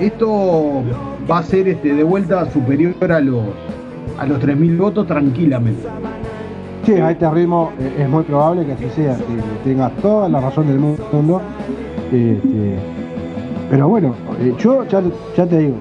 Esto 0.00 0.82
va 1.30 1.38
a 1.38 1.42
ser 1.42 1.68
este, 1.68 1.94
de 1.94 2.02
vuelta 2.02 2.50
superior 2.50 2.94
a 3.12 3.20
los, 3.20 3.42
a 4.18 4.26
los 4.26 4.40
3.000 4.40 4.78
votos 4.78 5.06
tranquilamente. 5.06 5.82
Sí, 6.84 6.92
a 6.92 7.10
este 7.10 7.30
ritmo 7.30 7.72
eh, 7.80 8.02
es 8.02 8.08
muy 8.08 8.24
probable 8.24 8.66
que 8.66 8.72
así 8.72 8.90
sea, 8.94 9.16
que 9.16 9.68
tengas 9.68 9.92
toda 10.02 10.28
la 10.28 10.40
razón 10.40 10.66
del 10.66 10.78
mundo. 10.78 11.40
Este, 12.12 12.76
pero 13.70 13.88
bueno, 13.88 14.14
eh, 14.40 14.54
yo 14.58 14.84
ya, 14.84 15.02
ya 15.36 15.46
te 15.46 15.58
digo, 15.58 15.76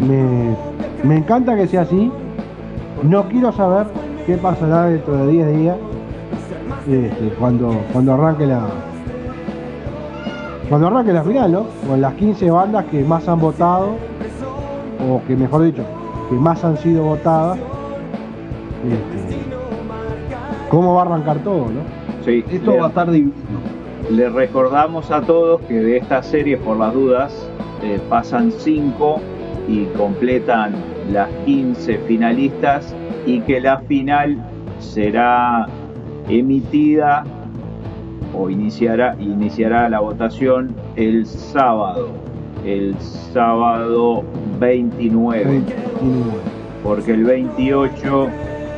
me, 0.00 0.56
me 1.06 1.16
encanta 1.18 1.56
que 1.56 1.66
sea 1.66 1.82
así. 1.82 2.10
No 3.02 3.28
quiero 3.28 3.52
saber 3.52 3.86
qué 4.26 4.36
pasará 4.36 4.86
dentro 4.86 5.16
de 5.26 5.32
10 5.32 5.56
días 5.58 5.76
este, 6.88 7.34
cuando, 7.38 7.74
cuando 7.92 8.14
arranque 8.14 8.46
la 8.46 8.62
cuando 10.68 10.88
arranque 10.88 11.12
la 11.12 11.22
final, 11.22 11.52
¿no? 11.52 11.66
Con 11.86 12.00
las 12.00 12.14
15 12.14 12.50
bandas 12.50 12.84
que 12.86 13.04
más 13.04 13.28
han 13.28 13.38
votado, 13.38 13.90
o 15.08 15.20
que 15.26 15.36
mejor 15.36 15.62
dicho, 15.62 15.84
que 16.28 16.34
más 16.34 16.64
han 16.64 16.76
sido 16.78 17.04
votadas. 17.04 17.58
Este, 18.84 19.36
cómo 20.68 20.94
va 20.94 21.02
a 21.02 21.04
arrancar 21.06 21.38
todo, 21.38 21.66
¿no? 21.66 21.80
Sí, 22.24 22.44
Esto 22.50 22.76
va 22.76 22.86
a 22.86 22.88
estar 22.88 23.08
divino. 24.02 24.16
Le 24.16 24.28
recordamos 24.30 25.10
a 25.10 25.20
todos 25.22 25.60
que 25.62 25.74
de 25.74 25.96
esta 25.98 26.22
serie, 26.22 26.56
por 26.56 26.76
las 26.76 26.92
dudas, 26.92 27.50
eh, 27.82 28.00
pasan 28.08 28.52
5 28.52 29.20
y 29.68 29.84
completan 29.96 30.74
las 31.12 31.28
15 31.44 31.98
finalistas 32.06 32.94
y 33.26 33.40
que 33.40 33.60
la 33.60 33.78
final 33.80 34.38
será 34.78 35.66
emitida 36.28 37.24
o 38.34 38.50
iniciará, 38.50 39.16
iniciará 39.18 39.88
la 39.88 40.00
votación 40.00 40.74
el 40.96 41.26
sábado, 41.26 42.08
el 42.64 42.94
sábado 43.00 44.24
29 44.58 45.44
29. 45.44 45.76
porque 46.82 47.12
el 47.12 47.24
28 47.24 48.28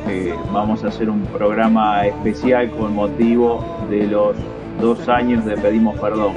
eh, 0.08 0.34
vamos 0.52 0.84
a 0.84 0.88
hacer 0.88 1.10
un 1.10 1.22
programa 1.22 2.06
especial 2.06 2.70
con 2.70 2.94
motivo 2.94 3.64
de 3.90 4.06
los 4.06 4.36
dos 4.80 5.08
años 5.08 5.44
de 5.44 5.56
Pedimos 5.56 5.98
Perdón. 5.98 6.34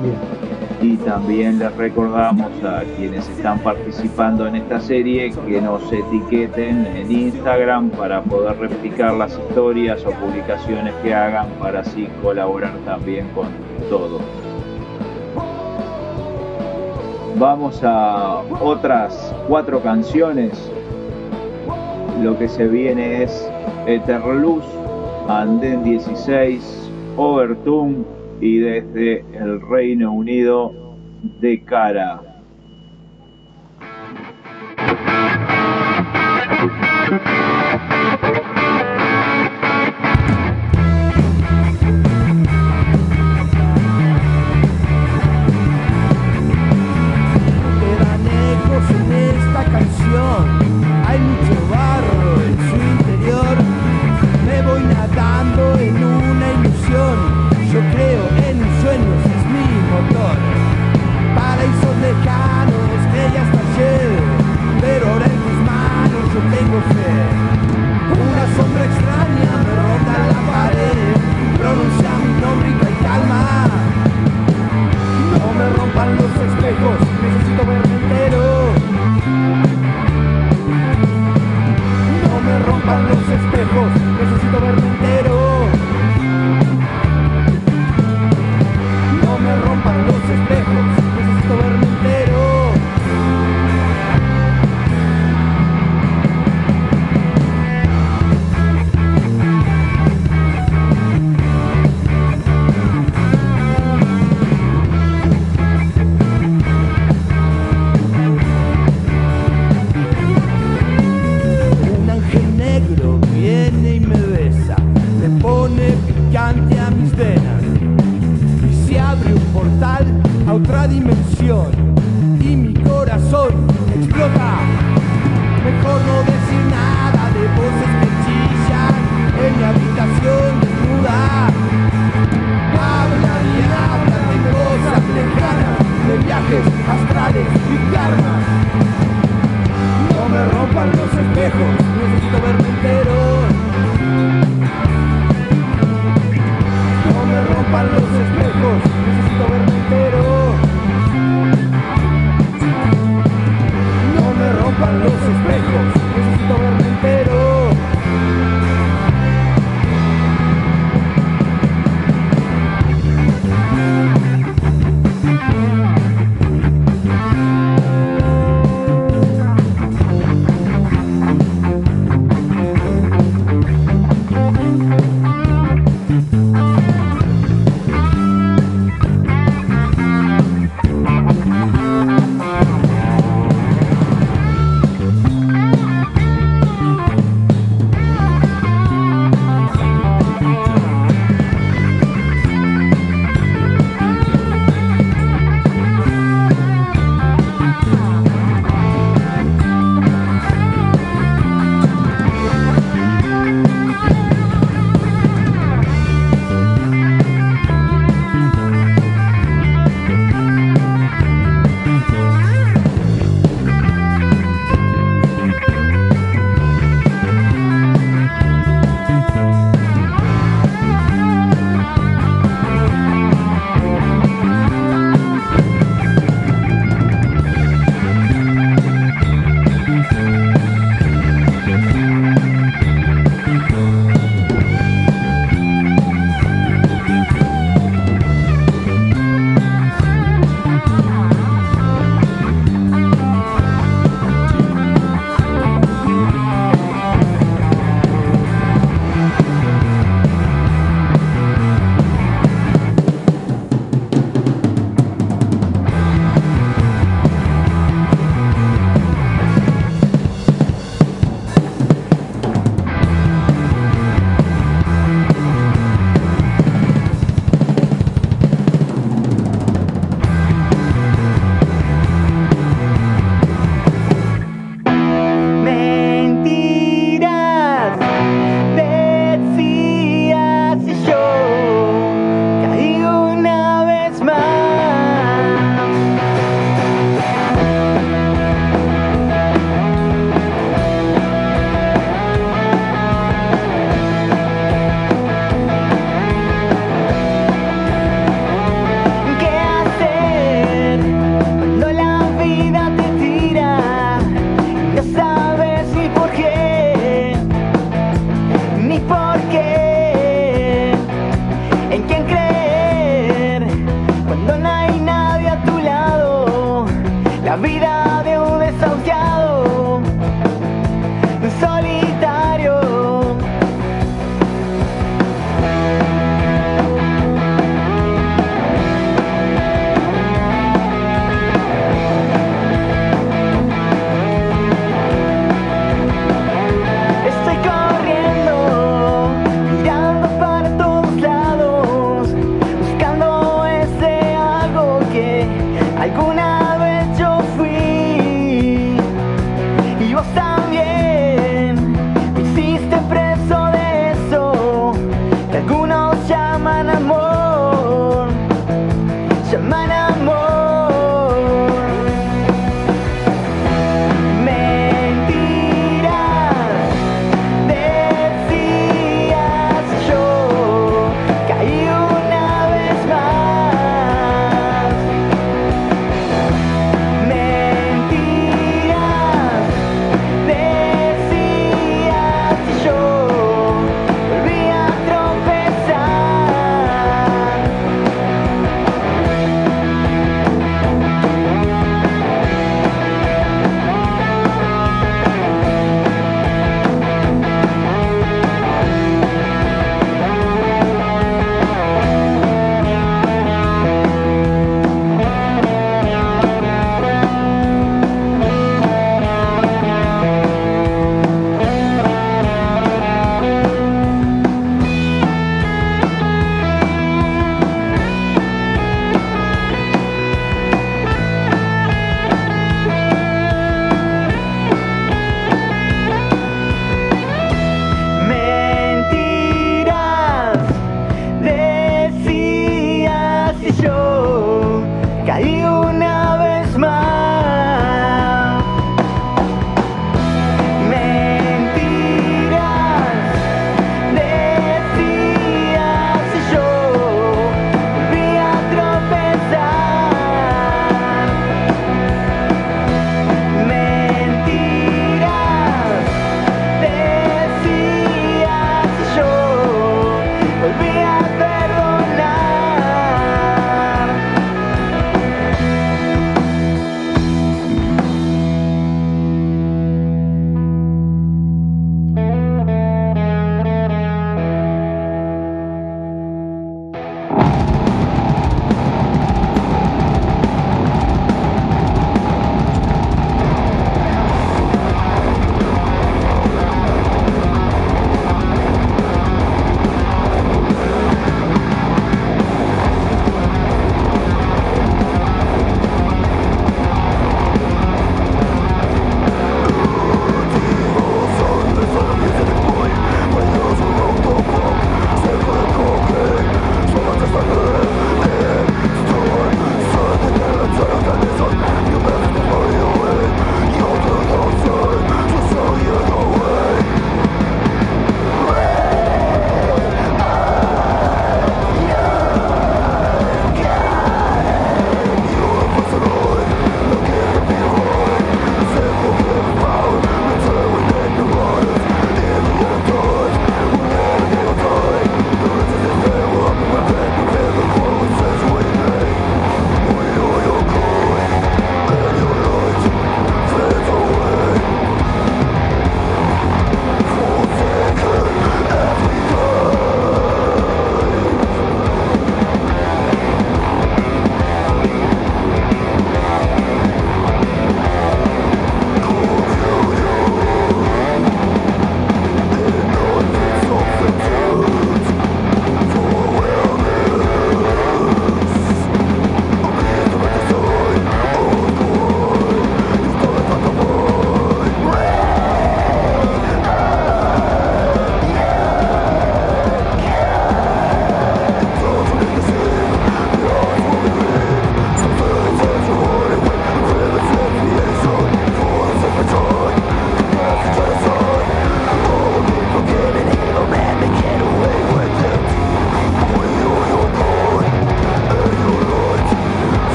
Bien. 0.00 0.38
Y 0.80 0.96
también 0.98 1.58
les 1.58 1.74
recordamos 1.76 2.52
a 2.62 2.84
quienes 2.96 3.28
están 3.30 3.58
participando 3.58 4.46
en 4.46 4.54
esta 4.54 4.80
serie 4.80 5.32
que 5.46 5.60
nos 5.60 5.82
etiqueten 5.92 6.86
en 6.86 7.10
Instagram 7.10 7.90
para 7.90 8.22
poder 8.22 8.56
replicar 8.58 9.14
las 9.14 9.32
historias 9.32 10.06
o 10.06 10.10
publicaciones 10.12 10.94
que 11.02 11.12
hagan 11.12 11.48
para 11.58 11.80
así 11.80 12.08
colaborar 12.22 12.76
también 12.84 13.28
con 13.34 13.48
todos. 13.90 14.22
Vamos 17.38 17.80
a 17.82 18.42
otras 18.60 19.34
cuatro 19.48 19.80
canciones. 19.80 20.52
Lo 22.22 22.38
que 22.38 22.48
se 22.48 22.68
viene 22.68 23.24
es 23.24 23.48
Eterluz, 23.86 24.64
Andén 25.28 25.84
16, 25.84 26.90
Overtune 27.18 28.02
y 28.40 28.60
desde 28.60 29.20
el 29.34 29.60
Reino 29.60 30.10
Unido 30.10 30.72
de 31.40 31.62
cara. 31.64 32.22
Una 66.70 68.44
sombra 68.54 68.84
extraña 68.84 69.52
me 69.64 69.72
ronda 69.74 70.16
la 70.28 70.40
pared. 70.52 71.16
Pronuncia 71.56 72.10
mi 72.22 72.32
nombre 72.42 72.68
y 72.68 72.72
calma. 73.02 73.42
No 75.32 75.46
me 75.54 75.66
rompan 75.70 76.10
los 76.16 76.32
espejos, 76.46 76.98
necesito 77.22 77.62
verme 77.66 77.94
entero. 77.94 78.44
No 82.22 82.34
me 82.44 82.54
rompan 82.66 83.00
los 83.08 83.24
espejos, 83.38 83.90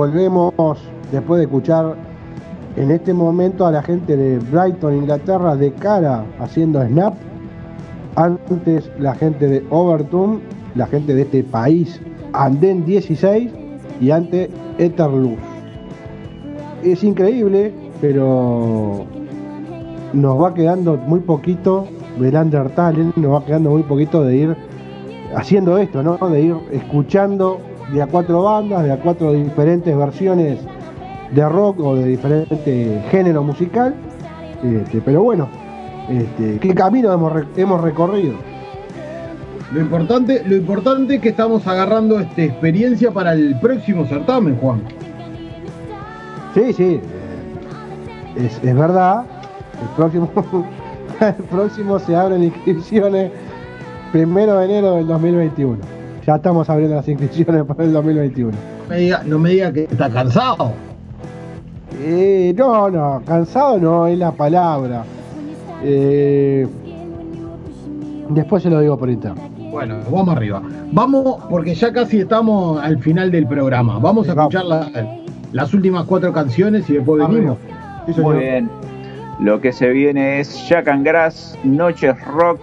volvemos 0.00 0.78
después 1.12 1.40
de 1.40 1.44
escuchar 1.44 1.94
en 2.76 2.90
este 2.90 3.12
momento 3.12 3.66
a 3.66 3.70
la 3.70 3.82
gente 3.82 4.16
de 4.16 4.38
Brighton, 4.38 4.96
Inglaterra, 4.96 5.54
de 5.54 5.72
cara 5.72 6.24
haciendo 6.38 6.82
snap. 6.82 7.12
Antes 8.16 8.90
la 8.98 9.14
gente 9.14 9.46
de 9.46 9.62
Overton, 9.68 10.40
la 10.74 10.86
gente 10.86 11.14
de 11.14 11.20
este 11.20 11.44
país, 11.44 12.00
Andén 12.32 12.86
16 12.86 13.52
y 14.00 14.10
antes 14.10 14.48
Etherluz. 14.78 15.38
Es 16.82 17.04
increíble, 17.04 17.74
pero 18.00 19.04
nos 20.14 20.40
va 20.42 20.54
quedando 20.54 20.96
muy 20.96 21.20
poquito 21.20 21.86
del 22.18 22.36
Undertale, 22.36 23.12
nos 23.16 23.32
va 23.32 23.44
quedando 23.44 23.68
muy 23.68 23.82
poquito 23.82 24.24
de 24.24 24.34
ir 24.34 24.56
haciendo 25.36 25.76
esto, 25.76 26.02
¿no? 26.02 26.16
De 26.30 26.40
ir 26.40 26.56
escuchando 26.72 27.60
de 27.92 28.02
a 28.02 28.06
cuatro 28.06 28.42
bandas, 28.42 28.84
de 28.84 28.92
a 28.92 28.96
cuatro 28.98 29.32
diferentes 29.32 29.96
versiones 29.96 30.58
de 31.32 31.48
rock 31.48 31.80
o 31.80 31.96
de 31.96 32.06
diferente 32.06 33.02
género 33.10 33.42
musical. 33.42 33.94
Este, 34.62 35.00
pero 35.00 35.22
bueno, 35.22 35.48
este, 36.08 36.58
¿qué 36.58 36.74
camino 36.74 37.12
hemos, 37.12 37.32
hemos 37.56 37.80
recorrido? 37.80 38.34
Lo 39.72 39.80
importante, 39.80 40.42
lo 40.44 40.56
importante 40.56 41.16
es 41.16 41.20
que 41.20 41.28
estamos 41.28 41.66
agarrando 41.66 42.18
este, 42.18 42.46
experiencia 42.46 43.12
para 43.12 43.32
el 43.32 43.58
próximo 43.60 44.04
certamen, 44.06 44.56
Juan. 44.56 44.82
Sí, 46.54 46.72
sí, 46.72 46.94
eh, 46.94 47.00
es, 48.36 48.60
es 48.62 48.76
verdad. 48.76 49.24
El 49.80 49.88
próximo, 49.96 50.30
el 51.20 51.44
próximo 51.44 51.98
se 52.00 52.16
abren 52.16 52.42
inscripciones 52.42 53.30
primero 54.10 54.58
de 54.58 54.64
enero 54.64 54.96
del 54.96 55.06
2021. 55.06 55.99
Ya 56.26 56.36
estamos 56.36 56.68
abriendo 56.68 56.96
las 56.96 57.08
inscripciones 57.08 57.64
para 57.64 57.84
el 57.84 57.92
2021. 57.92 58.50
No 58.52 58.88
me 58.88 58.96
diga, 58.98 59.22
no 59.24 59.38
me 59.38 59.50
diga 59.50 59.72
que 59.72 59.84
está 59.84 60.10
cansado. 60.10 60.72
Eh, 62.02 62.54
no, 62.56 62.90
no, 62.90 63.22
cansado 63.26 63.78
no 63.78 64.06
es 64.06 64.18
la 64.18 64.32
palabra. 64.32 65.04
Eh, 65.82 66.66
después 68.28 68.62
se 68.62 68.70
lo 68.70 68.80
digo 68.80 68.98
por 68.98 69.10
interno. 69.10 69.40
Bueno, 69.70 69.98
vamos 70.10 70.36
arriba. 70.36 70.62
Vamos, 70.92 71.38
porque 71.48 71.74
ya 71.74 71.92
casi 71.92 72.20
estamos 72.20 72.82
al 72.82 72.98
final 72.98 73.30
del 73.30 73.46
programa. 73.46 73.98
Vamos 73.98 74.28
a 74.28 74.32
escuchar 74.32 74.64
la- 74.64 74.90
las 75.52 75.72
últimas 75.74 76.04
cuatro 76.04 76.32
canciones 76.32 76.88
y 76.90 76.94
después 76.94 77.26
venimos. 77.26 77.56
Muy 78.18 78.38
bien. 78.38 78.68
Lo 79.40 79.60
que 79.60 79.72
se 79.72 79.88
viene 79.90 80.40
es 80.40 80.68
Jack 80.68 80.88
and 80.88 81.04
Grass, 81.04 81.56
Noches 81.64 82.14
Rock, 82.34 82.60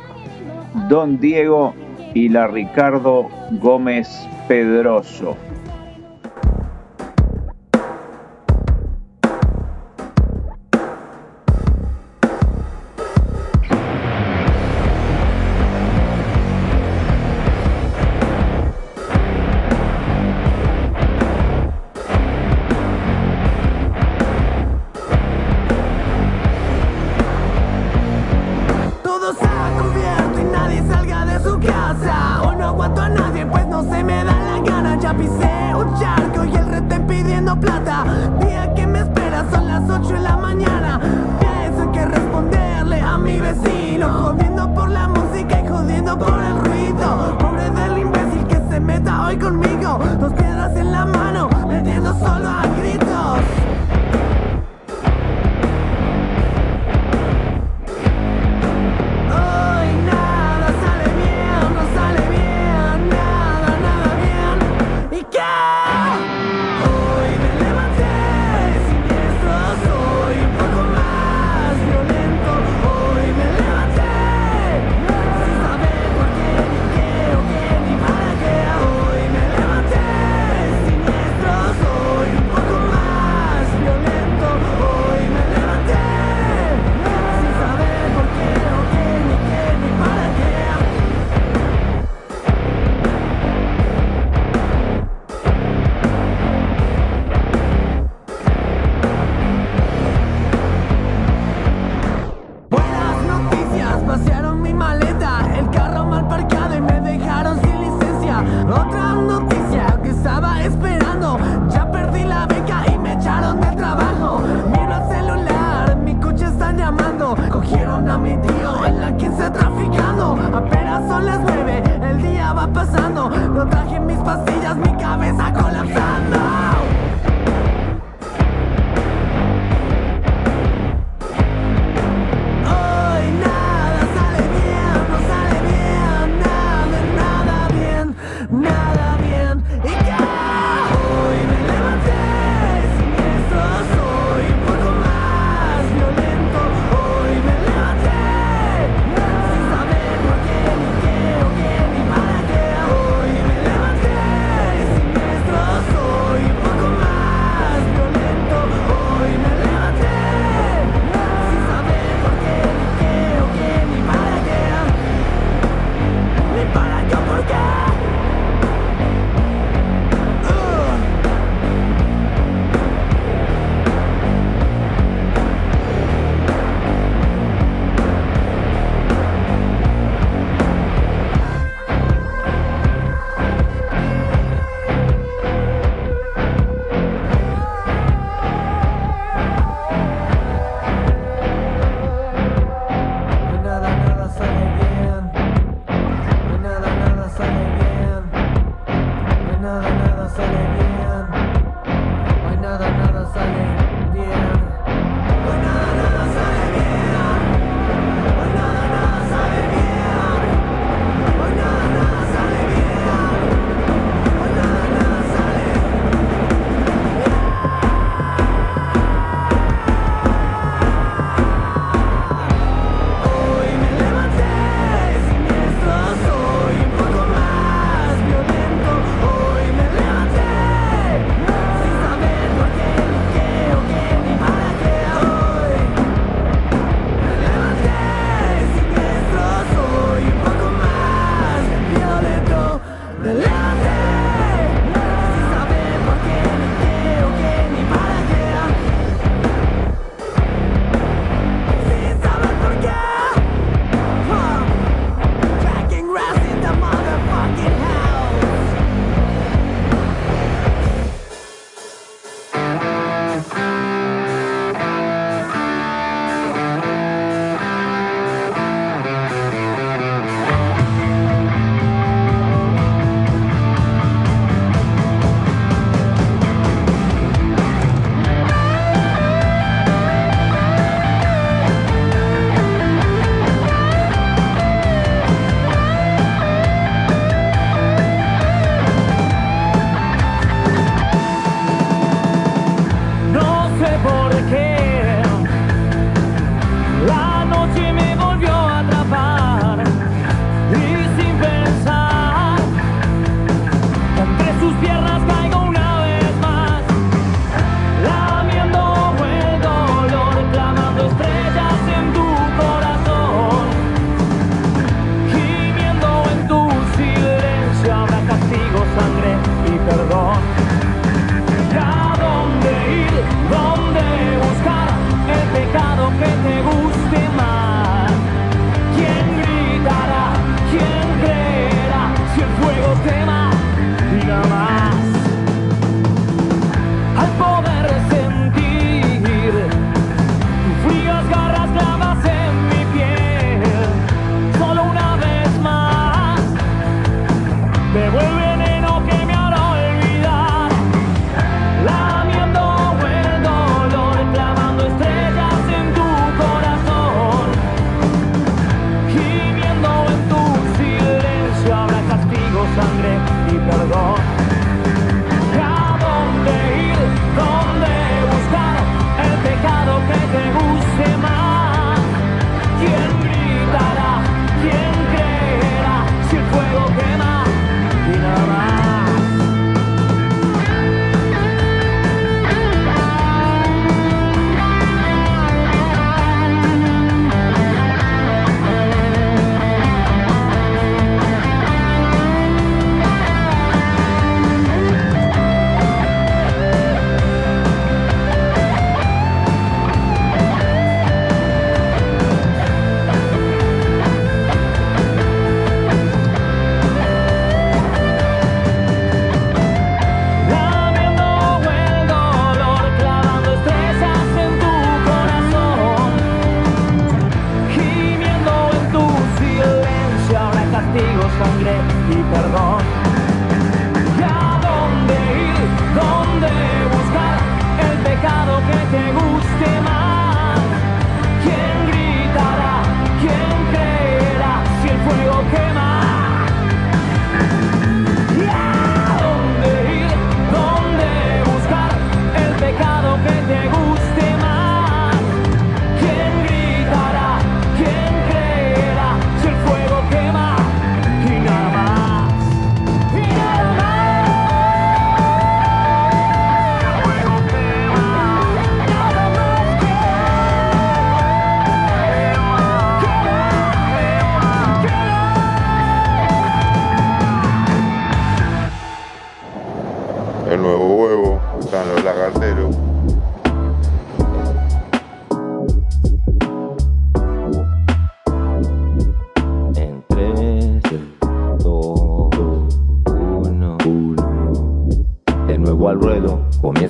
Don 0.89 1.19
Diego 1.19 1.73
y 2.17 2.29
la 2.29 2.47
Ricardo 2.47 3.29
Gómez 3.61 4.07
Pedroso. 4.47 5.37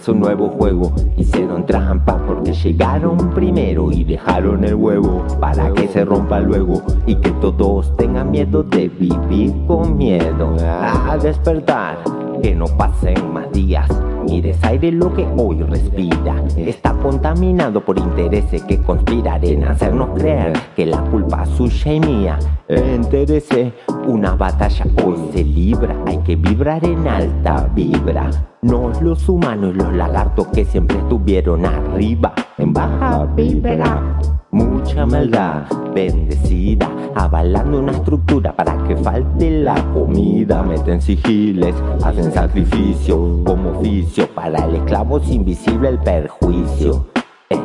Un 0.07 0.19
nuevo 0.19 0.49
juego. 0.49 0.93
Hicieron 1.17 1.65
trampa 1.65 2.17
porque 2.25 2.53
llegaron 2.53 3.17
primero 3.31 3.91
y 3.91 4.03
dejaron 4.03 4.63
el 4.63 4.75
huevo 4.75 5.25
para 5.39 5.73
que 5.73 5.87
se 5.87 6.05
rompa 6.05 6.39
luego 6.39 6.81
y 7.05 7.15
que 7.15 7.31
todos 7.31 7.95
tengan 7.97 8.31
miedo 8.31 8.63
de 8.63 8.87
vivir 8.89 9.53
con 9.67 9.97
miedo. 9.97 10.55
A 10.61 11.17
despertar, 11.17 11.97
que 12.41 12.55
no 12.55 12.65
pasen 12.65 13.33
más 13.33 13.51
días. 13.51 13.89
Mires 14.25 14.61
aire 14.63 14.91
lo 14.91 15.13
que 15.13 15.25
hoy 15.37 15.63
respira. 15.63 16.43
Está 16.57 16.93
contaminado 16.93 17.83
por 17.83 17.97
intereses 17.97 18.61
que 18.63 18.81
conspiran 18.81 19.43
en 19.43 19.63
hacernos 19.63 20.09
creer 20.19 20.53
que 20.75 20.85
la 20.85 21.01
culpa 21.03 21.45
suya 21.45 21.93
y 21.93 21.99
mía. 21.99 22.39
Entérese, 22.67 23.73
una 24.07 24.35
batalla 24.35 24.85
hoy 25.03 25.17
se 25.33 25.43
libra. 25.43 25.95
Hay 26.05 26.17
que 26.19 26.35
vibrar 26.35 26.83
en 26.85 27.07
alta 27.07 27.69
vibra. 27.75 28.29
No 28.61 28.91
los 29.01 29.27
humanos 29.27 29.73
y 29.75 29.77
los 29.77 29.93
lagartos 29.93 30.47
que 30.47 30.65
siempre 30.65 30.97
estuvieron 30.97 31.65
arriba. 31.65 32.33
En 32.57 32.73
baja 32.73 33.25
vibra. 33.35 34.19
Mucha 34.51 35.05
maldad 35.05 35.63
bendecida, 35.93 36.89
avalando 37.15 37.79
una 37.79 37.91
estructura 37.91 38.55
para 38.55 38.81
que 38.87 38.95
falte 38.95 39.51
la 39.61 39.75
comida. 39.93 40.63
Meten 40.63 41.01
sigiles, 41.01 41.75
hacen 42.03 42.31
sacrificio 42.31 43.43
como 43.43 43.77
oficio. 43.77 44.27
Para 44.33 44.63
el 44.65 44.75
esclavo 44.75 45.17
es 45.17 45.29
invisible 45.29 45.89
el 45.89 45.99
perjuicio. 45.99 47.07
Eh, 47.49 47.59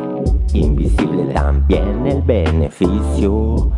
invisible 0.55 1.33
también 1.33 2.05
el 2.07 2.21
beneficio. 2.23 3.71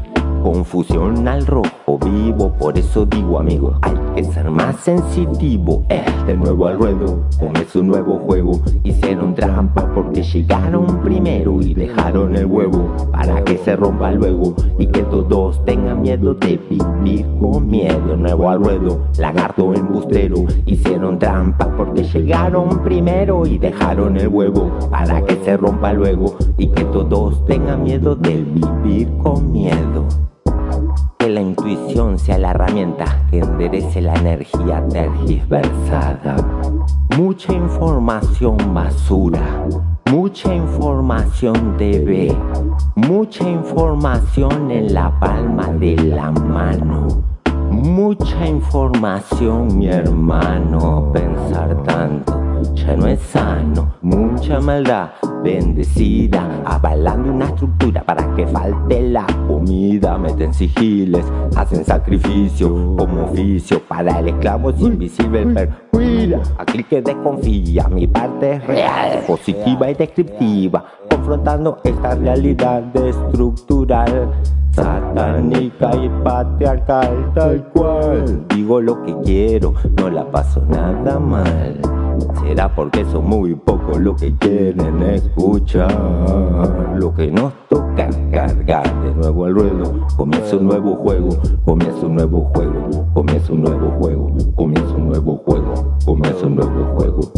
Confusión 0.43 1.29
al 1.29 1.47
rojo 1.47 1.74
vivo, 1.99 2.53
por 2.59 2.79
eso 2.79 3.07
digo 3.07 3.39
amigo, 3.39 3.79
hay 3.83 3.95
que 4.15 4.25
ser 4.25 4.51
más 4.51 4.77
sensitivo. 4.77 5.85
Eh, 5.89 6.05
de 6.27 6.35
nuevo 6.35 6.67
al 6.67 6.79
ruedo, 6.79 7.21
comienza 7.39 7.79
un 7.79 7.89
nuevo 7.89 8.19
juego. 8.21 8.61
Hicieron 8.83 9.35
trampa 9.35 9.91
porque 9.95 10.23
llegaron 10.23 11.01
primero 11.03 11.61
y 11.61 11.75
dejaron 11.75 12.37
el 12.37 12.47
huevo 12.47 13.09
para 13.13 13.43
que 13.45 13.59
se 13.59 13.77
rompa 13.77 14.11
luego 14.13 14.55
y 14.79 14.87
que 14.87 15.03
todos 15.03 15.65
tengan 15.65 16.03
miedo 16.03 16.35
de 16.35 16.61
vivir 16.69 17.27
con 17.41 17.67
miedo. 17.67 18.17
Nuevo 18.17 18.51
al 18.51 18.65
ruedo, 18.65 19.01
lagarto 19.19 19.75
embustero. 19.75 20.45
Hicieron 20.67 21.19
trampa 21.19 21.69
porque 21.77 22.05
llegaron 22.05 22.83
primero 22.83 23.47
y 23.47 23.59
dejaron 23.59 24.17
el 24.17 24.29
huevo 24.29 24.71
para 24.91 25.25
que 25.25 25.37
se 25.45 25.57
rompa 25.57 25.93
luego 25.93 26.37
y 26.59 26.69
que 26.69 26.85
todos 26.85 27.45
tengan 27.47 27.83
miedo 27.83 28.15
de 28.15 28.43
vivir 28.43 29.09
con 29.23 29.53
miedo. 29.53 30.07
Que 31.25 31.31
la 31.31 31.41
intuición 31.41 32.19
sea 32.19 32.37
la 32.37 32.51
herramienta 32.51 33.27
que 33.31 33.39
enderece 33.39 34.03
la 34.03 34.15
energía 34.15 34.87
tergiversada. 34.89 36.37
Mucha 37.17 37.51
información 37.55 38.59
basura, 38.75 39.67
mucha 40.11 40.55
información 40.55 41.79
TV, 41.79 42.37
mucha 42.97 43.49
información 43.49 44.71
en 44.71 44.93
la 44.93 45.19
palma 45.19 45.69
de 45.69 45.97
la 45.97 46.31
mano. 46.31 47.09
Mucha 47.71 48.47
información, 48.47 49.79
mi 49.79 49.89
hermano, 49.89 51.11
pensar 51.11 51.75
tanto 51.85 52.54
ya 52.75 52.97
no 52.97 53.07
es 53.07 53.21
sano. 53.21 53.95
Mucha 54.03 54.61
maldad 54.61 55.11
bendecida, 55.43 56.63
avalando 56.65 57.33
una 57.33 57.45
estructura 57.47 58.03
para 58.03 58.35
que 58.35 58.47
falte 58.47 59.03
la 59.11 59.27
comida. 59.47 60.17
Meten 60.19 60.55
sigiles, 60.55 61.25
hacen 61.57 61.85
sacrificio 61.85 62.69
como 62.97 63.25
oficio. 63.25 63.81
Para 63.87 64.21
el 64.21 64.29
esclavo 64.29 64.71
es 64.71 64.81
invisible 64.81 65.43
el 65.43 65.53
perjuicio. 65.53 66.43
Aquel 66.59 66.85
que 66.87 67.03
desconfía, 67.03 67.89
mi 67.89 68.07
parte 68.07 68.53
es 68.53 68.67
real, 68.67 69.23
positiva 69.27 69.91
y 69.91 69.95
descriptiva, 69.95 70.85
confrontando 71.11 71.79
esta 71.85 72.15
realidad 72.15 72.85
estructural. 72.97 74.33
Satánica 74.71 75.95
y 75.95 76.09
patriarcal, 76.25 77.33
tal 77.33 77.65
cual. 77.69 78.45
Digo 78.49 78.81
lo 78.81 79.05
que 79.05 79.15
quiero, 79.25 79.73
no 79.97 80.11
la 80.11 80.29
paso 80.29 80.65
nada 80.69 81.21
mal. 81.21 82.04
Será 82.43 82.75
porque 82.75 83.05
son 83.07 83.27
muy 83.27 83.55
pocos 83.55 83.99
los 83.99 84.21
que 84.21 84.35
quieren 84.37 85.03
escuchar 85.03 85.91
lo 86.97 87.15
que 87.15 87.31
nos 87.31 87.53
toca 87.69 88.09
cargar 88.31 89.03
de 89.03 89.15
nuevo 89.15 89.45
al 89.47 89.55
ruedo. 89.55 90.07
Comienza 90.17 90.57
un 90.57 90.67
nuevo 90.67 90.97
juego, 90.97 91.31
comienza 91.65 92.07
un 92.07 92.15
nuevo 92.15 92.51
juego, 92.55 93.07
comienza 93.15 93.53
un 93.53 93.63
nuevo 93.63 93.91
juego, 93.99 94.33
comienza 94.57 94.95
un 94.95 95.09
nuevo 95.09 95.37
juego, 95.45 95.97
comienza 96.05 96.47
un 96.47 96.57
nuevo 96.57 96.85
juego, 96.97 97.33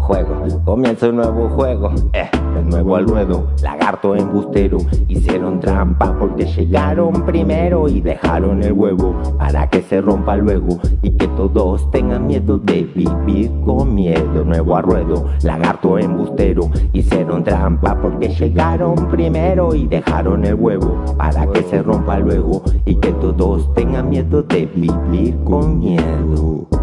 juego, 0.00 0.34
comienza 0.64 1.08
un 1.08 1.16
nuevo 1.16 1.48
juego. 1.50 1.92
Eh, 2.12 2.28
de 2.54 2.62
nuevo 2.62 2.96
al 2.96 3.06
ruedo, 3.06 3.46
lagarto 3.62 4.16
embustero, 4.16 4.78
hicieron 5.08 5.60
trampa 5.60 6.16
porque 6.18 6.46
llegaron 6.46 7.24
primero 7.24 7.88
y 7.88 8.00
dejaron 8.00 8.62
el 8.62 8.72
huevo 8.72 9.14
para 9.38 9.68
que 9.68 9.82
se 9.82 10.00
rompa 10.00 10.36
luego 10.36 10.80
y 11.02 11.10
que 11.16 11.28
todos 11.28 11.90
tengan 11.90 12.26
miedo 12.26 12.58
de 12.58 12.84
vivir 12.84 13.50
con 13.64 13.94
miedo. 13.94 14.44
Nuevo 14.44 14.76
a 14.76 14.82
ruedo, 14.82 15.26
lagarto 15.42 15.98
embustero, 15.98 16.70
hicieron 16.92 17.44
trampa 17.44 18.00
porque 18.00 18.28
llegaron 18.28 18.94
primero 19.08 19.74
y 19.74 19.86
dejaron 19.86 20.44
el 20.44 20.54
huevo 20.54 21.04
para 21.16 21.46
que 21.46 21.62
se 21.62 21.82
rompa 21.82 22.18
luego 22.18 22.62
y 22.84 22.96
que 22.96 23.12
todos 23.12 23.72
tengan 23.74 24.08
miedo 24.08 24.42
de 24.42 24.66
vivir 24.66 25.36
con 25.44 25.78
miedo. 25.78 26.79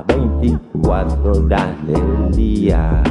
Las 0.00 0.16
24 0.16 1.32
horas 1.32 1.86
del 1.86 2.30
día. 2.32 3.02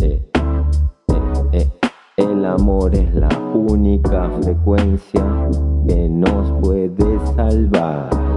Eh, 0.00 0.30
eh, 0.32 1.42
eh, 1.52 1.70
El 2.16 2.44
amor 2.44 2.94
es 2.94 3.14
la 3.14 3.28
única 3.54 4.30
frecuencia 4.42 5.24
que 5.86 6.08
nos 6.08 6.50
puede 6.62 7.18
salvar. 7.36 8.33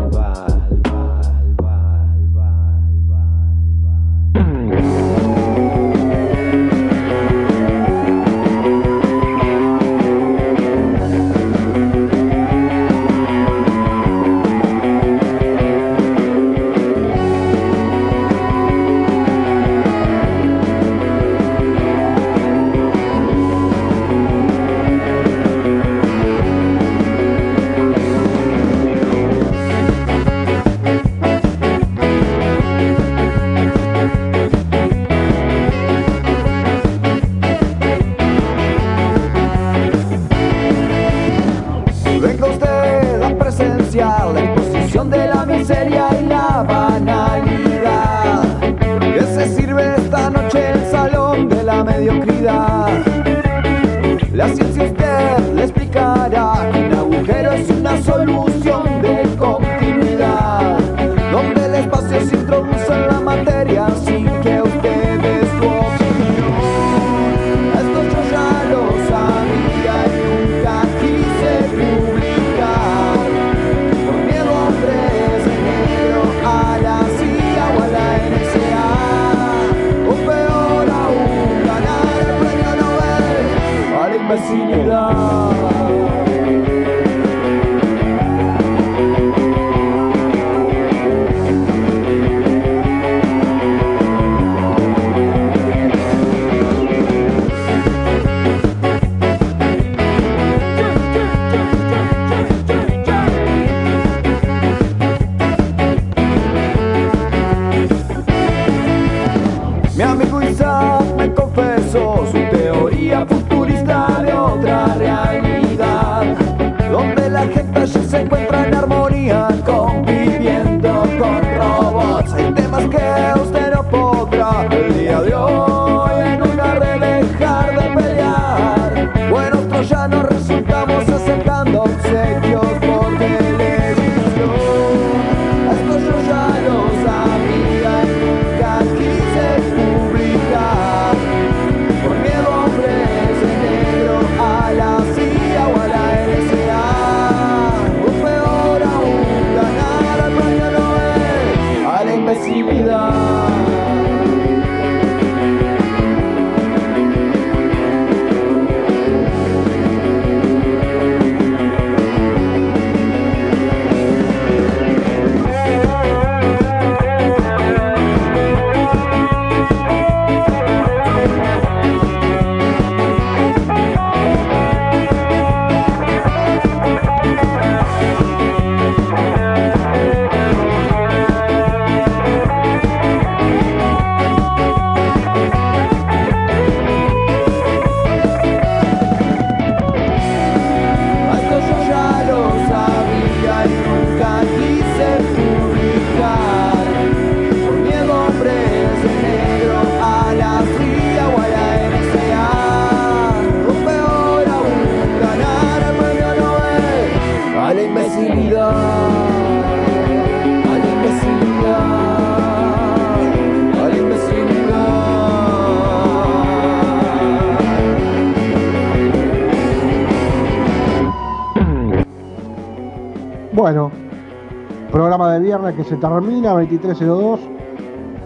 Se 225.88 225.96
termina, 225.98 226.54
23.02. 226.54 227.40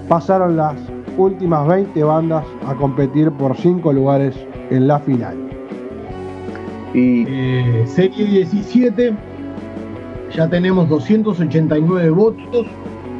Pasaron 0.08 0.58
las 0.58 0.76
últimas 1.18 1.68
20 1.68 2.04
bandas 2.04 2.46
a 2.68 2.76
competir 2.76 3.32
por 3.32 3.56
5 3.56 3.94
lugares 3.94 4.36
en 4.70 4.88
la 4.88 5.00
final. 5.00 5.36
Y 6.94 7.26
Eh, 7.28 7.84
serie 7.86 8.26
17, 8.26 9.14
ya 10.36 10.50
tenemos 10.50 10.90
289 10.90 12.10
votos, 12.10 12.68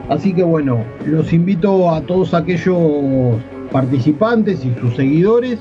así 0.10 0.34
que 0.34 0.44
bueno, 0.44 0.84
los 1.06 1.32
invito 1.32 1.90
a 1.90 2.02
todos 2.02 2.34
aquellos 2.34 3.38
participantes 3.72 4.66
y 4.66 4.74
sus 4.80 4.94
seguidores 4.96 5.60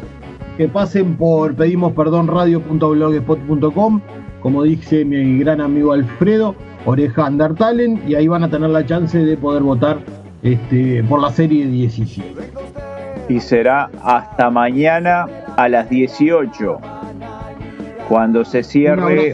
que 0.56 0.66
pasen 0.68 1.16
por 1.16 1.54
pedimosperdonradio.blogspot.com, 1.54 4.00
como 4.40 4.64
dice 4.64 5.04
mi 5.04 5.38
gran 5.38 5.60
amigo 5.60 5.92
Alfredo, 5.92 6.56
Oreja 6.84 7.26
Undertalen, 7.26 8.02
y 8.06 8.14
ahí 8.14 8.28
van 8.28 8.44
a 8.44 8.50
tener 8.50 8.70
la 8.70 8.84
chance 8.84 9.18
de 9.18 9.36
poder 9.36 9.62
votar 9.62 9.98
este, 10.42 11.04
por 11.04 11.20
la 11.20 11.30
serie 11.30 11.66
17. 11.66 12.24
y 13.28 13.40
será 13.40 13.90
hasta 14.02 14.50
mañana 14.50 15.26
a 15.56 15.68
las 15.68 15.88
18 15.90 16.78
cuando 18.08 18.44
se 18.44 18.62
cierre 18.62 19.32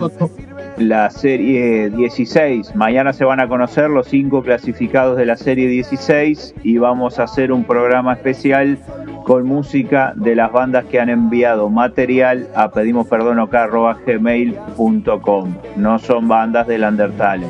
la 0.76 1.08
serie 1.08 1.88
16. 1.90 2.74
Mañana 2.74 3.12
se 3.12 3.24
van 3.24 3.40
a 3.40 3.48
conocer 3.48 3.88
los 3.88 4.08
cinco 4.08 4.42
clasificados 4.42 5.16
de 5.16 5.24
la 5.24 5.36
serie 5.36 5.68
16 5.68 6.54
y 6.62 6.78
vamos 6.78 7.18
a 7.18 7.24
hacer 7.24 7.52
un 7.52 7.64
programa 7.64 8.12
especial 8.12 8.78
con 9.26 9.44
música 9.44 10.14
de 10.14 10.36
las 10.36 10.52
bandas 10.52 10.84
que 10.84 11.00
han 11.00 11.08
enviado 11.08 11.68
material 11.68 12.46
a 12.54 12.70
pedimosperdonocá.gmail.com. 12.70 15.54
No 15.76 15.98
son 15.98 16.28
bandas 16.28 16.68
del 16.68 16.84
Undertale. 16.84 17.48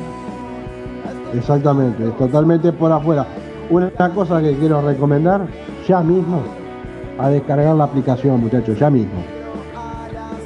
Exactamente, 1.35 2.03
totalmente 2.17 2.73
por 2.73 2.91
afuera. 2.91 3.27
Una 3.69 3.91
cosa 4.15 4.41
que 4.41 4.55
quiero 4.55 4.81
recomendar, 4.81 5.45
ya 5.87 6.01
mismo, 6.01 6.41
a 7.19 7.29
descargar 7.29 7.75
la 7.75 7.83
aplicación, 7.83 8.41
muchachos, 8.41 8.79
ya 8.79 8.89
mismo. 8.89 9.23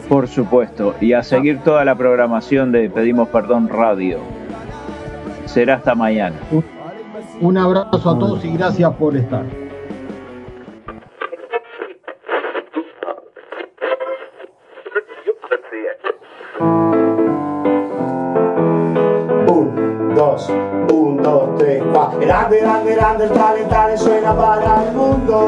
Por 0.09 0.27
supuesto, 0.27 0.95
y 0.99 1.13
a 1.13 1.23
seguir 1.23 1.59
toda 1.59 1.85
la 1.85 1.95
programación 1.95 2.73
de 2.73 2.89
Pedimos 2.89 3.29
Perdón 3.29 3.69
Radio. 3.69 4.17
Será 5.45 5.75
hasta 5.75 5.95
mañana. 5.95 6.35
Un 7.39 7.57
abrazo 7.57 8.09
a 8.09 8.19
todos 8.19 8.43
y 8.43 8.51
gracias 8.51 8.91
por 8.95 9.15
estar. 9.15 9.60
Grande, 23.11 23.23
el 23.25 23.31
talentale 23.31 23.97
suena 23.97 24.33
para 24.35 24.83
el 24.83 24.95
mundo. 24.95 25.45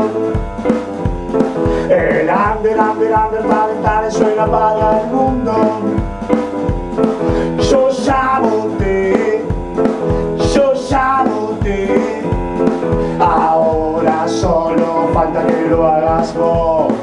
Eh, 1.89 2.23
Grande, 2.25 2.73
grande, 2.73 3.07
grande, 3.07 3.37
el 3.37 3.45
talentale 3.45 4.11
suena 4.11 4.45
para 4.45 5.01
el 5.01 5.07
mundo. 5.07 5.53
Yo 7.69 7.91
te, 8.79 9.45
yo 10.53 10.75
te. 11.63 12.23
Ahora 13.19 14.27
solo 14.27 15.07
falta 15.13 15.45
que 15.45 15.69
lo 15.69 15.87
hagas 15.87 16.35
vos. 16.35 16.93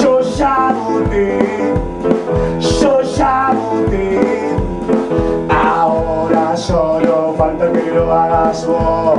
Yo 0.00 0.22
te, 1.10 1.74
yo. 2.60 2.92
Ahora 5.48 5.61
solo 6.62 7.34
falta 7.36 7.72
que 7.72 7.90
lo 7.90 8.12
hagas 8.12 8.64
vos. 8.66 9.18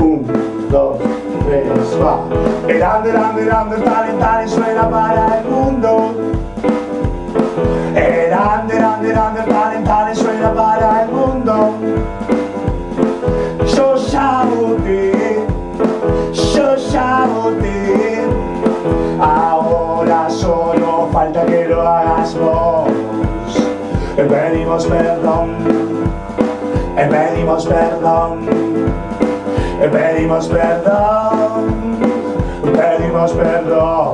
Un, 0.00 0.26
dos, 0.68 0.96
tres, 1.46 2.02
va. 2.02 2.18
Grande, 2.66 3.12
grande, 3.12 3.44
grande, 3.44 3.76
el 3.76 3.84
talentale 3.84 4.48
suena 4.48 4.90
para 4.90 5.38
el 5.38 5.44
mundo. 5.44 6.14
Grande, 7.94 8.74
grande, 8.74 9.08
grande, 9.08 9.40
el 9.40 9.46
talentale 9.46 10.14
suena 10.16 10.52
para 10.52 10.62
el 10.62 10.72
mundo. 10.72 10.77
Pedimos 24.78 24.94
perdón, 24.96 25.56
pedimos 27.10 27.66
perdón, 27.66 28.46
pedimos 29.90 30.46
perdón, 30.46 31.96
pedimos 32.76 33.32
perdón. 33.32 34.12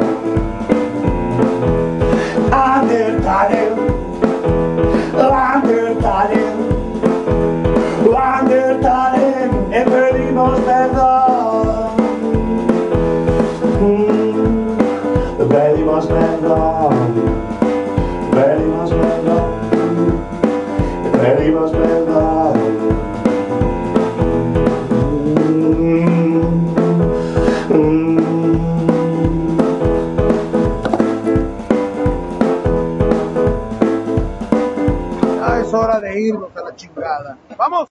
Undertale, 2.51 3.73
Undertale, 5.13 6.44
¡Vamos! 37.59 37.83